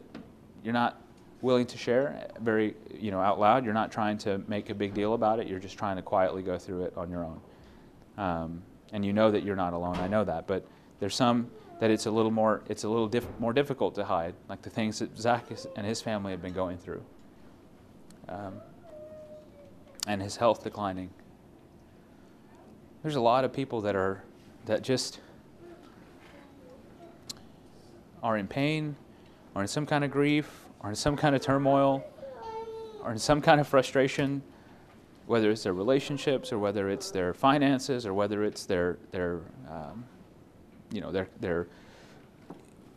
you're 0.64 0.76
not 0.76 1.02
willing 1.42 1.66
to 1.68 1.78
share 1.78 2.28
very 2.40 2.76
you 2.94 3.12
know 3.12 3.20
out 3.20 3.40
loud. 3.40 3.66
You're 3.66 3.74
not 3.74 3.92
trying 3.92 4.18
to 4.20 4.42
make 4.48 4.70
a 4.70 4.76
big 4.76 4.94
deal 4.94 5.14
about 5.14 5.40
it. 5.40 5.48
You're 5.48 5.60
just 5.60 5.78
trying 5.78 5.96
to 5.98 6.02
quietly 6.02 6.42
go 6.42 6.58
through 6.58 6.86
it 6.86 6.94
on 6.98 7.10
your 7.10 7.24
own. 7.24 7.42
Um, 8.18 8.62
and 8.94 9.04
you 9.04 9.14
know 9.14 9.32
that 9.32 9.44
you're 9.44 9.56
not 9.56 9.74
alone. 9.74 9.98
I 9.98 10.08
know 10.08 10.24
that, 10.24 10.48
but 10.48 10.66
there's 11.00 11.16
some 11.16 11.50
that 11.80 11.92
it's 11.92 12.06
a 12.06 12.12
little 12.12 12.32
more 12.32 12.62
it's 12.70 12.84
a 12.84 12.90
little 12.90 13.12
more 13.40 13.54
difficult 13.54 13.96
to 13.96 14.06
hide, 14.06 14.34
like 14.48 14.62
the 14.62 14.70
things 14.70 15.00
that 15.00 15.18
Zach 15.18 15.46
and 15.76 15.86
his 15.86 16.02
family 16.02 16.32
have 16.32 16.42
been 16.42 16.54
going 16.54 16.78
through, 16.78 17.04
um, 18.30 18.54
and 20.08 20.22
his 20.22 20.38
health 20.38 20.64
declining. 20.64 21.10
There's 23.04 23.16
a 23.16 23.22
lot 23.22 23.44
of 23.44 23.54
people 23.54 23.82
that 23.82 23.96
are 23.96 24.24
that 24.66 24.82
just 24.82 25.20
are 28.24 28.38
in 28.38 28.48
pain, 28.48 28.96
or 29.54 29.62
in 29.62 29.68
some 29.68 29.86
kind 29.86 30.04
of 30.04 30.10
grief, 30.10 30.65
or 30.86 30.90
in 30.90 30.96
some 30.96 31.18
kind 31.18 31.36
of 31.36 31.42
turmoil 31.42 32.06
or 33.04 33.12
in 33.12 33.18
some 33.18 33.42
kind 33.42 33.60
of 33.60 33.68
frustration, 33.68 34.44
whether 35.26 35.50
it's 35.50 35.64
their 35.64 35.74
relationships 35.74 36.54
or 36.54 36.60
whether 36.60 36.92
it's 36.92 37.10
their 37.10 37.34
finances 37.34 38.06
or 38.06 38.14
whether 38.14 38.44
it's 38.44 38.68
their, 38.68 39.00
their 39.10 39.40
um, 39.68 40.06
you 40.92 41.02
know, 41.02 41.12
their, 41.12 41.28
their 41.40 41.68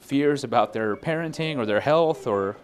fears 0.00 0.44
about 0.44 0.74
their 0.74 0.96
parenting 0.96 1.56
or 1.56 1.64
their 1.64 1.80
health 1.80 2.26
or 2.26 2.56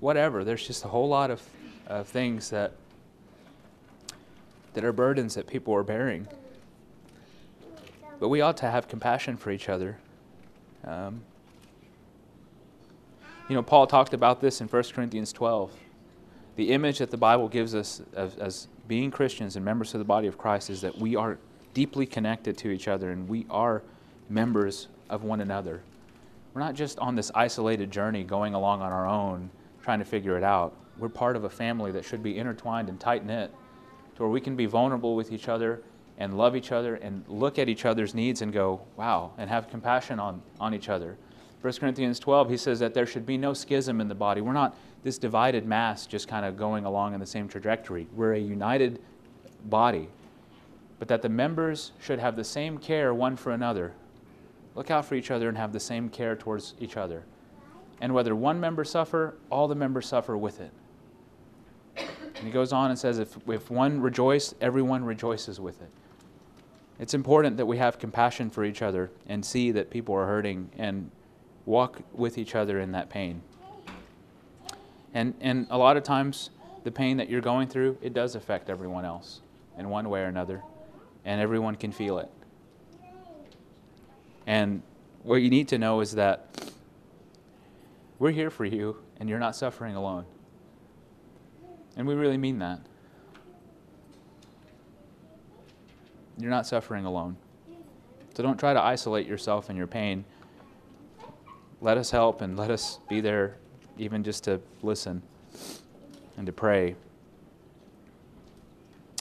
whatever. 0.00 0.44
There's 0.44 0.66
just 0.66 0.84
a 0.84 0.88
whole 0.88 1.08
lot 1.08 1.30
of, 1.30 1.42
of 1.86 2.06
things 2.06 2.50
that, 2.50 2.72
that 4.74 4.84
are 4.84 4.92
burdens 4.92 5.36
that 5.36 5.46
people 5.46 5.74
are 5.74 5.82
bearing. 5.82 6.28
But 8.18 8.28
we 8.28 8.42
ought 8.42 8.58
to 8.58 8.70
have 8.70 8.88
compassion 8.88 9.38
for 9.38 9.50
each 9.50 9.70
other. 9.70 9.96
Um, 10.84 11.22
you 13.50 13.56
know, 13.56 13.64
Paul 13.64 13.88
talked 13.88 14.14
about 14.14 14.40
this 14.40 14.60
in 14.60 14.68
1 14.68 14.82
Corinthians 14.94 15.32
12. 15.32 15.72
The 16.54 16.70
image 16.70 16.98
that 16.98 17.10
the 17.10 17.16
Bible 17.16 17.48
gives 17.48 17.74
us 17.74 18.00
as, 18.14 18.36
as 18.36 18.68
being 18.86 19.10
Christians 19.10 19.56
and 19.56 19.64
members 19.64 19.92
of 19.92 19.98
the 19.98 20.04
body 20.04 20.28
of 20.28 20.38
Christ 20.38 20.70
is 20.70 20.80
that 20.82 20.96
we 20.96 21.16
are 21.16 21.36
deeply 21.74 22.06
connected 22.06 22.56
to 22.58 22.70
each 22.70 22.86
other 22.86 23.10
and 23.10 23.28
we 23.28 23.46
are 23.50 23.82
members 24.28 24.86
of 25.08 25.24
one 25.24 25.40
another. 25.40 25.82
We're 26.54 26.60
not 26.60 26.76
just 26.76 27.00
on 27.00 27.16
this 27.16 27.32
isolated 27.34 27.90
journey 27.90 28.22
going 28.22 28.54
along 28.54 28.82
on 28.82 28.92
our 28.92 29.08
own 29.08 29.50
trying 29.82 29.98
to 29.98 30.04
figure 30.04 30.36
it 30.36 30.44
out. 30.44 30.76
We're 30.96 31.08
part 31.08 31.34
of 31.34 31.42
a 31.42 31.50
family 31.50 31.90
that 31.90 32.04
should 32.04 32.22
be 32.22 32.38
intertwined 32.38 32.88
and 32.88 33.00
tight 33.00 33.26
knit 33.26 33.52
to 34.14 34.22
where 34.22 34.30
we 34.30 34.40
can 34.40 34.54
be 34.54 34.66
vulnerable 34.66 35.16
with 35.16 35.32
each 35.32 35.48
other 35.48 35.82
and 36.18 36.38
love 36.38 36.54
each 36.54 36.70
other 36.70 36.94
and 36.96 37.24
look 37.26 37.58
at 37.58 37.68
each 37.68 37.84
other's 37.84 38.14
needs 38.14 38.42
and 38.42 38.52
go, 38.52 38.80
wow, 38.96 39.32
and 39.38 39.50
have 39.50 39.68
compassion 39.68 40.20
on, 40.20 40.40
on 40.60 40.72
each 40.72 40.88
other. 40.88 41.16
1 41.62 41.72
Corinthians 41.74 42.18
12, 42.18 42.50
he 42.50 42.56
says 42.56 42.78
that 42.78 42.94
there 42.94 43.06
should 43.06 43.26
be 43.26 43.36
no 43.36 43.52
schism 43.52 44.00
in 44.00 44.08
the 44.08 44.14
body. 44.14 44.40
We're 44.40 44.52
not 44.52 44.76
this 45.02 45.18
divided 45.18 45.66
mass 45.66 46.06
just 46.06 46.26
kind 46.26 46.46
of 46.46 46.56
going 46.56 46.84
along 46.84 47.14
in 47.14 47.20
the 47.20 47.26
same 47.26 47.48
trajectory. 47.48 48.06
We're 48.14 48.34
a 48.34 48.38
united 48.38 49.00
body, 49.66 50.08
but 50.98 51.08
that 51.08 51.20
the 51.20 51.28
members 51.28 51.92
should 52.00 52.18
have 52.18 52.36
the 52.36 52.44
same 52.44 52.78
care 52.78 53.12
one 53.12 53.36
for 53.36 53.52
another. 53.52 53.92
Look 54.74 54.90
out 54.90 55.04
for 55.04 55.16
each 55.16 55.30
other 55.30 55.48
and 55.48 55.58
have 55.58 55.72
the 55.72 55.80
same 55.80 56.08
care 56.08 56.34
towards 56.34 56.74
each 56.80 56.96
other. 56.96 57.24
And 58.00 58.14
whether 58.14 58.34
one 58.34 58.58
member 58.58 58.84
suffer, 58.84 59.34
all 59.50 59.68
the 59.68 59.74
members 59.74 60.06
suffer 60.06 60.38
with 60.38 60.60
it. 60.60 60.72
And 61.96 62.46
he 62.46 62.50
goes 62.50 62.72
on 62.72 62.88
and 62.88 62.98
says, 62.98 63.18
if, 63.18 63.36
if 63.48 63.70
one 63.70 64.00
rejoice, 64.00 64.54
everyone 64.62 65.04
rejoices 65.04 65.60
with 65.60 65.82
it. 65.82 65.90
It's 66.98 67.12
important 67.12 67.58
that 67.58 67.66
we 67.66 67.76
have 67.76 67.98
compassion 67.98 68.48
for 68.48 68.64
each 68.64 68.80
other 68.80 69.10
and 69.26 69.44
see 69.44 69.72
that 69.72 69.90
people 69.90 70.14
are 70.14 70.26
hurting 70.26 70.70
and 70.78 71.10
walk 71.70 72.02
with 72.12 72.36
each 72.36 72.54
other 72.54 72.80
in 72.80 72.92
that 72.92 73.08
pain. 73.08 73.40
And, 75.14 75.34
and 75.40 75.66
a 75.70 75.78
lot 75.78 75.96
of 75.96 76.02
times, 76.02 76.50
the 76.82 76.90
pain 76.90 77.16
that 77.18 77.30
you're 77.30 77.40
going 77.40 77.68
through, 77.68 77.96
it 78.02 78.12
does 78.12 78.34
affect 78.34 78.68
everyone 78.68 79.04
else 79.04 79.40
in 79.78 79.88
one 79.88 80.10
way 80.10 80.20
or 80.20 80.26
another, 80.26 80.62
and 81.24 81.40
everyone 81.40 81.76
can 81.76 81.92
feel 81.92 82.18
it. 82.18 82.28
And 84.46 84.82
what 85.22 85.36
you 85.36 85.48
need 85.48 85.68
to 85.68 85.78
know 85.78 86.00
is 86.00 86.12
that 86.12 86.72
we're 88.18 88.32
here 88.32 88.50
for 88.50 88.64
you, 88.64 88.96
and 89.18 89.28
you're 89.28 89.38
not 89.38 89.54
suffering 89.54 89.94
alone. 89.94 90.24
And 91.96 92.06
we 92.06 92.14
really 92.14 92.36
mean 92.36 92.58
that. 92.58 92.80
You're 96.36 96.50
not 96.50 96.66
suffering 96.66 97.04
alone. 97.04 97.36
So 98.34 98.42
don't 98.42 98.58
try 98.58 98.72
to 98.72 98.82
isolate 98.82 99.26
yourself 99.26 99.70
in 99.70 99.76
your 99.76 99.86
pain 99.86 100.24
let 101.80 101.96
us 101.96 102.10
help 102.10 102.42
and 102.42 102.58
let 102.58 102.70
us 102.70 102.98
be 103.08 103.20
there 103.20 103.56
even 103.96 104.22
just 104.22 104.44
to 104.44 104.60
listen 104.82 105.22
and 106.36 106.46
to 106.46 106.52
pray. 106.52 106.94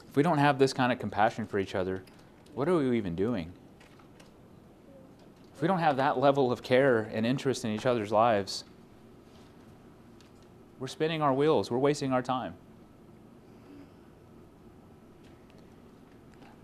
If 0.07 0.15
we 0.15 0.23
don't 0.23 0.37
have 0.37 0.59
this 0.59 0.73
kind 0.73 0.91
of 0.91 0.99
compassion 0.99 1.45
for 1.45 1.59
each 1.59 1.75
other, 1.75 2.03
what 2.55 2.67
are 2.67 2.75
we 2.75 2.97
even 2.97 3.15
doing? 3.15 3.51
If 5.55 5.61
we 5.61 5.67
don't 5.67 5.79
have 5.79 5.97
that 5.97 6.17
level 6.17 6.51
of 6.51 6.63
care 6.63 7.09
and 7.13 7.25
interest 7.25 7.65
in 7.65 7.71
each 7.71 7.85
other's 7.85 8.11
lives, 8.11 8.63
we're 10.79 10.87
spinning 10.87 11.21
our 11.21 11.33
wheels, 11.33 11.69
we're 11.69 11.77
wasting 11.77 12.13
our 12.13 12.21
time. 12.21 12.55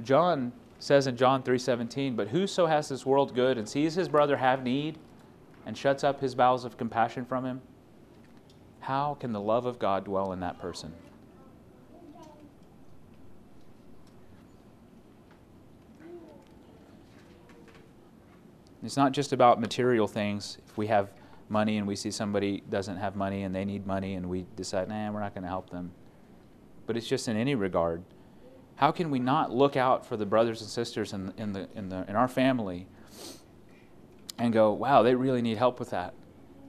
John 0.04 0.52
says 0.80 1.08
in 1.08 1.18
John 1.18 1.42
3:17, 1.44 2.16
"But 2.16 2.30
whoso 2.30 2.66
has 2.66 2.90
this 2.90 3.06
world 3.06 3.34
good 3.34 3.58
and 3.58 3.68
sees 3.68 3.96
his 3.96 4.08
brother 4.08 4.38
have 4.38 4.64
need 4.64 4.98
and 5.66 5.78
shuts 5.78 6.04
up 6.04 6.22
his 6.22 6.36
bowels 6.36 6.66
of 6.66 6.78
compassion 6.78 7.26
from 7.26 7.46
him, 7.46 7.62
how 8.82 9.16
can 9.20 9.32
the 9.32 9.42
love 9.42 9.66
of 9.66 9.80
God 9.80 10.06
dwell 10.06 10.32
in 10.32 10.40
that 10.42 10.60
person?" 10.60 10.94
It's 18.86 18.96
not 18.96 19.14
just 19.14 19.34
about 19.34 19.60
material 19.60 20.08
things. 20.08 20.60
If 20.68 20.78
we 20.78 20.88
have 20.88 21.10
money 21.50 21.78
and 21.78 21.88
we 21.88 21.96
see 21.96 22.12
somebody 22.12 22.62
doesn't 22.70 22.98
have 22.98 23.16
money 23.16 23.42
and 23.42 23.54
they 23.54 23.66
need 23.66 23.88
money 23.88 24.14
and 24.14 24.30
we 24.30 24.46
decide, 24.56 24.88
nah, 24.88 25.12
we're 25.12 25.22
not 25.22 25.34
going 25.34 25.42
to 25.42 25.50
help 25.50 25.72
them. 25.72 25.92
But 26.86 26.96
it's 26.96 27.08
just 27.08 27.28
in 27.28 27.36
any 27.36 27.56
regard. 27.56 28.04
How 28.76 28.92
can 28.92 29.10
we 29.10 29.18
not 29.18 29.52
look 29.52 29.76
out 29.76 30.06
for 30.06 30.18
the 30.18 30.26
brothers 30.26 30.62
and 30.62 30.70
sisters 30.70 31.14
in, 31.14 31.34
in, 31.38 31.54
the, 31.54 31.68
in, 31.76 31.90
the, 31.90 32.06
in 32.08 32.16
our 32.16 32.28
family 32.28 32.88
and 34.38 34.54
go, 34.54 34.74
wow, 34.74 35.02
they 35.02 35.16
really 35.16 35.42
need 35.42 35.58
help 35.58 35.80
with 35.80 35.92
that? 35.92 36.14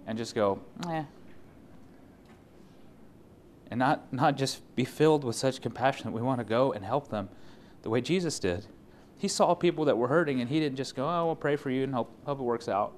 And 0.07 0.17
just 0.17 0.35
go, 0.35 0.61
eh. 0.89 1.05
And 3.71 3.79
not, 3.79 4.13
not 4.13 4.37
just 4.37 4.63
be 4.77 4.85
filled 4.85 5.25
with 5.25 5.35
such 5.35 5.61
compassion 5.61 6.05
that 6.05 6.13
we 6.13 6.23
want 6.23 6.39
to 6.39 6.45
go 6.45 6.73
and 6.73 6.85
help 6.85 7.09
them 7.09 7.29
the 7.83 7.91
way 7.91 8.01
Jesus 8.01 8.39
did. 8.39 8.67
He 9.19 9.29
saw 9.29 9.55
people 9.55 9.85
that 9.87 9.97
were 9.97 10.09
hurting 10.09 10.41
and 10.41 10.49
he 10.49 10.61
didn't 10.61 10.77
just 10.77 10.95
go, 10.95 11.09
oh, 11.09 11.27
we'll 11.27 11.37
pray 11.37 11.57
for 11.57 11.71
you 11.71 11.83
and 11.83 11.95
hope, 11.95 12.11
hope 12.25 12.39
it 12.39 12.43
works 12.43 12.69
out. 12.69 12.93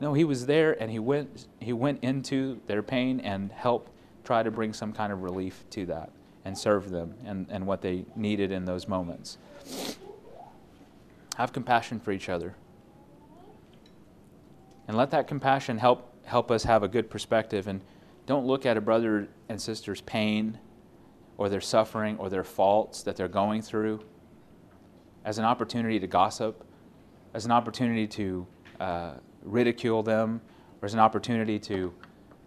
No, 0.00 0.14
he 0.14 0.24
was 0.24 0.46
there 0.46 0.80
and 0.80 0.90
he 0.90 0.98
went, 0.98 1.46
he 1.60 1.72
went 1.72 2.02
into 2.02 2.60
their 2.66 2.82
pain 2.82 3.20
and 3.20 3.52
helped 3.52 3.92
try 4.24 4.42
to 4.42 4.50
bring 4.50 4.72
some 4.72 4.92
kind 4.92 5.12
of 5.12 5.22
relief 5.22 5.64
to 5.70 5.86
that 5.86 6.10
and 6.44 6.56
serve 6.56 6.90
them 6.90 7.14
and, 7.24 7.46
and 7.50 7.66
what 7.66 7.82
they 7.82 8.04
needed 8.16 8.50
in 8.50 8.64
those 8.64 8.88
moments. 8.88 9.38
Have 11.36 11.52
compassion 11.52 12.00
for 12.00 12.12
each 12.12 12.28
other. 12.28 12.54
And 14.90 14.96
let 14.96 15.12
that 15.12 15.28
compassion 15.28 15.78
help, 15.78 16.12
help 16.24 16.50
us 16.50 16.64
have 16.64 16.82
a 16.82 16.88
good 16.88 17.10
perspective. 17.10 17.68
And 17.68 17.80
don't 18.26 18.44
look 18.44 18.66
at 18.66 18.76
a 18.76 18.80
brother 18.80 19.28
and 19.48 19.62
sister's 19.62 20.00
pain 20.00 20.58
or 21.38 21.48
their 21.48 21.60
suffering 21.60 22.18
or 22.18 22.28
their 22.28 22.42
faults 22.42 23.04
that 23.04 23.14
they're 23.14 23.28
going 23.28 23.62
through 23.62 24.00
as 25.24 25.38
an 25.38 25.44
opportunity 25.44 26.00
to 26.00 26.08
gossip, 26.08 26.64
as 27.34 27.44
an 27.44 27.52
opportunity 27.52 28.08
to 28.08 28.44
uh, 28.80 29.12
ridicule 29.44 30.02
them, 30.02 30.40
or 30.82 30.86
as 30.86 30.94
an 30.94 30.98
opportunity 30.98 31.60
to 31.60 31.94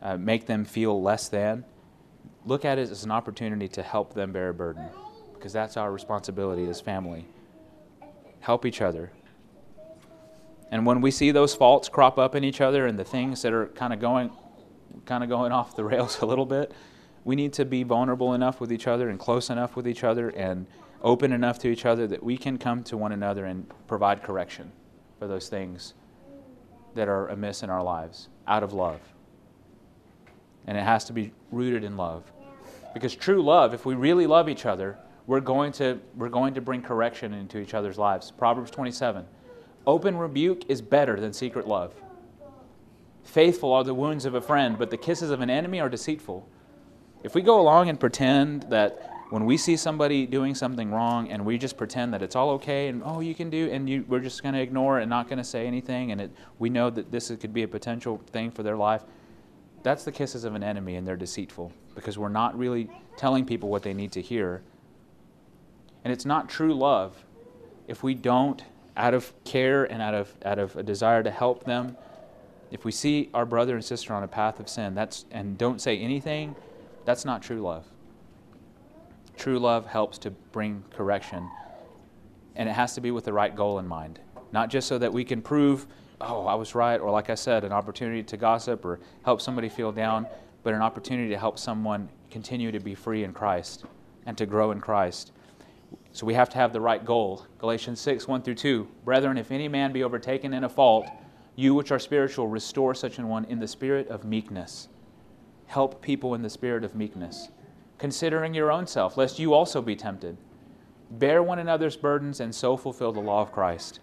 uh, 0.01 0.17
make 0.17 0.45
them 0.45 0.65
feel 0.65 1.01
less 1.01 1.29
than. 1.29 1.63
Look 2.43 2.65
at 2.65 2.77
it 2.77 2.89
as 2.89 3.05
an 3.05 3.11
opportunity 3.11 3.69
to 3.69 3.81
help 3.81 4.13
them 4.13 4.33
bear 4.33 4.49
a 4.49 4.53
burden, 4.53 4.89
because 5.33 5.53
that's 5.53 5.77
our 5.77 5.93
responsibility 5.93 6.67
as 6.67 6.81
family. 6.81 7.25
Help 8.41 8.65
each 8.65 8.81
other. 8.81 9.13
And 10.73 10.87
when 10.87 11.01
we 11.01 11.11
see 11.11 11.29
those 11.29 11.53
faults 11.53 11.87
crop 11.87 12.17
up 12.17 12.33
in 12.33 12.43
each 12.43 12.59
other 12.59 12.87
and 12.87 12.97
the 12.97 13.03
things 13.03 13.43
that 13.43 13.53
are 13.53 13.67
kind 13.67 13.93
of 13.93 13.99
going, 13.99 14.31
kind 15.05 15.23
of 15.23 15.29
going 15.29 15.51
off 15.59 15.75
the 15.75 15.83
rails 15.83 16.19
a 16.21 16.25
little 16.25 16.47
bit, 16.47 16.73
we 17.23 17.35
need 17.35 17.53
to 17.53 17.63
be 17.63 17.83
vulnerable 17.83 18.33
enough 18.33 18.59
with 18.59 18.73
each 18.73 18.87
other 18.87 19.07
and 19.07 19.19
close 19.19 19.51
enough 19.51 19.75
with 19.75 19.87
each 19.87 20.03
other 20.03 20.29
and 20.29 20.65
open 21.03 21.31
enough 21.31 21.59
to 21.59 21.67
each 21.67 21.85
other 21.85 22.07
that 22.07 22.23
we 22.23 22.35
can 22.37 22.57
come 22.57 22.81
to 22.85 22.97
one 22.97 23.11
another 23.11 23.45
and 23.45 23.71
provide 23.85 24.23
correction 24.23 24.71
for 25.19 25.27
those 25.27 25.47
things 25.47 25.93
that 26.95 27.07
are 27.07 27.27
amiss 27.27 27.61
in 27.61 27.69
our 27.69 27.83
lives 27.83 28.29
out 28.47 28.63
of 28.63 28.73
love. 28.73 28.99
And 30.65 30.75
it 30.75 30.83
has 30.83 31.05
to 31.05 31.13
be 31.13 31.33
rooted 31.51 31.83
in 31.83 31.97
love. 31.97 32.23
Because 32.95 33.15
true 33.15 33.43
love, 33.43 33.75
if 33.75 33.85
we 33.85 33.93
really 33.93 34.25
love 34.25 34.49
each 34.49 34.65
other, 34.65 34.97
we're 35.27 35.39
going 35.39 35.71
to, 35.73 35.99
we're 36.15 36.29
going 36.29 36.55
to 36.55 36.61
bring 36.61 36.81
correction 36.81 37.31
into 37.31 37.59
each 37.59 37.75
other's 37.75 37.99
lives. 37.99 38.31
Proverbs 38.31 38.71
27 38.71 39.23
Open 39.85 40.17
rebuke 40.17 40.69
is 40.69 40.81
better 40.81 41.19
than 41.19 41.33
secret 41.33 41.67
love. 41.67 41.93
Faithful 43.23 43.73
are 43.73 43.83
the 43.83 43.93
wounds 43.93 44.25
of 44.25 44.35
a 44.35 44.41
friend, 44.41 44.77
but 44.77 44.89
the 44.89 44.97
kisses 44.97 45.29
of 45.29 45.41
an 45.41 45.49
enemy 45.49 45.79
are 45.79 45.89
deceitful. 45.89 46.47
If 47.23 47.35
we 47.35 47.41
go 47.41 47.59
along 47.59 47.89
and 47.89 47.99
pretend 47.99 48.63
that 48.63 49.13
when 49.33 49.45
we 49.45 49.57
see 49.57 49.75
somebody 49.75 50.27
doing 50.27 50.53
something 50.53 50.91
wrong 50.91 51.31
and 51.31 51.43
we 51.43 51.57
just 51.57 51.75
pretend 51.75 52.13
that 52.13 52.21
it's 52.21 52.35
all 52.35 52.51
okay 52.51 52.87
and 52.87 53.01
oh 53.03 53.19
you 53.19 53.33
can 53.33 53.49
do 53.49 53.67
and 53.71 53.89
you, 53.89 54.05
we're 54.07 54.19
just 54.19 54.43
going 54.43 54.53
to 54.53 54.61
ignore 54.61 54.99
it 54.99 55.03
and 55.03 55.09
not 55.09 55.27
going 55.27 55.39
to 55.39 55.43
say 55.43 55.65
anything 55.65 56.11
and 56.11 56.21
it, 56.21 56.31
we 56.59 56.69
know 56.69 56.91
that 56.91 57.11
this 57.11 57.31
could 57.39 57.51
be 57.51 57.63
a 57.63 57.67
potential 57.67 58.21
thing 58.27 58.51
for 58.51 58.61
their 58.61 58.77
life 58.77 59.03
that's 59.81 60.03
the 60.03 60.11
kisses 60.11 60.43
of 60.43 60.53
an 60.53 60.61
enemy 60.61 60.97
and 60.97 61.07
they're 61.07 61.17
deceitful 61.17 61.71
because 61.95 62.15
we're 62.15 62.29
not 62.29 62.55
really 62.55 62.87
telling 63.17 63.43
people 63.43 63.69
what 63.69 63.81
they 63.81 63.91
need 63.91 64.11
to 64.11 64.21
hear 64.21 64.61
and 66.03 66.13
it's 66.13 66.25
not 66.25 66.47
true 66.47 66.75
love 66.75 67.25
if 67.87 68.03
we 68.03 68.13
don't 68.13 68.63
out 68.95 69.13
of 69.13 69.33
care 69.43 69.85
and 69.85 70.01
out 70.01 70.13
of 70.13 70.33
out 70.45 70.59
of 70.59 70.75
a 70.75 70.83
desire 70.83 71.23
to 71.23 71.31
help 71.31 71.63
them 71.63 71.97
if 72.71 72.85
we 72.85 72.91
see 72.91 73.29
our 73.33 73.45
brother 73.45 73.75
and 73.75 73.83
sister 73.83 74.13
on 74.13 74.23
a 74.23 74.27
path 74.27 74.59
of 74.59 74.69
sin 74.69 74.93
that's 74.93 75.25
and 75.31 75.57
don't 75.57 75.81
say 75.81 75.97
anything 75.99 76.55
that's 77.05 77.25
not 77.25 77.41
true 77.41 77.59
love 77.61 77.85
True 79.37 79.59
love 79.59 79.85
helps 79.85 80.17
to 80.19 80.31
bring 80.31 80.83
correction, 80.91 81.49
and 82.55 82.69
it 82.69 82.73
has 82.73 82.93
to 82.95 83.01
be 83.01 83.11
with 83.11 83.25
the 83.25 83.33
right 83.33 83.55
goal 83.55 83.79
in 83.79 83.87
mind. 83.87 84.19
Not 84.51 84.69
just 84.69 84.87
so 84.87 84.97
that 84.99 85.11
we 85.11 85.25
can 85.25 85.41
prove, 85.41 85.87
oh, 86.21 86.45
I 86.45 86.55
was 86.55 86.75
right, 86.75 86.99
or 86.99 87.09
like 87.09 87.29
I 87.29 87.35
said, 87.35 87.63
an 87.63 87.71
opportunity 87.71 88.23
to 88.23 88.37
gossip 88.37 88.85
or 88.85 88.99
help 89.25 89.41
somebody 89.41 89.69
feel 89.69 89.91
down, 89.91 90.27
but 90.61 90.73
an 90.73 90.81
opportunity 90.81 91.29
to 91.29 91.37
help 91.37 91.57
someone 91.57 92.09
continue 92.29 92.71
to 92.71 92.79
be 92.79 92.95
free 92.95 93.23
in 93.23 93.33
Christ 93.33 93.85
and 94.25 94.37
to 94.37 94.45
grow 94.45 94.71
in 94.71 94.79
Christ. 94.79 95.31
So 96.13 96.25
we 96.25 96.35
have 96.35 96.49
to 96.49 96.57
have 96.57 96.71
the 96.73 96.81
right 96.81 97.03
goal. 97.03 97.45
Galatians 97.57 97.99
6, 97.99 98.27
1 98.27 98.41
through 98.43 98.55
2. 98.55 98.87
Brethren, 99.03 99.37
if 99.37 99.51
any 99.51 99.67
man 99.67 99.91
be 99.91 100.03
overtaken 100.03 100.53
in 100.53 100.63
a 100.63 100.69
fault, 100.69 101.07
you 101.55 101.73
which 101.73 101.91
are 101.91 101.99
spiritual, 101.99 102.47
restore 102.47 102.95
such 102.95 103.19
an 103.19 103.27
one 103.27 103.45
in 103.45 103.59
the 103.59 103.67
spirit 103.67 104.07
of 104.07 104.23
meekness. 104.23 104.87
Help 105.65 106.01
people 106.01 106.35
in 106.35 106.41
the 106.41 106.49
spirit 106.49 106.83
of 106.83 106.95
meekness 106.95 107.49
considering 108.03 108.53
your 108.53 108.69
own 108.69 108.85
self, 108.85 109.15
lest 109.15 109.39
you 109.39 109.53
also 109.53 109.81
be 109.81 109.95
tempted. 109.95 110.35
Bear 111.11 111.41
one 111.41 111.59
another's 111.59 111.95
burdens 111.95 112.41
and 112.41 112.53
so 112.53 112.75
fulfill 112.75 113.13
the 113.13 113.21
law 113.21 113.41
of 113.41 113.53
Christ. 113.53 114.01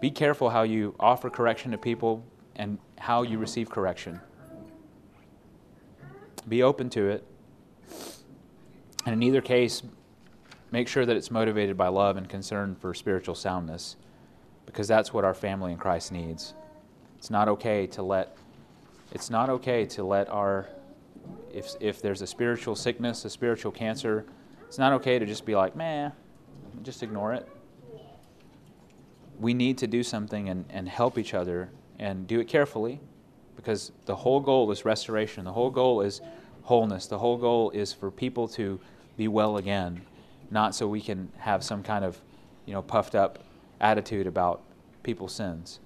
Be 0.00 0.10
careful 0.10 0.48
how 0.48 0.62
you 0.62 0.94
offer 0.98 1.28
correction 1.28 1.72
to 1.72 1.76
people 1.76 2.24
and 2.54 2.78
how 2.98 3.22
you 3.22 3.36
receive 3.36 3.68
correction. 3.68 4.18
Be 6.48 6.62
open 6.62 6.88
to 6.90 7.06
it. 7.08 7.26
And 9.04 9.12
in 9.12 9.22
either 9.22 9.42
case, 9.42 9.82
make 10.70 10.88
sure 10.88 11.06
that 11.06 11.16
it's 11.16 11.30
motivated 11.30 11.76
by 11.76 11.88
love 11.88 12.16
and 12.16 12.28
concern 12.28 12.74
for 12.74 12.94
spiritual 12.94 13.34
soundness, 13.34 13.96
because 14.66 14.88
that's 14.88 15.12
what 15.12 15.24
our 15.24 15.34
family 15.34 15.72
in 15.72 15.78
Christ 15.78 16.12
needs. 16.12 16.54
It's 17.18 17.30
not 17.30 17.48
okay 17.48 17.86
to 17.88 18.02
let 18.02 18.36
it's 19.12 19.30
not 19.30 19.48
okay 19.48 19.86
to 19.86 20.04
let 20.04 20.28
our 20.28 20.68
if, 21.52 21.74
if 21.80 22.02
there's 22.02 22.22
a 22.22 22.26
spiritual 22.26 22.74
sickness, 22.74 23.24
a 23.24 23.30
spiritual 23.30 23.72
cancer, 23.72 24.26
it's 24.66 24.78
not 24.78 24.92
okay 24.94 25.18
to 25.18 25.24
just 25.24 25.46
be 25.46 25.54
like, 25.54 25.74
man, 25.74 26.12
just 26.82 27.02
ignore 27.02 27.32
it. 27.32 27.48
We 29.38 29.54
need 29.54 29.78
to 29.78 29.86
do 29.86 30.02
something 30.02 30.48
and, 30.48 30.64
and 30.68 30.88
help 30.88 31.18
each 31.18 31.34
other 31.34 31.70
and 31.98 32.26
do 32.26 32.40
it 32.40 32.48
carefully 32.48 33.00
because 33.54 33.92
the 34.04 34.14
whole 34.14 34.40
goal 34.40 34.70
is 34.70 34.84
restoration. 34.84 35.44
The 35.44 35.52
whole 35.52 35.70
goal 35.70 36.02
is 36.02 36.20
wholeness. 36.62 37.06
The 37.06 37.18
whole 37.18 37.36
goal 37.36 37.70
is 37.70 37.92
for 37.92 38.10
people 38.10 38.48
to 38.48 38.78
be 39.16 39.28
well 39.28 39.56
again, 39.56 40.02
not 40.50 40.74
so 40.74 40.86
we 40.86 41.00
can 41.00 41.30
have 41.38 41.62
some 41.64 41.82
kind 41.82 42.04
of, 42.04 42.20
you 42.64 42.72
know, 42.72 42.82
puffed 42.82 43.14
up 43.14 43.38
attitude 43.80 44.26
about 44.26 44.62
people's 45.02 45.34
sins. 45.34 45.80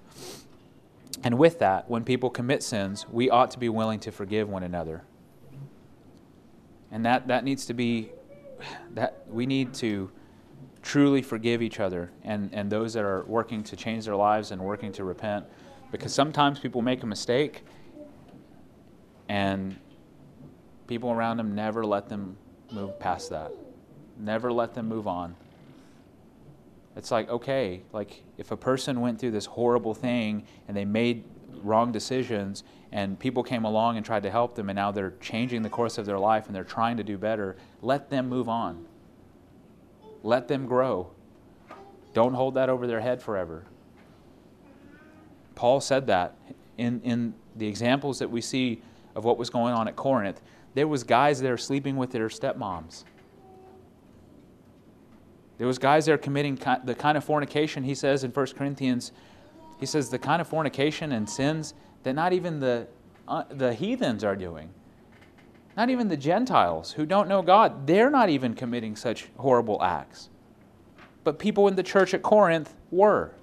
And 1.23 1.37
with 1.37 1.59
that, 1.59 1.89
when 1.89 2.03
people 2.03 2.29
commit 2.29 2.63
sins, 2.63 3.05
we 3.11 3.29
ought 3.29 3.51
to 3.51 3.59
be 3.59 3.69
willing 3.69 3.99
to 4.01 4.11
forgive 4.11 4.49
one 4.49 4.63
another 4.63 5.03
and 6.91 7.05
that, 7.05 7.27
that 7.29 7.43
needs 7.43 7.65
to 7.67 7.73
be, 7.73 8.11
that 8.93 9.23
we 9.27 9.45
need 9.45 9.73
to 9.75 10.11
truly 10.83 11.21
forgive 11.21 11.61
each 11.61 11.79
other 11.79 12.11
and, 12.23 12.49
and 12.53 12.69
those 12.69 12.93
that 12.93 13.03
are 13.03 13.23
working 13.25 13.63
to 13.63 13.75
change 13.75 14.05
their 14.05 14.15
lives 14.15 14.51
and 14.51 14.61
working 14.61 14.91
to 14.91 15.03
repent. 15.03 15.45
Because 15.91 16.13
sometimes 16.13 16.59
people 16.59 16.81
make 16.81 17.03
a 17.03 17.05
mistake 17.05 17.63
and 19.29 19.77
people 20.87 21.11
around 21.11 21.37
them 21.37 21.55
never 21.55 21.85
let 21.85 22.09
them 22.09 22.37
move 22.71 22.99
past 22.99 23.29
that. 23.29 23.51
Never 24.17 24.51
let 24.51 24.73
them 24.73 24.87
move 24.87 25.07
on. 25.07 25.35
It's 26.95 27.11
like, 27.11 27.29
okay, 27.29 27.81
like 27.93 28.23
if 28.37 28.51
a 28.51 28.57
person 28.57 28.99
went 29.01 29.19
through 29.19 29.31
this 29.31 29.45
horrible 29.45 29.93
thing 29.93 30.45
and 30.67 30.75
they 30.75 30.85
made 30.85 31.23
wrong 31.63 31.91
decisions 31.91 32.63
and 32.91 33.17
people 33.17 33.43
came 33.43 33.63
along 33.63 33.97
and 33.97 34.05
tried 34.05 34.23
to 34.23 34.31
help 34.31 34.55
them 34.55 34.69
and 34.69 34.75
now 34.75 34.91
they're 34.91 35.13
changing 35.21 35.61
the 35.61 35.69
course 35.69 35.97
of 35.97 36.05
their 36.05 36.19
life 36.19 36.47
and 36.47 36.55
they're 36.55 36.63
trying 36.63 36.97
to 36.97 37.03
do 37.03 37.17
better, 37.17 37.55
let 37.81 38.09
them 38.09 38.27
move 38.27 38.49
on. 38.49 38.85
Let 40.23 40.47
them 40.47 40.65
grow. 40.65 41.11
Don't 42.13 42.33
hold 42.33 42.55
that 42.55 42.69
over 42.69 42.87
their 42.87 42.99
head 42.99 43.21
forever. 43.21 43.65
Paul 45.55 45.79
said 45.79 46.07
that 46.07 46.35
in, 46.77 47.01
in 47.01 47.33
the 47.55 47.67
examples 47.67 48.19
that 48.19 48.29
we 48.29 48.41
see 48.41 48.81
of 49.15 49.23
what 49.23 49.37
was 49.37 49.49
going 49.49 49.73
on 49.73 49.87
at 49.87 49.95
Corinth. 49.95 50.41
There 50.73 50.87
was 50.87 51.03
guys 51.03 51.41
there 51.41 51.57
sleeping 51.57 51.97
with 51.97 52.11
their 52.11 52.27
stepmoms. 52.27 53.03
There 55.61 55.67
was 55.67 55.77
guys 55.77 56.07
there 56.07 56.17
committing 56.17 56.55
the 56.85 56.95
kind 56.95 57.15
of 57.15 57.23
fornication, 57.23 57.83
he 57.83 57.93
says 57.93 58.23
in 58.23 58.31
1 58.31 58.47
Corinthians, 58.57 59.11
he 59.79 59.85
says 59.85 60.09
the 60.09 60.17
kind 60.17 60.41
of 60.41 60.47
fornication 60.47 61.11
and 61.11 61.29
sins 61.29 61.75
that 62.01 62.13
not 62.13 62.33
even 62.33 62.59
the, 62.59 62.87
uh, 63.27 63.43
the 63.47 63.71
heathens 63.71 64.23
are 64.23 64.35
doing. 64.35 64.71
Not 65.77 65.91
even 65.91 66.07
the 66.07 66.17
Gentiles 66.17 66.93
who 66.93 67.05
don't 67.05 67.27
know 67.27 67.43
God, 67.43 67.85
they're 67.85 68.09
not 68.09 68.29
even 68.29 68.55
committing 68.55 68.95
such 68.95 69.27
horrible 69.37 69.83
acts. 69.83 70.29
But 71.23 71.37
people 71.37 71.67
in 71.67 71.75
the 71.75 71.83
church 71.83 72.15
at 72.15 72.23
Corinth 72.23 72.73
were. 72.89 73.35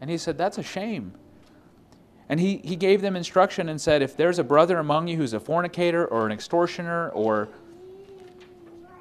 And 0.00 0.08
he 0.08 0.18
said, 0.18 0.38
That's 0.38 0.56
a 0.56 0.62
shame. 0.62 1.14
And 2.28 2.38
he, 2.38 2.58
he 2.58 2.76
gave 2.76 3.00
them 3.00 3.16
instruction 3.16 3.68
and 3.68 3.80
said, 3.80 4.02
If 4.02 4.16
there's 4.16 4.38
a 4.38 4.44
brother 4.44 4.78
among 4.78 5.08
you 5.08 5.16
who's 5.16 5.32
a 5.32 5.40
fornicator 5.40 6.06
or 6.06 6.26
an 6.26 6.30
extortioner 6.30 7.08
or 7.08 7.48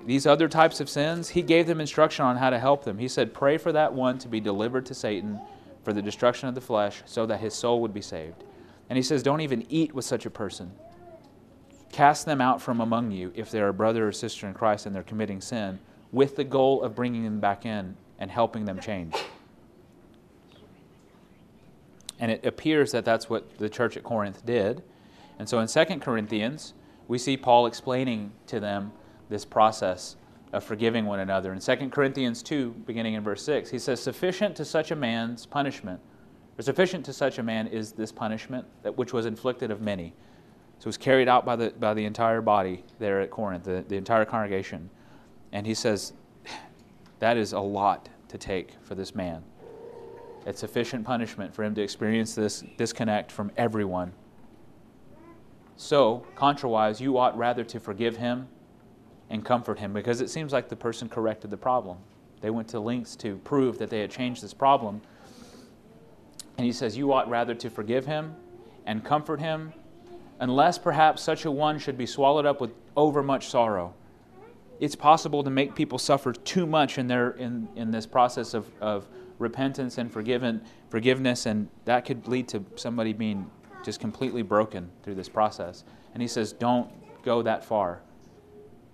these 0.06 0.26
other 0.26 0.48
types 0.48 0.80
of 0.80 0.90
sins, 0.90 1.30
he 1.30 1.42
gave 1.42 1.68
them 1.68 1.82
instruction 1.82 2.26
on 2.26 2.38
how 2.38 2.50
to 2.50 2.60
help 2.60 2.84
them. 2.84 2.98
He 2.98 3.08
said, 3.08 3.34
Pray 3.34 3.58
for 3.58 3.72
that 3.72 3.94
one 3.94 4.18
to 4.20 4.28
be 4.28 4.40
delivered 4.40 4.86
to 4.88 4.94
Satan 4.94 5.40
for 5.84 5.94
the 5.94 6.02
destruction 6.02 6.48
of 6.50 6.56
the 6.56 6.62
flesh 6.62 7.02
so 7.06 7.26
that 7.26 7.40
his 7.40 7.54
soul 7.54 7.82
would 7.82 7.94
be 7.94 8.02
saved. 8.02 8.44
And 8.90 8.98
he 8.98 9.04
says, 9.04 9.24
Don't 9.24 9.42
even 9.42 9.66
eat 9.70 9.94
with 9.94 10.06
such 10.06 10.26
a 10.26 10.30
person. 10.30 10.72
Cast 11.92 12.26
them 12.26 12.40
out 12.40 12.62
from 12.62 12.82
among 12.82 13.12
you 13.12 13.32
if 13.36 13.52
they're 13.52 13.68
a 13.68 13.74
brother 13.74 14.08
or 14.08 14.12
sister 14.12 14.48
in 14.48 14.54
Christ 14.54 14.86
and 14.86 14.96
they're 14.96 15.04
committing 15.04 15.42
sin, 15.42 15.80
with 16.12 16.36
the 16.36 16.44
goal 16.44 16.82
of 16.82 16.96
bringing 16.96 17.24
them 17.24 17.40
back 17.40 17.66
in 17.66 17.96
and 18.20 18.32
helping 18.32 18.66
them 18.66 18.80
change. 18.80 19.16
And 22.20 22.32
it 22.32 22.46
appears 22.46 22.92
that 22.92 23.06
that's 23.06 23.30
what 23.30 23.58
the 23.58 23.70
church 23.70 23.96
at 23.96 24.04
Corinth 24.04 24.46
did. 24.46 24.84
And 25.40 25.48
so 25.48 25.60
in 25.60 25.68
2 25.68 26.00
Corinthians, 26.00 26.74
we 27.08 27.18
see 27.18 27.38
Paul 27.38 27.66
explaining 27.66 28.32
to 28.48 28.60
them 28.60 28.92
this 29.30 29.46
process 29.46 30.16
of 30.52 30.64
forgiving 30.64 31.06
one 31.06 31.20
another. 31.20 31.54
In 31.54 31.60
2 31.60 31.90
Corinthians 31.90 32.42
2, 32.42 32.72
beginning 32.86 33.14
in 33.14 33.24
verse 33.24 33.44
6, 33.44 33.70
he 33.70 33.78
says, 33.78 34.02
Sufficient 34.02 34.56
to 34.56 34.66
such 34.66 34.92
a 34.92 34.96
man's 34.96 35.46
punishment, 35.46 36.00
or 36.58 36.64
sufficient 36.64 37.06
to 37.06 37.14
such 37.14 37.38
a 37.38 37.44
man 37.44 37.68
is 37.68 37.92
this 37.92 38.12
punishment 38.12 38.66
that 38.84 38.98
which 38.98 39.14
was 39.14 39.26
inflicted 39.26 39.72
of 39.72 39.82
many. 39.82 40.14
So 40.80 40.84
it 40.84 40.88
was 40.88 40.98
carried 40.98 41.28
out 41.28 41.46
by 41.46 41.56
the, 41.56 41.72
by 41.72 41.94
the 41.94 42.06
entire 42.06 42.42
body 42.42 42.84
there 42.98 43.22
at 43.22 43.30
Corinth, 43.30 43.66
the, 43.66 43.86
the 43.88 43.96
entire 43.96 44.26
congregation. 44.26 44.90
And 45.52 45.68
he 45.68 45.74
says, 45.74 46.14
That 47.20 47.38
is 47.38 47.54
a 47.54 47.60
lot 47.60 48.10
to 48.30 48.38
take 48.38 48.74
for 48.82 48.96
this 48.96 49.14
man. 49.14 49.44
It's 50.46 50.62
sufficient 50.62 51.06
punishment 51.06 51.54
for 51.54 51.64
him 51.64 51.76
to 51.76 51.82
experience 51.82 52.34
this 52.34 52.64
disconnect 52.78 53.32
from 53.32 53.52
everyone. 53.58 54.14
So, 55.76 56.26
contrawise, 56.36 57.00
you 57.00 57.18
ought 57.18 57.38
rather 57.38 57.64
to 57.66 57.80
forgive 57.80 58.18
him 58.18 58.48
and 59.30 59.46
comfort 59.46 59.80
him 59.80 59.94
because 59.94 60.22
it 60.22 60.30
seems 60.30 60.52
like 60.52 60.70
the 60.70 60.76
person 60.76 61.08
corrected 61.08 61.52
the 61.52 61.58
problem. 61.58 61.98
They 62.42 62.50
went 62.50 62.68
to 62.70 62.80
lengths 62.80 63.16
to 63.18 63.38
prove 63.38 63.78
that 63.80 63.90
they 63.90 64.00
had 64.00 64.12
changed 64.12 64.42
this 64.42 64.54
problem. 64.54 65.02
And 66.58 66.66
he 66.66 66.72
says, 66.72 66.98
You 66.98 67.14
ought 67.14 67.30
rather 67.30 67.54
to 67.56 67.70
forgive 67.70 68.06
him 68.06 68.36
and 68.86 69.04
comfort 69.04 69.40
him, 69.40 69.74
unless 70.40 70.78
perhaps 70.78 71.22
such 71.22 71.46
a 71.46 71.52
one 71.52 71.80
should 71.80 71.98
be 71.98 72.06
swallowed 72.06 72.46
up 72.46 72.60
with 72.60 72.72
overmuch 72.96 73.48
sorrow. 73.48 73.94
It's 74.80 74.96
possible 74.96 75.44
to 75.44 75.50
make 75.50 75.76
people 75.76 75.98
suffer 75.98 76.32
too 76.32 76.66
much 76.66 76.98
in, 76.98 77.08
their, 77.08 77.32
in, 77.32 77.68
in 77.76 77.92
this 77.92 78.06
process 78.06 78.54
of, 78.54 78.70
of 78.80 79.08
repentance 79.38 79.98
and 79.98 80.12
forgiven, 80.12 80.62
forgiveness, 80.90 81.46
and 81.46 81.68
that 81.84 82.06
could 82.06 82.28
lead 82.28 82.48
to 82.50 82.64
somebody 82.76 83.12
being 83.12 83.50
just 83.84 84.00
completely 84.00 84.42
broken 84.42 84.90
through 85.04 85.16
this 85.16 85.30
process. 85.30 85.84
And 86.14 86.22
he 86.22 86.28
says, 86.28 86.54
Don't 86.54 86.90
go 87.24 87.42
that 87.42 87.64
far 87.66 88.02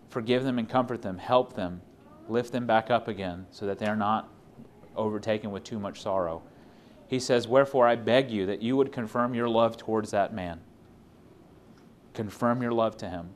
forgive 0.10 0.44
them 0.44 0.60
and 0.60 0.70
comfort 0.70 1.02
them, 1.02 1.18
help 1.18 1.56
them, 1.56 1.82
lift 2.28 2.52
them 2.52 2.66
back 2.66 2.90
up 2.90 3.08
again 3.08 3.46
so 3.52 3.66
that 3.66 3.80
they 3.80 3.86
are 3.86 3.96
not 3.96 4.30
overtaken 4.96 5.52
with 5.52 5.64
too 5.64 5.80
much 5.80 6.02
sorrow. 6.02 6.42
He 7.08 7.20
says, 7.20 7.48
Wherefore 7.48 7.88
I 7.88 7.96
beg 7.96 8.32
you 8.32 8.46
that 8.48 8.62
you 8.62 8.78
would 8.78 8.92
confirm 8.92 9.34
your 9.34 9.50
love 9.50 9.78
towards 9.78 10.12
that 10.12 10.34
man. 10.34 10.60
Confirm 12.14 12.62
your 12.62 12.72
love 12.72 12.98
to 12.98 13.10
him. 13.10 13.30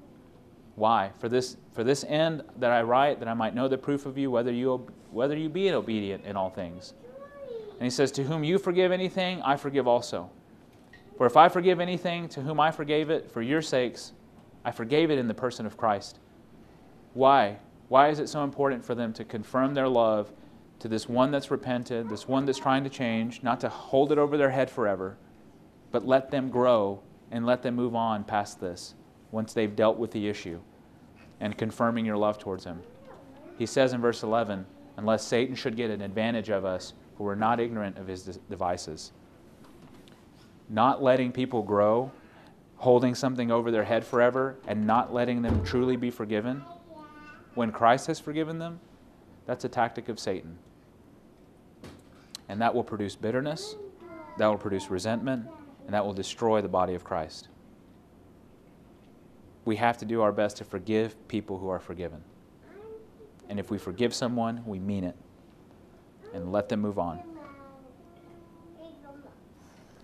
Why? 0.76 1.12
For 1.20 1.28
this, 1.28 1.58
for 1.74 1.84
this 1.84 2.06
end 2.06 2.44
that 2.58 2.72
I 2.72 2.82
write, 2.82 3.20
that 3.20 3.28
I 3.28 3.34
might 3.34 3.54
know 3.54 3.68
the 3.68 3.78
proof 3.78 4.06
of 4.06 4.18
you, 4.18 4.32
whether 4.32 4.52
you, 4.52 4.88
whether 5.12 5.38
you 5.38 5.50
be 5.50 5.72
obedient 5.72 6.26
in 6.26 6.38
all 6.38 6.50
things. 6.50 6.94
And 7.74 7.84
he 7.84 7.90
says, 7.90 8.12
To 8.14 8.24
whom 8.24 8.44
you 8.44 8.58
forgive 8.58 8.92
anything, 8.92 9.42
I 9.42 9.58
forgive 9.58 9.88
also. 9.88 10.30
For 11.18 11.26
if 11.26 11.36
I 11.36 11.50
forgive 11.50 11.82
anything 11.82 12.30
to 12.30 12.42
whom 12.42 12.60
I 12.62 12.72
forgave 12.72 13.10
it, 13.10 13.30
for 13.30 13.42
your 13.42 13.62
sakes, 13.62 14.14
I 14.64 14.72
forgave 14.72 15.12
it 15.12 15.20
in 15.20 15.28
the 15.28 15.34
person 15.34 15.66
of 15.66 15.76
Christ 15.76 16.20
why? 17.14 17.58
Why 17.88 18.10
is 18.10 18.20
it 18.20 18.30
so 18.30 18.44
important 18.44 18.86
for 18.86 18.96
them 18.96 19.14
to 19.14 19.26
confirm 19.26 19.74
their 19.74 19.88
love 19.88 20.32
to 20.80 20.88
this 20.88 21.10
one 21.10 21.32
that's 21.32 21.52
repented, 21.52 22.08
this 22.10 22.28
one 22.28 22.46
that's 22.46 22.60
trying 22.60 22.84
to 22.84 22.90
change, 22.90 23.44
not 23.44 23.60
to 23.62 23.70
hold 23.70 24.12
it 24.12 24.18
over 24.18 24.38
their 24.38 24.52
head 24.52 24.70
forever, 24.70 25.18
but 25.92 26.06
let 26.06 26.32
them 26.32 26.50
grow 26.50 27.02
and 27.32 27.46
let 27.46 27.64
them 27.64 27.76
move 27.76 27.96
on 27.96 28.24
past 28.24 28.62
this 28.62 28.94
once 29.32 29.54
they've 29.54 29.76
dealt 29.76 29.98
with 29.98 30.12
the 30.12 30.28
issue 30.28 30.60
and 31.40 31.58
confirming 31.58 32.06
your 32.06 32.18
love 32.18 32.38
towards 32.38 32.64
him? 32.64 32.82
He 33.58 33.66
says 33.66 33.92
in 33.92 34.02
verse 34.02 34.24
11, 34.24 34.66
unless 34.98 35.24
Satan 35.26 35.56
should 35.56 35.76
get 35.76 35.90
an 35.90 36.02
advantage 36.02 36.50
of 36.50 36.64
us, 36.64 36.94
for 37.18 37.24
we're 37.24 37.36
not 37.36 37.60
ignorant 37.60 37.98
of 37.98 38.08
his 38.08 38.40
devices. 38.50 39.12
Not 40.70 41.04
letting 41.04 41.32
people 41.32 41.64
grow, 41.64 42.12
holding 42.78 43.16
something 43.16 43.52
over 43.52 43.72
their 43.72 43.84
head 43.84 44.06
forever, 44.06 44.56
and 44.68 44.86
not 44.88 45.14
letting 45.14 45.42
them 45.42 45.64
truly 45.66 45.98
be 45.98 46.12
forgiven 46.12 46.64
when 47.56 47.72
Christ 47.72 48.08
has 48.08 48.20
forgiven 48.20 48.60
them, 48.60 48.80
that's 49.46 49.66
a 49.66 49.70
tactic 49.70 50.10
of 50.10 50.20
Satan. 50.20 50.58
And 52.48 52.62
that 52.62 52.74
will 52.74 52.84
produce 52.84 53.16
bitterness, 53.16 53.76
that 54.38 54.48
will 54.48 54.58
produce 54.58 54.90
resentment, 54.90 55.48
and 55.86 55.94
that 55.94 56.06
will 56.06 56.14
destroy 56.14 56.62
the 56.62 56.68
body 56.68 56.94
of 56.94 57.04
Christ. 57.04 57.48
We 59.66 59.76
have 59.76 59.98
to 59.98 60.06
do 60.06 60.22
our 60.22 60.32
best 60.32 60.58
to 60.58 60.64
forgive 60.64 61.28
people 61.28 61.58
who 61.58 61.70
are 61.70 61.80
forgiven. 61.80 62.24
And 63.50 63.60
if 63.60 63.72
we 63.72 63.78
forgive 63.78 64.14
someone, 64.14 64.64
we 64.66 64.80
mean 64.80 65.04
it. 65.04 65.16
And 66.34 66.52
let 66.52 66.70
them 66.70 66.82
move 66.82 67.00
on. 67.00 67.22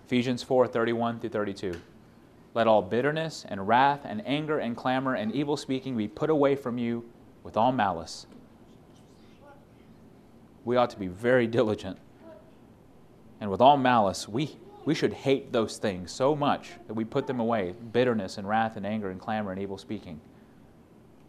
Ephesians 0.04 0.42
4 0.42 0.68
31 0.68 1.20
through 1.20 1.30
32. 1.30 1.80
Let 2.54 2.66
all 2.66 2.80
bitterness 2.82 3.44
and 3.48 3.66
wrath 3.66 4.00
and 4.04 4.26
anger 4.26 4.58
and 4.58 4.76
clamor 4.76 5.14
and 5.14 5.32
evil 5.32 5.56
speaking 5.56 5.96
be 5.96 6.08
put 6.08 6.30
away 6.30 6.56
from 6.56 6.78
you 6.78 7.04
with 7.46 7.56
all 7.56 7.70
malice. 7.70 8.26
We 10.64 10.74
ought 10.74 10.90
to 10.90 10.98
be 10.98 11.06
very 11.06 11.46
diligent. 11.46 11.96
And 13.40 13.52
with 13.52 13.60
all 13.60 13.76
malice, 13.76 14.28
we, 14.28 14.56
we 14.84 14.96
should 14.96 15.12
hate 15.12 15.52
those 15.52 15.78
things 15.78 16.10
so 16.10 16.34
much 16.34 16.70
that 16.88 16.94
we 16.94 17.04
put 17.04 17.28
them 17.28 17.38
away 17.38 17.72
bitterness 17.92 18.36
and 18.36 18.48
wrath 18.48 18.76
and 18.76 18.84
anger 18.84 19.10
and 19.10 19.20
clamor 19.20 19.52
and 19.52 19.62
evil 19.62 19.78
speaking. 19.78 20.20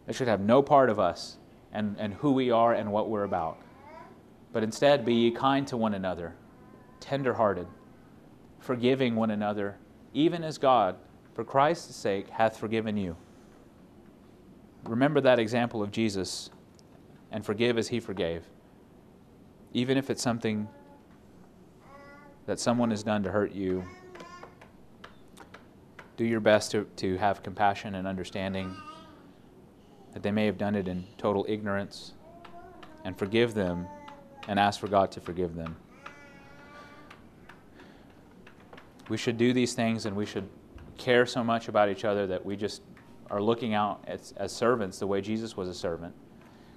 They 0.07 0.13
should 0.13 0.27
have 0.27 0.41
no 0.41 0.63
part 0.63 0.89
of 0.89 0.99
us 0.99 1.37
and, 1.71 1.95
and 1.99 2.15
who 2.15 2.31
we 2.31 2.49
are 2.49 2.73
and 2.73 2.91
what 2.91 3.11
we're 3.11 3.23
about. 3.23 3.59
But 4.51 4.63
instead, 4.63 5.05
be 5.05 5.13
ye 5.13 5.29
kind 5.29 5.67
to 5.67 5.77
one 5.77 5.93
another, 5.93 6.33
tender 6.99 7.35
hearted, 7.35 7.67
forgiving 8.57 9.15
one 9.15 9.29
another, 9.29 9.77
even 10.15 10.43
as 10.43 10.57
God, 10.57 10.95
for 11.35 11.43
Christ's 11.43 11.95
sake, 11.95 12.27
hath 12.31 12.57
forgiven 12.57 12.97
you 12.97 13.17
remember 14.87 15.21
that 15.21 15.39
example 15.39 15.83
of 15.83 15.91
Jesus 15.91 16.49
and 17.31 17.45
forgive 17.45 17.77
as 17.77 17.89
he 17.89 17.99
forgave. 17.99 18.43
Even 19.73 19.97
if 19.97 20.09
it's 20.09 20.21
something 20.21 20.67
that 22.45 22.59
someone 22.59 22.89
has 22.89 23.03
done 23.03 23.23
to 23.23 23.31
hurt 23.31 23.51
you, 23.51 23.83
do 26.15 26.25
your 26.25 26.39
best 26.39 26.71
to, 26.71 26.85
to 26.95 27.17
have 27.17 27.43
compassion 27.43 27.95
and 27.95 28.07
understanding 28.07 28.75
that 30.13 30.23
they 30.23 30.31
may 30.31 30.45
have 30.45 30.57
done 30.57 30.73
it 30.73 30.87
in 30.87 31.05
total 31.17 31.45
ignorance 31.47 32.13
and 33.03 33.17
forgive 33.17 33.53
them 33.53 33.85
and 34.47 34.59
ask 34.59 34.79
for 34.79 34.87
God 34.87 35.11
to 35.11 35.21
forgive 35.21 35.53
them. 35.53 35.75
We 39.09 39.17
should 39.17 39.37
do 39.37 39.53
these 39.53 39.73
things 39.73 40.05
and 40.05 40.15
we 40.15 40.25
should 40.25 40.49
care 40.97 41.25
so 41.25 41.43
much 41.43 41.67
about 41.67 41.89
each 41.89 42.03
other 42.03 42.25
that 42.27 42.43
we 42.43 42.55
just 42.55 42.81
are 43.29 43.41
looking 43.41 43.73
out 43.73 44.03
as, 44.07 44.33
as 44.37 44.51
servants 44.51 44.99
the 44.99 45.07
way 45.07 45.21
Jesus 45.21 45.57
was 45.57 45.67
a 45.69 45.73
servant. 45.73 46.13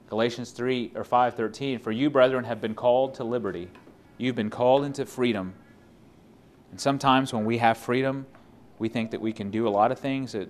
Galatians 0.09 0.51
3 0.51 0.93
or 0.95 1.05
5:13 1.05 1.81
For 1.81 1.93
you 1.93 2.11
brethren 2.11 2.45
have 2.45 2.61
been 2.61 2.75
called 2.75 3.15
to 3.15 3.25
liberty. 3.25 3.71
You've 4.19 4.37
been 4.37 4.51
called 4.51 4.85
into 4.85 5.07
freedom. 5.07 5.55
And 6.71 6.81
sometimes 6.81 7.33
when 7.33 7.45
we 7.45 7.59
have 7.59 7.79
freedom, 7.79 8.27
we 8.79 8.89
think 8.89 9.11
that 9.13 9.21
we 9.21 9.33
can 9.33 9.51
do 9.51 9.67
a 9.67 9.71
lot 9.71 9.93
of 9.93 9.99
things 9.99 10.33
that 10.33 10.49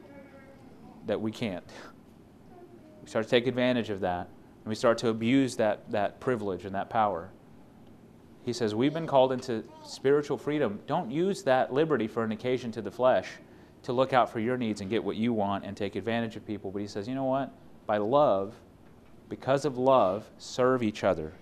that 1.06 1.20
we 1.20 1.30
can't. 1.30 1.64
We 3.02 3.08
start 3.08 3.26
to 3.26 3.30
take 3.30 3.46
advantage 3.46 3.90
of 3.90 4.00
that. 4.00 4.28
And 4.64 4.68
we 4.68 4.74
start 4.74 4.98
to 4.98 5.08
abuse 5.08 5.56
that, 5.56 5.90
that 5.90 6.20
privilege 6.20 6.66
and 6.66 6.74
that 6.74 6.90
power. 6.90 7.30
He 8.44 8.52
says, 8.52 8.74
We've 8.74 8.92
been 8.92 9.06
called 9.06 9.32
into 9.32 9.64
spiritual 9.84 10.36
freedom. 10.36 10.80
Don't 10.86 11.10
use 11.10 11.42
that 11.44 11.72
liberty 11.72 12.06
for 12.06 12.24
an 12.24 12.32
occasion 12.32 12.70
to 12.72 12.82
the 12.82 12.90
flesh 12.90 13.28
to 13.82 13.92
look 13.92 14.12
out 14.12 14.30
for 14.30 14.40
your 14.40 14.56
needs 14.56 14.80
and 14.80 14.90
get 14.90 15.02
what 15.02 15.16
you 15.16 15.32
want 15.32 15.64
and 15.64 15.76
take 15.76 15.96
advantage 15.96 16.36
of 16.36 16.46
people. 16.46 16.70
But 16.70 16.80
he 16.80 16.86
says, 16.86 17.08
you 17.08 17.14
know 17.14 17.24
what? 17.24 17.52
By 17.86 17.96
love, 17.96 18.54
because 19.28 19.64
of 19.64 19.78
love, 19.78 20.30
serve 20.38 20.82
each 20.82 21.04
other. 21.04 21.32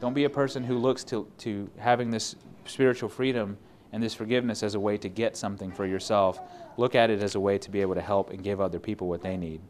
Don't 0.00 0.14
be 0.14 0.24
a 0.24 0.30
person 0.30 0.64
who 0.64 0.78
looks 0.78 1.04
to, 1.04 1.30
to 1.38 1.70
having 1.78 2.10
this 2.10 2.34
spiritual 2.64 3.08
freedom 3.08 3.58
and 3.92 4.02
this 4.02 4.14
forgiveness 4.14 4.62
as 4.62 4.74
a 4.74 4.80
way 4.80 4.96
to 4.96 5.08
get 5.08 5.36
something 5.36 5.70
for 5.70 5.84
yourself. 5.84 6.40
Look 6.76 6.94
at 6.94 7.10
it 7.10 7.22
as 7.22 7.34
a 7.34 7.40
way 7.40 7.58
to 7.58 7.70
be 7.70 7.80
able 7.80 7.94
to 7.94 8.00
help 8.00 8.30
and 8.30 8.42
give 8.42 8.60
other 8.60 8.78
people 8.78 9.08
what 9.08 9.20
they 9.20 9.36
need. 9.36 9.60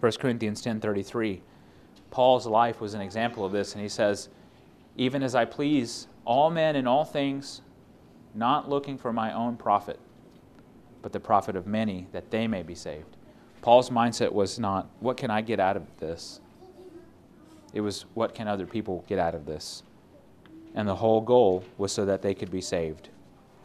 1 0.00 0.12
Corinthians 0.20 0.62
10:33 0.62 1.40
Paul's 2.10 2.46
life 2.46 2.80
was 2.80 2.94
an 2.94 3.00
example 3.00 3.44
of 3.44 3.52
this 3.52 3.72
and 3.72 3.82
he 3.82 3.88
says, 3.88 4.28
"Even 4.96 5.22
as 5.22 5.34
I 5.34 5.44
please 5.44 6.06
all 6.24 6.50
men 6.50 6.76
in 6.76 6.86
all 6.86 7.04
things, 7.04 7.62
not 8.34 8.68
looking 8.68 8.98
for 8.98 9.12
my 9.12 9.32
own 9.32 9.56
profit, 9.56 9.98
but 11.02 11.12
the 11.12 11.20
profit 11.20 11.56
of 11.56 11.66
many 11.66 12.06
that 12.12 12.30
they 12.30 12.46
may 12.46 12.62
be 12.62 12.74
saved." 12.74 13.16
Paul's 13.62 13.90
mindset 13.90 14.32
was 14.32 14.58
not, 14.58 14.88
"What 15.00 15.16
can 15.16 15.30
I 15.30 15.40
get 15.40 15.60
out 15.60 15.76
of 15.76 15.84
this?" 15.98 16.40
It 17.72 17.80
was, 17.80 18.04
"What 18.14 18.34
can 18.34 18.46
other 18.46 18.66
people 18.66 19.04
get 19.06 19.18
out 19.18 19.34
of 19.34 19.46
this?" 19.46 19.82
And 20.74 20.88
the 20.88 20.96
whole 20.96 21.20
goal 21.20 21.64
was 21.78 21.92
so 21.92 22.04
that 22.04 22.22
they 22.22 22.34
could 22.34 22.50
be 22.50 22.60
saved. 22.60 23.08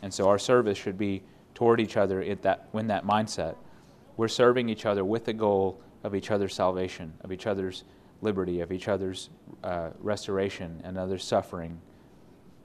And 0.01 0.13
so 0.13 0.29
our 0.29 0.39
service 0.39 0.77
should 0.77 0.97
be 0.97 1.23
toward 1.53 1.79
each 1.81 1.97
other 1.97 2.21
in 2.21 2.37
that, 2.41 2.69
in 2.73 2.87
that 2.87 3.05
mindset. 3.05 3.55
We're 4.15 4.27
serving 4.27 4.69
each 4.69 4.85
other 4.85 5.03
with 5.03 5.25
the 5.25 5.33
goal 5.33 5.79
of 6.03 6.15
each 6.15 6.31
other's 6.31 6.53
salvation, 6.53 7.13
of 7.21 7.31
each 7.31 7.47
other's 7.47 7.83
liberty, 8.21 8.61
of 8.61 8.71
each 8.71 8.87
other's 8.87 9.29
uh, 9.63 9.89
restoration 9.99 10.79
and 10.83 10.97
others' 10.97 11.23
suffering. 11.23 11.79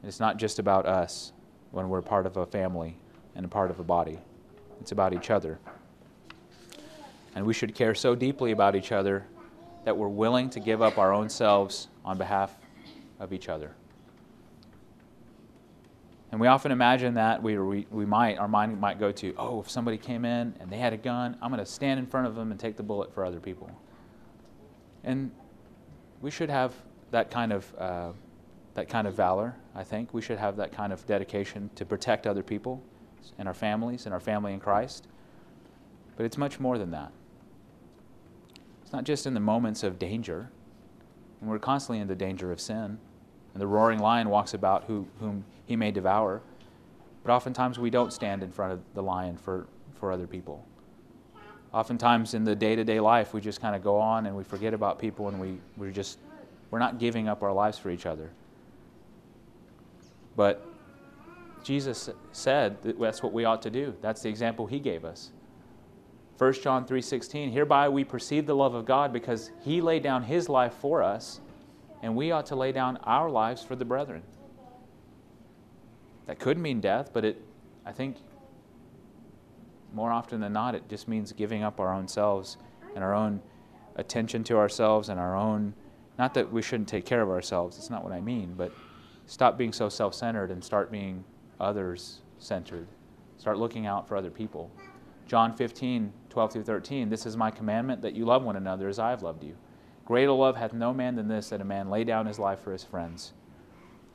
And 0.03 0.09
it's 0.09 0.21
not 0.21 0.37
just 0.37 0.59
about 0.59 0.87
us 0.87 1.33
when 1.75 1.89
we're 1.89 2.03
part 2.03 2.25
of 2.25 2.37
a 2.37 2.47
family 2.47 2.97
and 3.35 3.45
a 3.45 3.49
part 3.49 3.71
of 3.71 3.81
a 3.81 3.83
body, 3.83 4.19
it's 4.81 4.93
about 4.93 5.13
each 5.13 5.31
other. 5.31 5.59
And 7.35 7.45
we 7.45 7.53
should 7.53 7.75
care 7.75 7.95
so 7.97 8.15
deeply 8.15 8.53
about 8.53 8.77
each 8.77 8.93
other 8.93 9.27
that 9.85 9.97
we're 9.97 10.09
willing 10.09 10.49
to 10.51 10.61
give 10.61 10.81
up 10.81 10.99
our 10.99 11.13
own 11.13 11.29
selves 11.29 11.89
on 12.05 12.17
behalf 12.17 12.57
of 13.19 13.33
each 13.33 13.49
other. 13.49 13.75
And 16.31 16.41
we 16.41 16.47
often 16.47 16.73
imagine 16.73 17.15
that 17.15 17.43
we, 17.43 17.59
we, 17.59 17.87
we 17.91 18.07
might, 18.07 18.39
our 18.39 18.49
mind 18.49 18.81
might 18.81 18.99
go 18.99 19.13
to, 19.13 19.35
oh, 19.37 19.61
if 19.61 19.69
somebody 19.69 19.99
came 19.99 20.25
in 20.25 20.55
and 20.61 20.71
they 20.71 20.79
had 20.79 20.93
a 20.93 20.97
gun, 20.97 21.37
I'm 21.43 21.51
going 21.51 21.65
to 21.65 21.71
stand 21.71 21.99
in 21.99 22.07
front 22.07 22.27
of 22.27 22.35
them 22.35 22.51
and 22.51 22.59
take 22.59 22.77
the 22.77 22.83
bullet 22.83 23.13
for 23.13 23.25
other 23.25 23.41
people. 23.41 23.71
And 25.03 25.33
we 26.21 26.31
should 26.31 26.51
have 26.51 26.73
that 27.11 27.31
kind 27.31 27.53
of, 27.53 27.75
uh, 27.79 28.13
that 28.75 28.89
kind 28.89 29.07
of 29.07 29.15
valor, 29.15 29.55
I 29.75 29.85
think. 29.85 30.13
We 30.13 30.21
should 30.21 30.39
have 30.39 30.57
that 30.57 30.73
kind 30.73 30.93
of 30.93 31.07
dedication 31.07 31.71
to 31.77 31.85
protect 31.85 32.27
other 32.27 32.43
people 32.43 32.83
and 33.39 33.49
our 33.49 33.55
families 33.55 34.05
and 34.05 34.13
our 34.13 34.21
family 34.21 34.53
in 34.53 34.61
Christ. 34.61 35.07
But 36.17 36.27
it's 36.27 36.37
much 36.37 36.61
more 36.61 36.79
than 36.79 36.91
that. 36.91 37.13
It's 38.83 38.93
not 38.93 39.05
just 39.05 39.27
in 39.27 39.35
the 39.35 39.41
moments 39.41 39.83
of 39.83 39.99
danger, 39.99 40.51
and 41.41 41.51
we're 41.51 41.59
constantly 41.59 42.01
in 42.01 42.09
the 42.09 42.15
danger 42.15 42.53
of 42.53 42.61
sin. 42.61 42.99
And 43.53 43.61
the 43.61 43.67
roaring 43.67 44.01
lion 44.01 44.29
walks 44.29 44.55
about 44.55 44.85
who, 44.85 45.07
whom 45.21 45.45
he 45.67 45.77
may 45.77 45.91
devour. 45.91 46.43
But 47.23 47.33
oftentimes 47.33 47.79
we 47.79 47.91
don't 47.91 48.13
stand 48.13 48.43
in 48.43 48.51
front 48.51 48.73
of 48.73 48.81
the 48.95 49.03
lion 49.03 49.37
for, 49.37 49.67
for 49.95 50.11
other 50.11 50.27
people. 50.27 50.67
Oftentimes 51.73 52.35
in 52.35 52.45
the 52.45 52.55
day 52.55 52.77
to 52.77 52.85
day 52.85 53.01
life, 53.01 53.33
we 53.33 53.41
just 53.41 53.61
kind 53.61 53.75
of 53.75 53.83
go 53.83 53.99
on 53.99 54.27
and 54.27 54.37
we 54.37 54.45
forget 54.45 54.75
about 54.75 54.99
people 54.99 55.29
and 55.29 55.41
we, 55.41 55.59
we're 55.77 55.91
just, 55.91 56.19
we're 56.71 56.79
not 56.79 56.99
giving 56.99 57.29
up 57.29 57.43
our 57.43 57.53
lives 57.53 57.79
for 57.79 57.91
each 57.91 58.07
other. 58.07 58.31
But 60.37 60.67
Jesus 61.63 62.11
said 62.33 62.83
that 62.83 62.99
that's 62.99 63.23
what 63.23 63.33
we 63.33 63.45
ought 63.45 63.63
to 63.63 63.71
do. 63.71 63.95
That's 64.01 64.23
the 64.23 64.29
example 64.29 64.67
he 64.67 64.79
gave 64.79 65.05
us. 65.05 65.31
1 66.39 66.53
John 66.55 66.85
3:16 66.85 67.53
Hereby 67.53 67.89
we 67.89 68.05
perceive 68.05 68.47
the 68.47 68.57
love 68.57 68.75
of 68.75 68.85
God 68.85 69.13
because 69.13 69.51
he 69.63 69.81
laid 69.81 70.03
down 70.03 70.25
his 70.25 70.49
life 70.49 70.75
for 70.75 71.03
us 71.03 71.41
and 72.03 72.15
we 72.15 72.33
ought 72.33 72.47
to 72.47 72.57
lay 72.57 72.73
down 72.73 72.99
our 72.99 73.31
lives 73.31 73.63
for 73.63 73.77
the 73.77 73.85
brethren. 73.85 74.23
That 76.27 76.39
could 76.39 76.59
mean 76.59 76.81
death, 76.81 77.11
but 77.13 77.25
it, 77.25 77.41
I 77.87 77.93
think, 77.93 78.17
more 79.93 80.11
often 80.11 80.41
than 80.41 80.53
not, 80.53 80.75
it 80.75 80.89
just 80.89 81.07
means 81.07 81.33
giving 81.33 81.63
up 81.63 81.81
our 81.81 81.95
own 81.95 82.09
selves 82.09 82.57
and 82.95 83.05
our 83.05 83.15
own 83.15 83.41
attention 83.97 84.43
to 84.45 84.57
ourselves 84.57 85.09
and 85.09 85.21
our 85.21 85.37
own. 85.37 85.73
Not 86.19 86.35
that 86.35 86.53
we 86.53 86.63
shouldn't 86.63 86.89
take 86.89 87.07
care 87.07 87.23
of 87.23 87.31
ourselves, 87.31 87.79
it's 87.79 87.91
not 87.91 88.03
what 88.05 88.13
I 88.13 88.21
mean, 88.21 88.55
but 88.57 88.73
stop 89.27 89.57
being 89.59 89.73
so 89.73 89.89
self 89.89 90.15
centered 90.15 90.51
and 90.51 90.63
start 90.63 90.91
being 90.91 91.25
others 91.61 92.21
centered. 92.39 92.87
Start 93.37 93.59
looking 93.59 93.87
out 93.87 94.07
for 94.09 94.17
other 94.17 94.31
people. 94.31 94.71
John 95.27 95.55
15, 95.55 96.13
12 96.29 96.53
through 96.53 96.65
13, 96.65 97.09
this 97.09 97.27
is 97.27 97.37
my 97.37 97.51
commandment 97.51 98.03
that 98.03 98.15
you 98.15 98.25
love 98.25 98.43
one 98.43 98.57
another 98.57 98.89
as 98.89 98.99
I 98.99 99.11
have 99.11 99.23
loved 99.23 99.43
you. 99.43 99.57
Greater 100.05 100.33
love 100.33 100.57
hath 100.57 100.75
no 100.75 100.93
man 100.93 101.17
than 101.17 101.29
this, 101.29 101.49
that 101.49 101.63
a 101.63 101.65
man 101.65 101.89
lay 101.89 102.05
down 102.05 102.27
his 102.27 102.39
life 102.39 102.61
for 102.61 102.73
his 102.73 102.85
friends. 102.85 103.33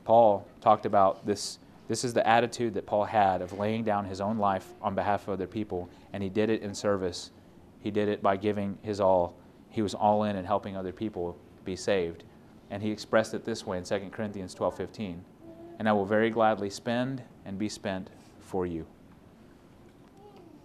Paul 0.04 0.46
talked 0.60 0.86
about 0.86 1.26
this 1.26 1.58
this 1.90 2.04
is 2.04 2.14
the 2.14 2.24
attitude 2.24 2.74
that 2.74 2.86
Paul 2.86 3.02
had 3.02 3.42
of 3.42 3.58
laying 3.58 3.82
down 3.82 4.04
his 4.04 4.20
own 4.20 4.38
life 4.38 4.74
on 4.80 4.94
behalf 4.94 5.24
of 5.24 5.30
other 5.30 5.48
people, 5.48 5.90
and 6.12 6.22
he 6.22 6.28
did 6.28 6.48
it 6.48 6.62
in 6.62 6.72
service. 6.72 7.32
He 7.80 7.90
did 7.90 8.08
it 8.08 8.22
by 8.22 8.36
giving 8.36 8.78
his 8.82 9.00
all. 9.00 9.34
He 9.70 9.82
was 9.82 9.92
all 9.92 10.22
in 10.22 10.36
and 10.36 10.46
helping 10.46 10.76
other 10.76 10.92
people 10.92 11.36
be 11.64 11.74
saved. 11.74 12.22
And 12.70 12.82
he 12.82 12.90
expressed 12.90 13.34
it 13.34 13.44
this 13.44 13.66
way 13.66 13.78
in 13.78 13.84
2 13.84 14.10
Corinthians 14.12 14.54
12:15. 14.54 15.24
And 15.78 15.88
I 15.88 15.92
will 15.92 16.04
very 16.04 16.30
gladly 16.30 16.70
spend 16.70 17.22
and 17.44 17.58
be 17.58 17.68
spent 17.68 18.10
for 18.38 18.66
you. 18.66 18.86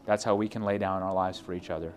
That's 0.05 0.23
how 0.23 0.35
we 0.35 0.47
can 0.47 0.63
lay 0.63 0.77
down 0.77 1.01
our 1.01 1.13
lives 1.13 1.39
for 1.39 1.53
each 1.53 1.69
other. 1.69 1.93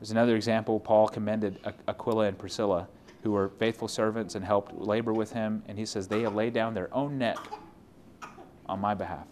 There's 0.00 0.10
another 0.10 0.36
example. 0.36 0.80
Paul 0.80 1.08
commended 1.08 1.58
Aquila 1.86 2.26
and 2.26 2.38
Priscilla, 2.38 2.88
who 3.22 3.32
were 3.32 3.48
faithful 3.48 3.88
servants 3.88 4.34
and 4.34 4.44
helped 4.44 4.74
labor 4.74 5.12
with 5.12 5.32
him. 5.32 5.62
And 5.68 5.78
he 5.78 5.84
says, 5.84 6.08
They 6.08 6.22
have 6.22 6.34
laid 6.34 6.52
down 6.52 6.74
their 6.74 6.92
own 6.94 7.18
neck 7.18 7.38
on 8.66 8.80
my 8.80 8.94
behalf. 8.94 9.26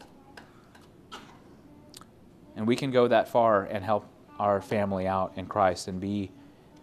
And 2.56 2.66
we 2.66 2.74
can 2.74 2.90
go 2.90 3.06
that 3.08 3.28
far 3.28 3.64
and 3.64 3.84
help 3.84 4.06
our 4.38 4.60
family 4.60 5.06
out 5.06 5.32
in 5.36 5.46
Christ 5.46 5.88
and 5.88 6.00
be 6.00 6.30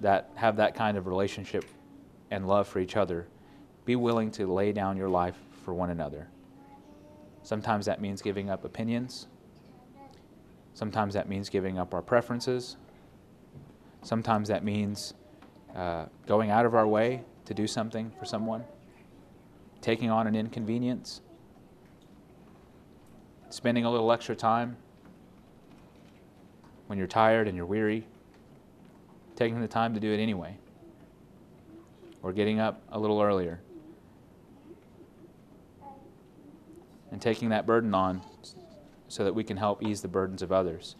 that 0.01 0.29
have 0.35 0.57
that 0.57 0.75
kind 0.75 0.97
of 0.97 1.07
relationship 1.07 1.65
and 2.33 2.47
love 2.47 2.67
for 2.67 2.79
each 2.79 2.97
other. 2.97 3.27
Be 3.85 3.95
willing 3.95 4.31
to 4.31 4.51
lay 4.51 4.71
down 4.71 4.97
your 4.97 5.09
life 5.09 5.37
for 5.63 5.73
one 5.73 5.91
another. 5.91 6.27
Sometimes 7.43 7.85
that 7.85 8.01
means 8.01 8.21
giving 8.21 8.49
up 8.49 8.65
opinions. 8.65 9.27
Sometimes 10.73 11.13
that 11.13 11.29
means 11.29 11.49
giving 11.49 11.77
up 11.77 11.93
our 11.93 12.01
preferences. 12.01 12.77
Sometimes 14.01 14.47
that 14.47 14.63
means 14.63 15.13
uh, 15.75 16.05
going 16.25 16.49
out 16.49 16.65
of 16.65 16.73
our 16.73 16.87
way 16.87 17.23
to 17.45 17.53
do 17.53 17.67
something 17.67 18.11
for 18.17 18.25
someone, 18.25 18.63
taking 19.81 20.09
on 20.09 20.25
an 20.25 20.35
inconvenience 20.35 21.21
spending 23.51 23.85
a 23.85 23.91
little 23.91 24.11
extra 24.11 24.35
time 24.35 24.75
when 26.87 26.97
you're 26.97 27.07
tired 27.07 27.47
and 27.47 27.55
you're 27.55 27.67
weary, 27.67 28.07
taking 29.35 29.61
the 29.61 29.67
time 29.67 29.93
to 29.93 29.99
do 29.99 30.11
it 30.11 30.19
anyway, 30.19 30.57
or 32.23 32.31
getting 32.33 32.59
up 32.59 32.81
a 32.89 32.99
little 32.99 33.21
earlier 33.21 33.59
and 37.11 37.21
taking 37.21 37.49
that 37.49 37.67
burden 37.67 37.93
on 37.93 38.21
so 39.09 39.23
that 39.23 39.35
we 39.35 39.43
can 39.43 39.57
help 39.57 39.83
ease 39.83 40.01
the 40.01 40.07
burdens 40.07 40.41
of 40.41 40.51
others. 40.51 40.95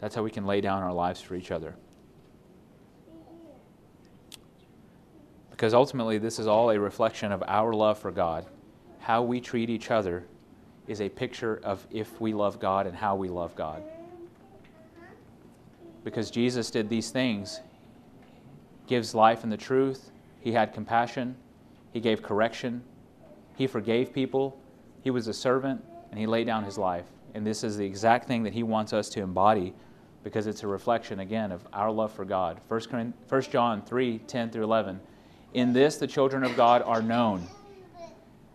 That's 0.00 0.14
how 0.14 0.24
we 0.24 0.30
can 0.30 0.46
lay 0.46 0.60
down 0.60 0.82
our 0.82 0.92
lives 0.92 1.20
for 1.20 1.36
each 1.36 1.52
other. 1.52 1.76
Because 5.50 5.72
ultimately, 5.72 6.18
this 6.18 6.40
is 6.40 6.48
all 6.48 6.70
a 6.70 6.80
reflection 6.80 7.30
of 7.30 7.44
our 7.46 7.72
love 7.72 7.98
for 7.98 8.10
God. 8.10 8.44
How 8.98 9.22
we 9.22 9.40
treat 9.40 9.70
each 9.70 9.92
other 9.92 10.24
is 10.88 11.00
a 11.00 11.08
picture 11.08 11.60
of 11.62 11.86
if 11.92 12.20
we 12.20 12.32
love 12.32 12.58
God 12.58 12.88
and 12.88 12.96
how 12.96 13.14
we 13.14 13.28
love 13.28 13.54
God. 13.54 13.82
Because 16.02 16.30
Jesus 16.30 16.70
did 16.70 16.88
these 16.88 17.10
things, 17.10 17.60
gives 18.88 19.14
life 19.14 19.44
and 19.44 19.52
the 19.52 19.56
truth, 19.56 20.10
he 20.44 20.52
had 20.52 20.72
compassion, 20.72 21.34
he 21.92 21.98
gave 21.98 22.22
correction, 22.22 22.84
he 23.56 23.66
forgave 23.66 24.12
people, 24.12 24.60
he 25.02 25.10
was 25.10 25.26
a 25.26 25.34
servant, 25.34 25.82
and 26.10 26.20
he 26.20 26.26
laid 26.26 26.46
down 26.46 26.62
his 26.62 26.78
life. 26.78 27.06
And 27.34 27.44
this 27.46 27.64
is 27.64 27.76
the 27.76 27.84
exact 27.84 28.28
thing 28.28 28.44
that 28.44 28.52
he 28.52 28.62
wants 28.62 28.92
us 28.92 29.08
to 29.10 29.22
embody 29.22 29.74
because 30.22 30.46
it's 30.46 30.62
a 30.62 30.66
reflection, 30.66 31.20
again, 31.20 31.50
of 31.50 31.66
our 31.72 31.90
love 31.90 32.12
for 32.12 32.24
God. 32.24 32.60
1 32.68 33.42
John 33.50 33.82
3 33.82 34.18
10 34.18 34.50
through 34.50 34.64
11. 34.64 35.00
In 35.54 35.72
this, 35.72 35.96
the 35.96 36.06
children 36.06 36.44
of 36.44 36.56
God 36.56 36.82
are 36.82 37.02
known 37.02 37.48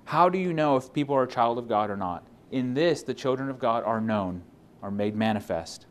how 0.05 0.27
do 0.27 0.39
you 0.39 0.53
know 0.53 0.75
if 0.75 0.91
people 0.91 1.15
are 1.15 1.21
a 1.21 1.27
child 1.27 1.59
of 1.59 1.67
God 1.67 1.91
or 1.91 1.95
not? 1.95 2.23
In 2.49 2.73
this, 2.73 3.03
the 3.03 3.13
children 3.13 3.47
of 3.47 3.59
God 3.59 3.83
are 3.83 4.01
known, 4.01 4.41
are 4.81 4.89
made 4.89 5.15
manifest, 5.15 5.85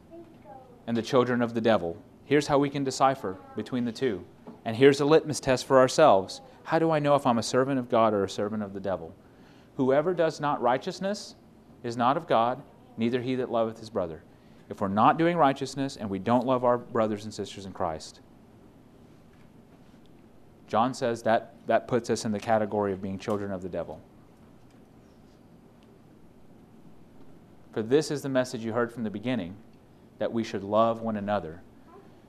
and 0.88 0.96
the 0.96 1.02
children 1.02 1.40
of 1.40 1.54
the 1.54 1.60
devil. 1.60 1.96
Here's 2.24 2.48
how 2.48 2.58
we 2.58 2.68
can 2.68 2.82
decipher 2.82 3.36
between 3.54 3.84
the 3.84 3.92
two. 3.92 4.24
And 4.68 4.76
here's 4.76 5.00
a 5.00 5.06
litmus 5.06 5.40
test 5.40 5.64
for 5.64 5.78
ourselves. 5.78 6.42
How 6.64 6.78
do 6.78 6.90
I 6.90 6.98
know 6.98 7.14
if 7.14 7.26
I'm 7.26 7.38
a 7.38 7.42
servant 7.42 7.78
of 7.78 7.88
God 7.88 8.12
or 8.12 8.22
a 8.22 8.28
servant 8.28 8.62
of 8.62 8.74
the 8.74 8.80
devil? 8.80 9.14
Whoever 9.78 10.12
does 10.12 10.40
not 10.40 10.60
righteousness 10.60 11.36
is 11.82 11.96
not 11.96 12.18
of 12.18 12.26
God, 12.26 12.60
neither 12.98 13.22
he 13.22 13.34
that 13.36 13.50
loveth 13.50 13.78
his 13.78 13.88
brother. 13.88 14.22
If 14.68 14.82
we're 14.82 14.88
not 14.88 15.16
doing 15.16 15.38
righteousness 15.38 15.96
and 15.96 16.10
we 16.10 16.18
don't 16.18 16.44
love 16.44 16.66
our 16.66 16.76
brothers 16.76 17.24
and 17.24 17.32
sisters 17.32 17.64
in 17.64 17.72
Christ, 17.72 18.20
John 20.66 20.92
says 20.92 21.22
that 21.22 21.54
that 21.66 21.88
puts 21.88 22.10
us 22.10 22.26
in 22.26 22.32
the 22.32 22.38
category 22.38 22.92
of 22.92 23.00
being 23.00 23.18
children 23.18 23.50
of 23.52 23.62
the 23.62 23.70
devil. 23.70 24.02
For 27.72 27.80
this 27.80 28.10
is 28.10 28.20
the 28.20 28.28
message 28.28 28.62
you 28.62 28.74
heard 28.74 28.92
from 28.92 29.04
the 29.04 29.08
beginning 29.08 29.56
that 30.18 30.30
we 30.30 30.44
should 30.44 30.62
love 30.62 31.00
one 31.00 31.16
another. 31.16 31.62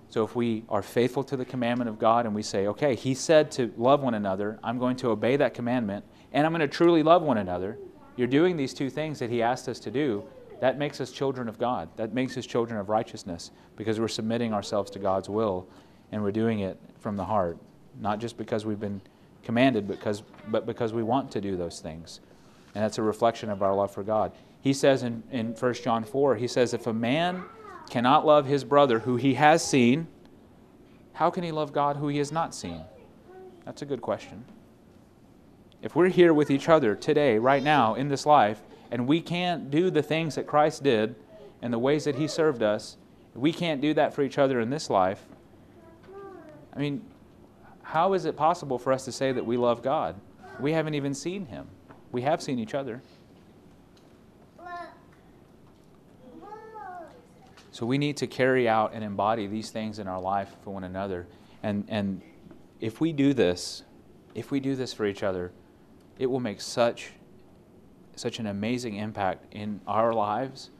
So 0.09 0.23
if 0.23 0.35
we 0.35 0.63
are 0.69 0.81
faithful 0.81 1.23
to 1.25 1.37
the 1.37 1.45
commandment 1.45 1.89
of 1.89 1.99
God 1.99 2.25
and 2.25 2.33
we 2.33 2.41
say, 2.41 2.67
okay, 2.67 2.95
He 2.95 3.13
said 3.13 3.51
to 3.51 3.71
love 3.77 4.01
one 4.01 4.15
another, 4.15 4.59
I'm 4.63 4.79
going 4.79 4.95
to 4.97 5.09
obey 5.09 5.35
that 5.37 5.53
commandment, 5.53 6.03
and 6.33 6.45
I'm 6.45 6.51
going 6.51 6.61
to 6.61 6.67
truly 6.67 7.03
love 7.03 7.21
one 7.21 7.37
another, 7.37 7.77
you're 8.15 8.27
doing 8.27 8.57
these 8.57 8.73
two 8.73 8.89
things 8.89 9.19
that 9.19 9.29
He 9.29 9.41
asked 9.41 9.69
us 9.69 9.79
to 9.81 9.91
do. 9.91 10.23
That 10.59 10.77
makes 10.77 10.99
us 10.99 11.11
children 11.11 11.47
of 11.47 11.57
God. 11.57 11.89
That 11.95 12.13
makes 12.13 12.37
us 12.37 12.45
children 12.45 12.79
of 12.79 12.89
righteousness 12.89 13.51
because 13.77 13.99
we're 13.99 14.09
submitting 14.09 14.53
ourselves 14.53 14.91
to 14.91 14.99
God's 14.99 15.29
will 15.29 15.67
and 16.11 16.21
we're 16.21 16.31
doing 16.31 16.59
it 16.59 16.77
from 16.99 17.15
the 17.15 17.23
heart, 17.23 17.57
not 18.01 18.19
just 18.19 18.37
because 18.37 18.65
we've 18.65 18.79
been 18.79 18.99
commanded, 19.43 19.87
because, 19.87 20.23
but 20.49 20.65
because 20.65 20.91
we 20.91 21.03
want 21.03 21.31
to 21.31 21.39
do 21.39 21.55
those 21.55 21.79
things. 21.79 22.19
And 22.75 22.83
that's 22.83 22.97
a 22.97 23.03
reflection 23.03 23.49
of 23.49 23.63
our 23.63 23.73
love 23.73 23.91
for 23.91 24.03
God. 24.03 24.33
He 24.61 24.73
says 24.73 25.03
in, 25.03 25.23
in 25.31 25.53
1 25.53 25.73
John 25.75 26.03
4, 26.03 26.35
he 26.35 26.47
says, 26.47 26.73
If 26.73 26.87
a 26.87 26.93
man 26.93 27.43
cannot 27.89 28.25
love 28.25 28.45
his 28.45 28.63
brother 28.63 28.99
who 28.99 29.15
he 29.15 29.33
has 29.35 29.65
seen, 29.65 30.07
how 31.13 31.29
can 31.29 31.43
he 31.43 31.51
love 31.51 31.73
God 31.73 31.97
who 31.97 32.07
he 32.07 32.17
has 32.19 32.31
not 32.31 32.55
seen? 32.55 32.81
That's 33.65 33.81
a 33.81 33.85
good 33.85 34.01
question. 34.01 34.45
If 35.81 35.95
we're 35.95 36.09
here 36.09 36.33
with 36.33 36.51
each 36.51 36.69
other 36.69 36.95
today, 36.95 37.37
right 37.37 37.63
now, 37.63 37.95
in 37.95 38.09
this 38.09 38.25
life, 38.25 38.61
and 38.91 39.07
we 39.07 39.21
can't 39.21 39.69
do 39.71 39.89
the 39.89 40.01
things 40.01 40.35
that 40.35 40.47
Christ 40.47 40.83
did 40.83 41.15
and 41.61 41.71
the 41.73 41.79
ways 41.79 42.05
that 42.05 42.15
he 42.15 42.27
served 42.27 42.63
us, 42.63 42.97
we 43.33 43.53
can't 43.53 43.81
do 43.81 43.93
that 43.93 44.13
for 44.13 44.23
each 44.23 44.37
other 44.37 44.59
in 44.59 44.69
this 44.69 44.89
life, 44.89 45.25
I 46.73 46.79
mean, 46.79 47.01
how 47.81 48.13
is 48.13 48.25
it 48.25 48.35
possible 48.35 48.77
for 48.77 48.93
us 48.93 49.05
to 49.05 49.11
say 49.11 49.31
that 49.31 49.45
we 49.45 49.57
love 49.57 49.81
God? 49.81 50.15
We 50.59 50.73
haven't 50.73 50.93
even 50.93 51.13
seen 51.13 51.45
him. 51.47 51.67
We 52.11 52.21
have 52.21 52.41
seen 52.41 52.59
each 52.59 52.73
other. 52.73 53.01
So 57.71 57.85
we 57.85 57.97
need 57.97 58.17
to 58.17 58.27
carry 58.27 58.67
out 58.67 58.93
and 58.93 59.03
embody 59.03 59.47
these 59.47 59.69
things 59.69 59.99
in 59.99 60.07
our 60.07 60.19
life 60.19 60.55
for 60.63 60.71
one 60.71 60.83
another. 60.83 61.27
And, 61.61 61.85
and 61.87 62.21
if 62.79 62.99
we 62.99 63.13
do 63.13 63.33
this, 63.33 63.83
if 64.33 64.51
we 64.51 64.59
do 64.59 64.75
this 64.75 64.93
for 64.93 65.05
each 65.05 65.23
other, 65.23 65.51
it 66.17 66.25
will 66.25 66.39
make 66.39 66.61
such, 66.61 67.11
such 68.15 68.39
an 68.39 68.47
amazing 68.47 68.95
impact 68.95 69.53
in 69.53 69.81
our 69.87 70.13
lives. 70.13 70.71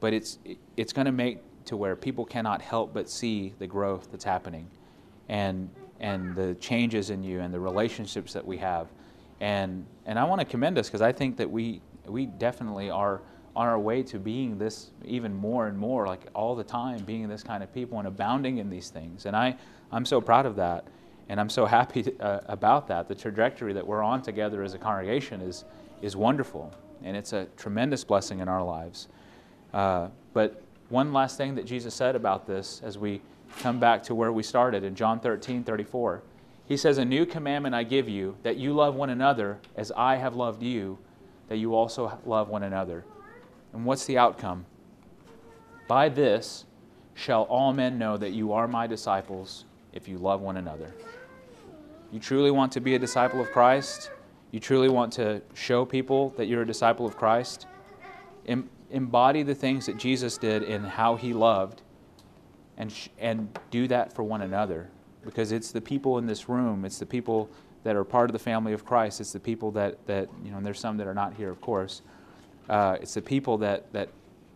But 0.00 0.12
it's, 0.12 0.38
it's 0.76 0.92
going 0.92 1.06
to 1.06 1.12
make 1.12 1.40
to 1.66 1.76
where 1.76 1.96
people 1.96 2.24
cannot 2.24 2.62
help 2.62 2.92
but 2.94 3.08
see 3.08 3.54
the 3.58 3.66
growth 3.66 4.08
that's 4.10 4.24
happening 4.24 4.68
and, 5.28 5.68
and 6.00 6.34
the 6.34 6.54
changes 6.56 7.10
in 7.10 7.22
you 7.22 7.40
and 7.40 7.52
the 7.52 7.58
relationships 7.58 8.32
that 8.34 8.46
we 8.46 8.58
have. 8.58 8.88
And, 9.40 9.84
and 10.04 10.18
I 10.18 10.24
want 10.24 10.40
to 10.40 10.44
commend 10.44 10.78
us 10.78 10.88
because 10.88 11.02
I 11.02 11.12
think 11.12 11.36
that 11.38 11.50
we, 11.50 11.80
we 12.06 12.26
definitely 12.26 12.90
are 12.90 13.20
on 13.56 13.66
our 13.66 13.78
way 13.78 14.02
to 14.02 14.18
being 14.18 14.58
this 14.58 14.90
even 15.02 15.34
more 15.34 15.66
and 15.66 15.78
more, 15.78 16.06
like 16.06 16.20
all 16.34 16.54
the 16.54 16.62
time, 16.62 17.02
being 17.04 17.26
this 17.26 17.42
kind 17.42 17.62
of 17.62 17.72
people 17.72 17.98
and 17.98 18.06
abounding 18.06 18.58
in 18.58 18.68
these 18.68 18.90
things. 18.90 19.24
And 19.24 19.34
I, 19.34 19.56
I'm 19.90 20.04
so 20.04 20.20
proud 20.20 20.44
of 20.44 20.56
that. 20.56 20.86
And 21.30 21.40
I'm 21.40 21.48
so 21.48 21.64
happy 21.78 22.02
to, 22.02 22.22
uh, 22.22 22.40
about 22.48 22.86
that. 22.88 23.08
The 23.08 23.14
trajectory 23.14 23.72
that 23.72 23.86
we're 23.86 24.02
on 24.02 24.20
together 24.20 24.62
as 24.62 24.74
a 24.74 24.78
congregation 24.78 25.40
is, 25.40 25.64
is 26.02 26.14
wonderful. 26.14 26.70
And 27.02 27.16
it's 27.16 27.32
a 27.32 27.46
tremendous 27.56 28.04
blessing 28.04 28.40
in 28.40 28.48
our 28.48 28.62
lives. 28.62 29.08
Uh, 29.72 30.08
but 30.34 30.62
one 30.90 31.14
last 31.14 31.38
thing 31.38 31.54
that 31.54 31.64
Jesus 31.64 31.94
said 31.94 32.14
about 32.14 32.46
this 32.46 32.82
as 32.84 32.98
we 32.98 33.22
come 33.60 33.80
back 33.80 34.02
to 34.02 34.14
where 34.14 34.32
we 34.32 34.42
started 34.42 34.84
in 34.84 34.94
John 34.94 35.18
13 35.18 35.64
34. 35.64 36.22
He 36.66 36.76
says, 36.76 36.98
A 36.98 37.04
new 37.04 37.24
commandment 37.24 37.74
I 37.74 37.84
give 37.84 38.06
you, 38.06 38.36
that 38.42 38.56
you 38.56 38.74
love 38.74 38.96
one 38.96 39.08
another 39.08 39.58
as 39.76 39.92
I 39.96 40.16
have 40.16 40.36
loved 40.36 40.62
you, 40.62 40.98
that 41.48 41.56
you 41.56 41.74
also 41.74 42.18
love 42.26 42.48
one 42.48 42.64
another. 42.64 43.04
And 43.76 43.84
what's 43.84 44.06
the 44.06 44.16
outcome? 44.16 44.64
By 45.86 46.08
this 46.08 46.64
shall 47.12 47.42
all 47.42 47.74
men 47.74 47.98
know 47.98 48.16
that 48.16 48.32
you 48.32 48.54
are 48.54 48.66
my 48.66 48.86
disciples 48.86 49.66
if 49.92 50.08
you 50.08 50.16
love 50.16 50.40
one 50.40 50.56
another. 50.56 50.94
You 52.10 52.18
truly 52.18 52.50
want 52.50 52.72
to 52.72 52.80
be 52.80 52.94
a 52.94 52.98
disciple 52.98 53.38
of 53.38 53.52
Christ? 53.52 54.10
You 54.50 54.60
truly 54.60 54.88
want 54.88 55.12
to 55.14 55.42
show 55.52 55.84
people 55.84 56.30
that 56.38 56.46
you're 56.46 56.62
a 56.62 56.66
disciple 56.66 57.04
of 57.04 57.18
Christ? 57.18 57.66
Em- 58.46 58.70
embody 58.90 59.42
the 59.42 59.54
things 59.54 59.84
that 59.84 59.98
Jesus 59.98 60.38
did 60.38 60.62
in 60.62 60.82
how 60.82 61.16
he 61.16 61.34
loved 61.34 61.82
and, 62.78 62.90
sh- 62.90 63.08
and 63.18 63.58
do 63.70 63.86
that 63.88 64.10
for 64.10 64.22
one 64.22 64.40
another 64.40 64.88
because 65.22 65.52
it's 65.52 65.70
the 65.70 65.82
people 65.82 66.16
in 66.16 66.24
this 66.24 66.48
room, 66.48 66.86
it's 66.86 66.98
the 66.98 67.04
people 67.04 67.50
that 67.84 67.94
are 67.94 68.04
part 68.04 68.30
of 68.30 68.32
the 68.32 68.38
family 68.38 68.72
of 68.72 68.86
Christ, 68.86 69.20
it's 69.20 69.32
the 69.32 69.40
people 69.40 69.70
that, 69.72 70.06
that 70.06 70.30
you 70.42 70.50
know, 70.50 70.56
and 70.56 70.64
there's 70.64 70.80
some 70.80 70.96
that 70.96 71.06
are 71.06 71.14
not 71.14 71.34
here, 71.34 71.50
of 71.50 71.60
course 71.60 72.00
uh, 72.68 72.96
it's 73.00 73.14
the 73.14 73.22
people 73.22 73.58
that, 73.58 73.92
that 73.92 74.08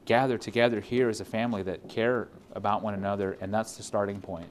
gather 0.04 0.38
together 0.38 0.80
here 0.80 1.08
as 1.08 1.20
a 1.20 1.24
family 1.24 1.62
that 1.62 1.88
care 1.88 2.28
about 2.52 2.82
one 2.82 2.94
another, 2.94 3.36
and 3.40 3.52
that's 3.52 3.76
the 3.76 3.82
starting 3.82 4.20
point. 4.20 4.48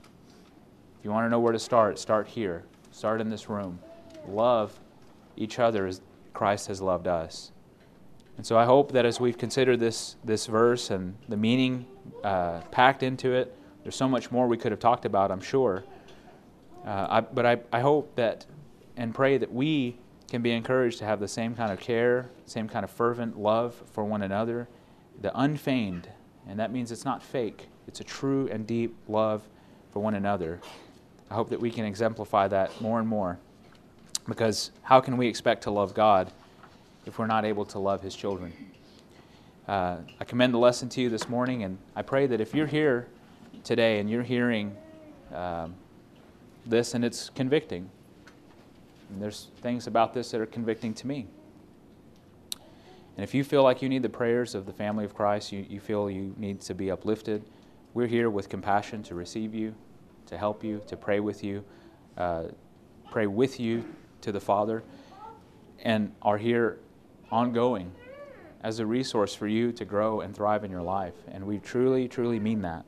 If 0.99 1.05
you 1.05 1.11
want 1.11 1.25
to 1.25 1.29
know 1.29 1.39
where 1.39 1.53
to 1.53 1.59
start, 1.59 1.99
start 1.99 2.27
here. 2.27 2.63
Start 2.91 3.21
in 3.21 3.29
this 3.29 3.49
room. 3.49 3.79
Love 4.27 4.77
each 5.37 5.59
other 5.59 5.87
as 5.87 6.01
Christ 6.33 6.67
has 6.67 6.81
loved 6.81 7.07
us. 7.07 7.51
And 8.37 8.45
so 8.45 8.57
I 8.57 8.65
hope 8.65 8.93
that 8.93 9.05
as 9.05 9.19
we've 9.19 9.37
considered 9.37 9.79
this, 9.79 10.15
this 10.23 10.45
verse 10.45 10.91
and 10.91 11.15
the 11.27 11.35
meaning 11.37 11.85
uh, 12.23 12.61
packed 12.71 13.03
into 13.03 13.33
it, 13.33 13.55
there's 13.83 13.95
so 13.95 14.07
much 14.07 14.31
more 14.31 14.47
we 14.47 14.57
could 14.57 14.71
have 14.71 14.79
talked 14.79 15.05
about, 15.05 15.31
I'm 15.31 15.41
sure. 15.41 15.83
Uh, 16.85 17.07
I, 17.09 17.21
but 17.21 17.45
I, 17.45 17.57
I 17.73 17.81
hope 17.81 18.15
that 18.15 18.45
and 18.95 19.13
pray 19.13 19.37
that 19.37 19.51
we 19.51 19.97
can 20.29 20.41
be 20.41 20.51
encouraged 20.51 20.99
to 20.99 21.05
have 21.05 21.19
the 21.19 21.27
same 21.27 21.55
kind 21.55 21.71
of 21.71 21.79
care, 21.79 22.29
same 22.45 22.67
kind 22.67 22.83
of 22.83 22.91
fervent 22.91 23.37
love 23.37 23.81
for 23.91 24.03
one 24.03 24.21
another, 24.21 24.67
the 25.21 25.37
unfeigned, 25.39 26.09
and 26.47 26.59
that 26.59 26.71
means 26.71 26.91
it's 26.91 27.05
not 27.05 27.21
fake, 27.21 27.67
it's 27.87 27.99
a 27.99 28.03
true 28.03 28.47
and 28.51 28.65
deep 28.65 28.95
love 29.07 29.41
for 29.91 30.01
one 30.01 30.15
another. 30.15 30.59
I 31.29 31.35
hope 31.35 31.49
that 31.49 31.59
we 31.59 31.71
can 31.71 31.85
exemplify 31.85 32.47
that 32.47 32.79
more 32.81 32.99
and 32.99 33.07
more. 33.07 33.37
Because 34.27 34.71
how 34.83 34.99
can 34.99 35.17
we 35.17 35.27
expect 35.27 35.63
to 35.63 35.71
love 35.71 35.93
God 35.93 36.31
if 37.05 37.17
we're 37.17 37.27
not 37.27 37.45
able 37.45 37.65
to 37.65 37.79
love 37.79 38.01
His 38.01 38.15
children? 38.15 38.53
Uh, 39.67 39.97
I 40.19 40.23
commend 40.23 40.53
the 40.53 40.57
lesson 40.57 40.89
to 40.89 41.01
you 41.01 41.09
this 41.09 41.29
morning, 41.29 41.63
and 41.63 41.77
I 41.95 42.01
pray 42.01 42.25
that 42.27 42.41
if 42.41 42.55
you're 42.55 42.67
here 42.67 43.07
today 43.63 43.99
and 43.99 44.09
you're 44.09 44.23
hearing 44.23 44.75
um, 45.33 45.75
this 46.65 46.93
and 46.93 47.05
it's 47.05 47.29
convicting, 47.29 47.89
and 49.09 49.21
there's 49.21 49.47
things 49.61 49.87
about 49.87 50.13
this 50.13 50.31
that 50.31 50.41
are 50.41 50.45
convicting 50.45 50.93
to 50.95 51.07
me. 51.07 51.27
And 53.15 53.23
if 53.23 53.33
you 53.33 53.43
feel 53.43 53.63
like 53.63 53.81
you 53.81 53.89
need 53.89 54.03
the 54.03 54.09
prayers 54.09 54.55
of 54.55 54.65
the 54.65 54.71
family 54.73 55.03
of 55.03 55.13
Christ, 55.13 55.51
you, 55.51 55.65
you 55.67 55.79
feel 55.79 56.09
you 56.09 56.33
need 56.37 56.61
to 56.61 56.73
be 56.73 56.89
uplifted, 56.89 57.43
we're 57.93 58.07
here 58.07 58.29
with 58.29 58.49
compassion 58.49 59.03
to 59.03 59.15
receive 59.15 59.53
you, 59.53 59.75
to 60.27 60.37
help 60.37 60.63
you, 60.63 60.81
to 60.87 60.95
pray 60.95 61.19
with 61.19 61.43
you, 61.43 61.63
uh, 62.17 62.43
pray 63.11 63.27
with 63.27 63.59
you 63.59 63.83
to 64.21 64.31
the 64.31 64.39
Father, 64.39 64.83
and 65.83 66.13
are 66.21 66.37
here 66.37 66.79
ongoing 67.31 67.91
as 68.63 68.79
a 68.79 68.85
resource 68.85 69.33
for 69.33 69.47
you 69.47 69.71
to 69.71 69.85
grow 69.85 70.21
and 70.21 70.35
thrive 70.35 70.63
in 70.63 70.71
your 70.71 70.81
life. 70.81 71.15
And 71.29 71.45
we 71.45 71.59
truly, 71.59 72.07
truly 72.07 72.39
mean 72.39 72.61
that. 72.61 72.85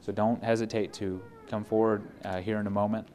So 0.00 0.12
don't 0.12 0.42
hesitate 0.42 0.92
to 0.94 1.22
come 1.48 1.64
forward 1.64 2.02
uh, 2.24 2.40
here 2.40 2.58
in 2.58 2.66
a 2.66 2.70
moment. 2.70 3.08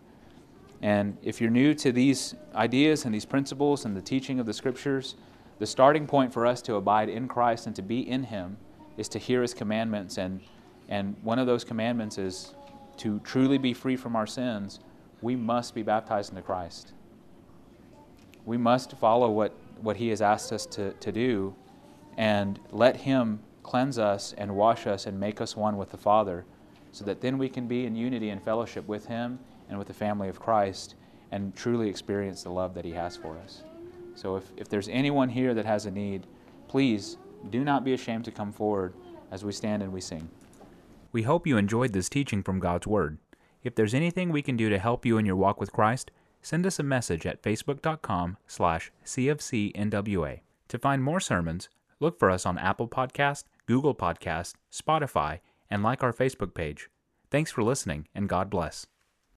And 0.82 1.18
if 1.24 1.42
you're 1.42 1.50
new 1.50 1.74
to 1.76 1.92
these 1.92 2.36
ideas 2.54 3.06
and 3.06 3.14
these 3.14 3.26
principles 3.26 3.86
and 3.86 3.96
the 3.96 4.02
teaching 4.02 4.40
of 4.40 4.46
the 4.46 4.54
Scriptures, 4.54 5.16
the 5.60 5.66
starting 5.66 6.06
point 6.06 6.34
for 6.34 6.46
us 6.46 6.62
to 6.64 6.76
abide 6.76 7.10
in 7.10 7.28
Christ 7.28 7.66
and 7.66 7.76
to 7.76 7.82
be 7.82 8.08
in 8.08 8.24
Him 8.24 8.58
is 8.96 9.08
to 9.10 9.20
hear 9.20 9.42
His 9.42 9.54
commandments. 9.54 10.18
And, 10.18 10.42
and 10.88 11.16
one 11.24 11.40
of 11.40 11.48
those 11.48 11.64
commandments 11.64 12.18
is 12.18 12.54
to 12.98 13.20
truly 13.22 13.58
be 13.58 13.74
free 13.74 13.96
from 13.96 14.16
our 14.16 14.28
sins, 14.28 14.80
we 15.22 15.36
must 15.36 15.74
be 15.74 15.82
baptized 15.82 16.32
into 16.32 16.42
Christ. 16.42 16.94
We 18.46 18.58
must 18.58 18.92
follow 18.94 19.32
what, 19.32 19.54
what 19.82 19.98
He 19.98 20.10
has 20.10 20.22
asked 20.22 20.52
us 20.52 20.66
to, 20.68 20.94
to 20.94 21.12
do 21.12 21.56
and 22.18 22.60
let 22.72 22.98
Him 22.98 23.40
cleanse 23.64 24.00
us 24.00 24.34
and 24.38 24.56
wash 24.56 24.88
us 24.88 25.06
and 25.06 25.20
make 25.20 25.42
us 25.42 25.56
one 25.56 25.78
with 25.78 25.92
the 25.92 25.98
Father 25.98 26.46
so 26.92 27.04
that 27.06 27.22
then 27.22 27.38
we 27.38 27.50
can 27.50 27.68
be 27.68 27.86
in 27.86 27.96
unity 27.96 28.30
and 28.30 28.42
fellowship 28.42 28.88
with 28.88 29.08
Him 29.08 29.40
and 29.70 29.78
with 29.78 29.88
the 29.88 29.94
family 29.94 30.30
of 30.30 30.40
Christ 30.40 30.96
and 31.32 31.56
truly 31.56 31.90
experience 31.90 32.44
the 32.44 32.50
love 32.50 32.74
that 32.74 32.86
He 32.86 32.92
has 32.92 33.16
for 33.16 33.38
us. 33.38 33.64
So 34.16 34.36
if, 34.36 34.52
if 34.58 34.70
there's 34.70 34.90
anyone 34.90 35.30
here 35.30 35.54
that 35.54 35.66
has 35.66 35.86
a 35.86 35.92
need, 35.92 36.26
please 36.68 37.18
do 37.50 37.64
not 37.64 37.84
be 37.84 37.94
ashamed 37.94 38.26
to 38.26 38.32
come 38.32 38.52
forward 38.52 38.94
as 39.32 39.44
we 39.46 39.52
stand 39.52 39.84
and 39.84 39.94
we 39.94 40.02
sing. 40.02 40.30
We 41.12 41.24
hope 41.24 41.48
you 41.48 41.58
enjoyed 41.58 41.94
this 41.94 42.10
teaching 42.10 42.44
from 42.44 42.60
God's 42.60 42.88
Word. 42.88 43.18
If 43.64 43.76
there's 43.76 43.94
anything 43.94 44.32
we 44.32 44.42
can 44.42 44.58
do 44.58 44.70
to 44.70 44.80
help 44.80 45.06
you 45.06 45.18
in 45.18 45.26
your 45.26 45.36
walk 45.36 45.60
with 45.60 45.72
Christ, 45.72 46.12
send 46.42 46.66
us 46.66 46.80
a 46.80 46.84
message 46.84 47.26
at 47.26 47.42
facebook.com 47.42 48.38
slash 48.48 48.92
cfcnwa. 49.06 50.40
To 50.70 50.80
find 50.80 51.04
more 51.04 51.20
sermons, 51.20 51.70
look 52.00 52.20
for 52.20 52.30
us 52.30 52.46
on 52.46 52.58
Apple 52.58 52.88
Podcast, 52.88 53.44
Google 53.66 53.96
Podcast, 53.96 54.54
Spotify, 54.72 55.40
and 55.70 55.84
like 55.84 56.04
our 56.04 56.14
Facebook 56.14 56.54
page. 56.54 56.90
Thanks 57.30 57.52
for 57.52 57.64
listening, 57.64 58.08
and 58.16 58.30
God 58.30 58.50
bless. 58.50 58.88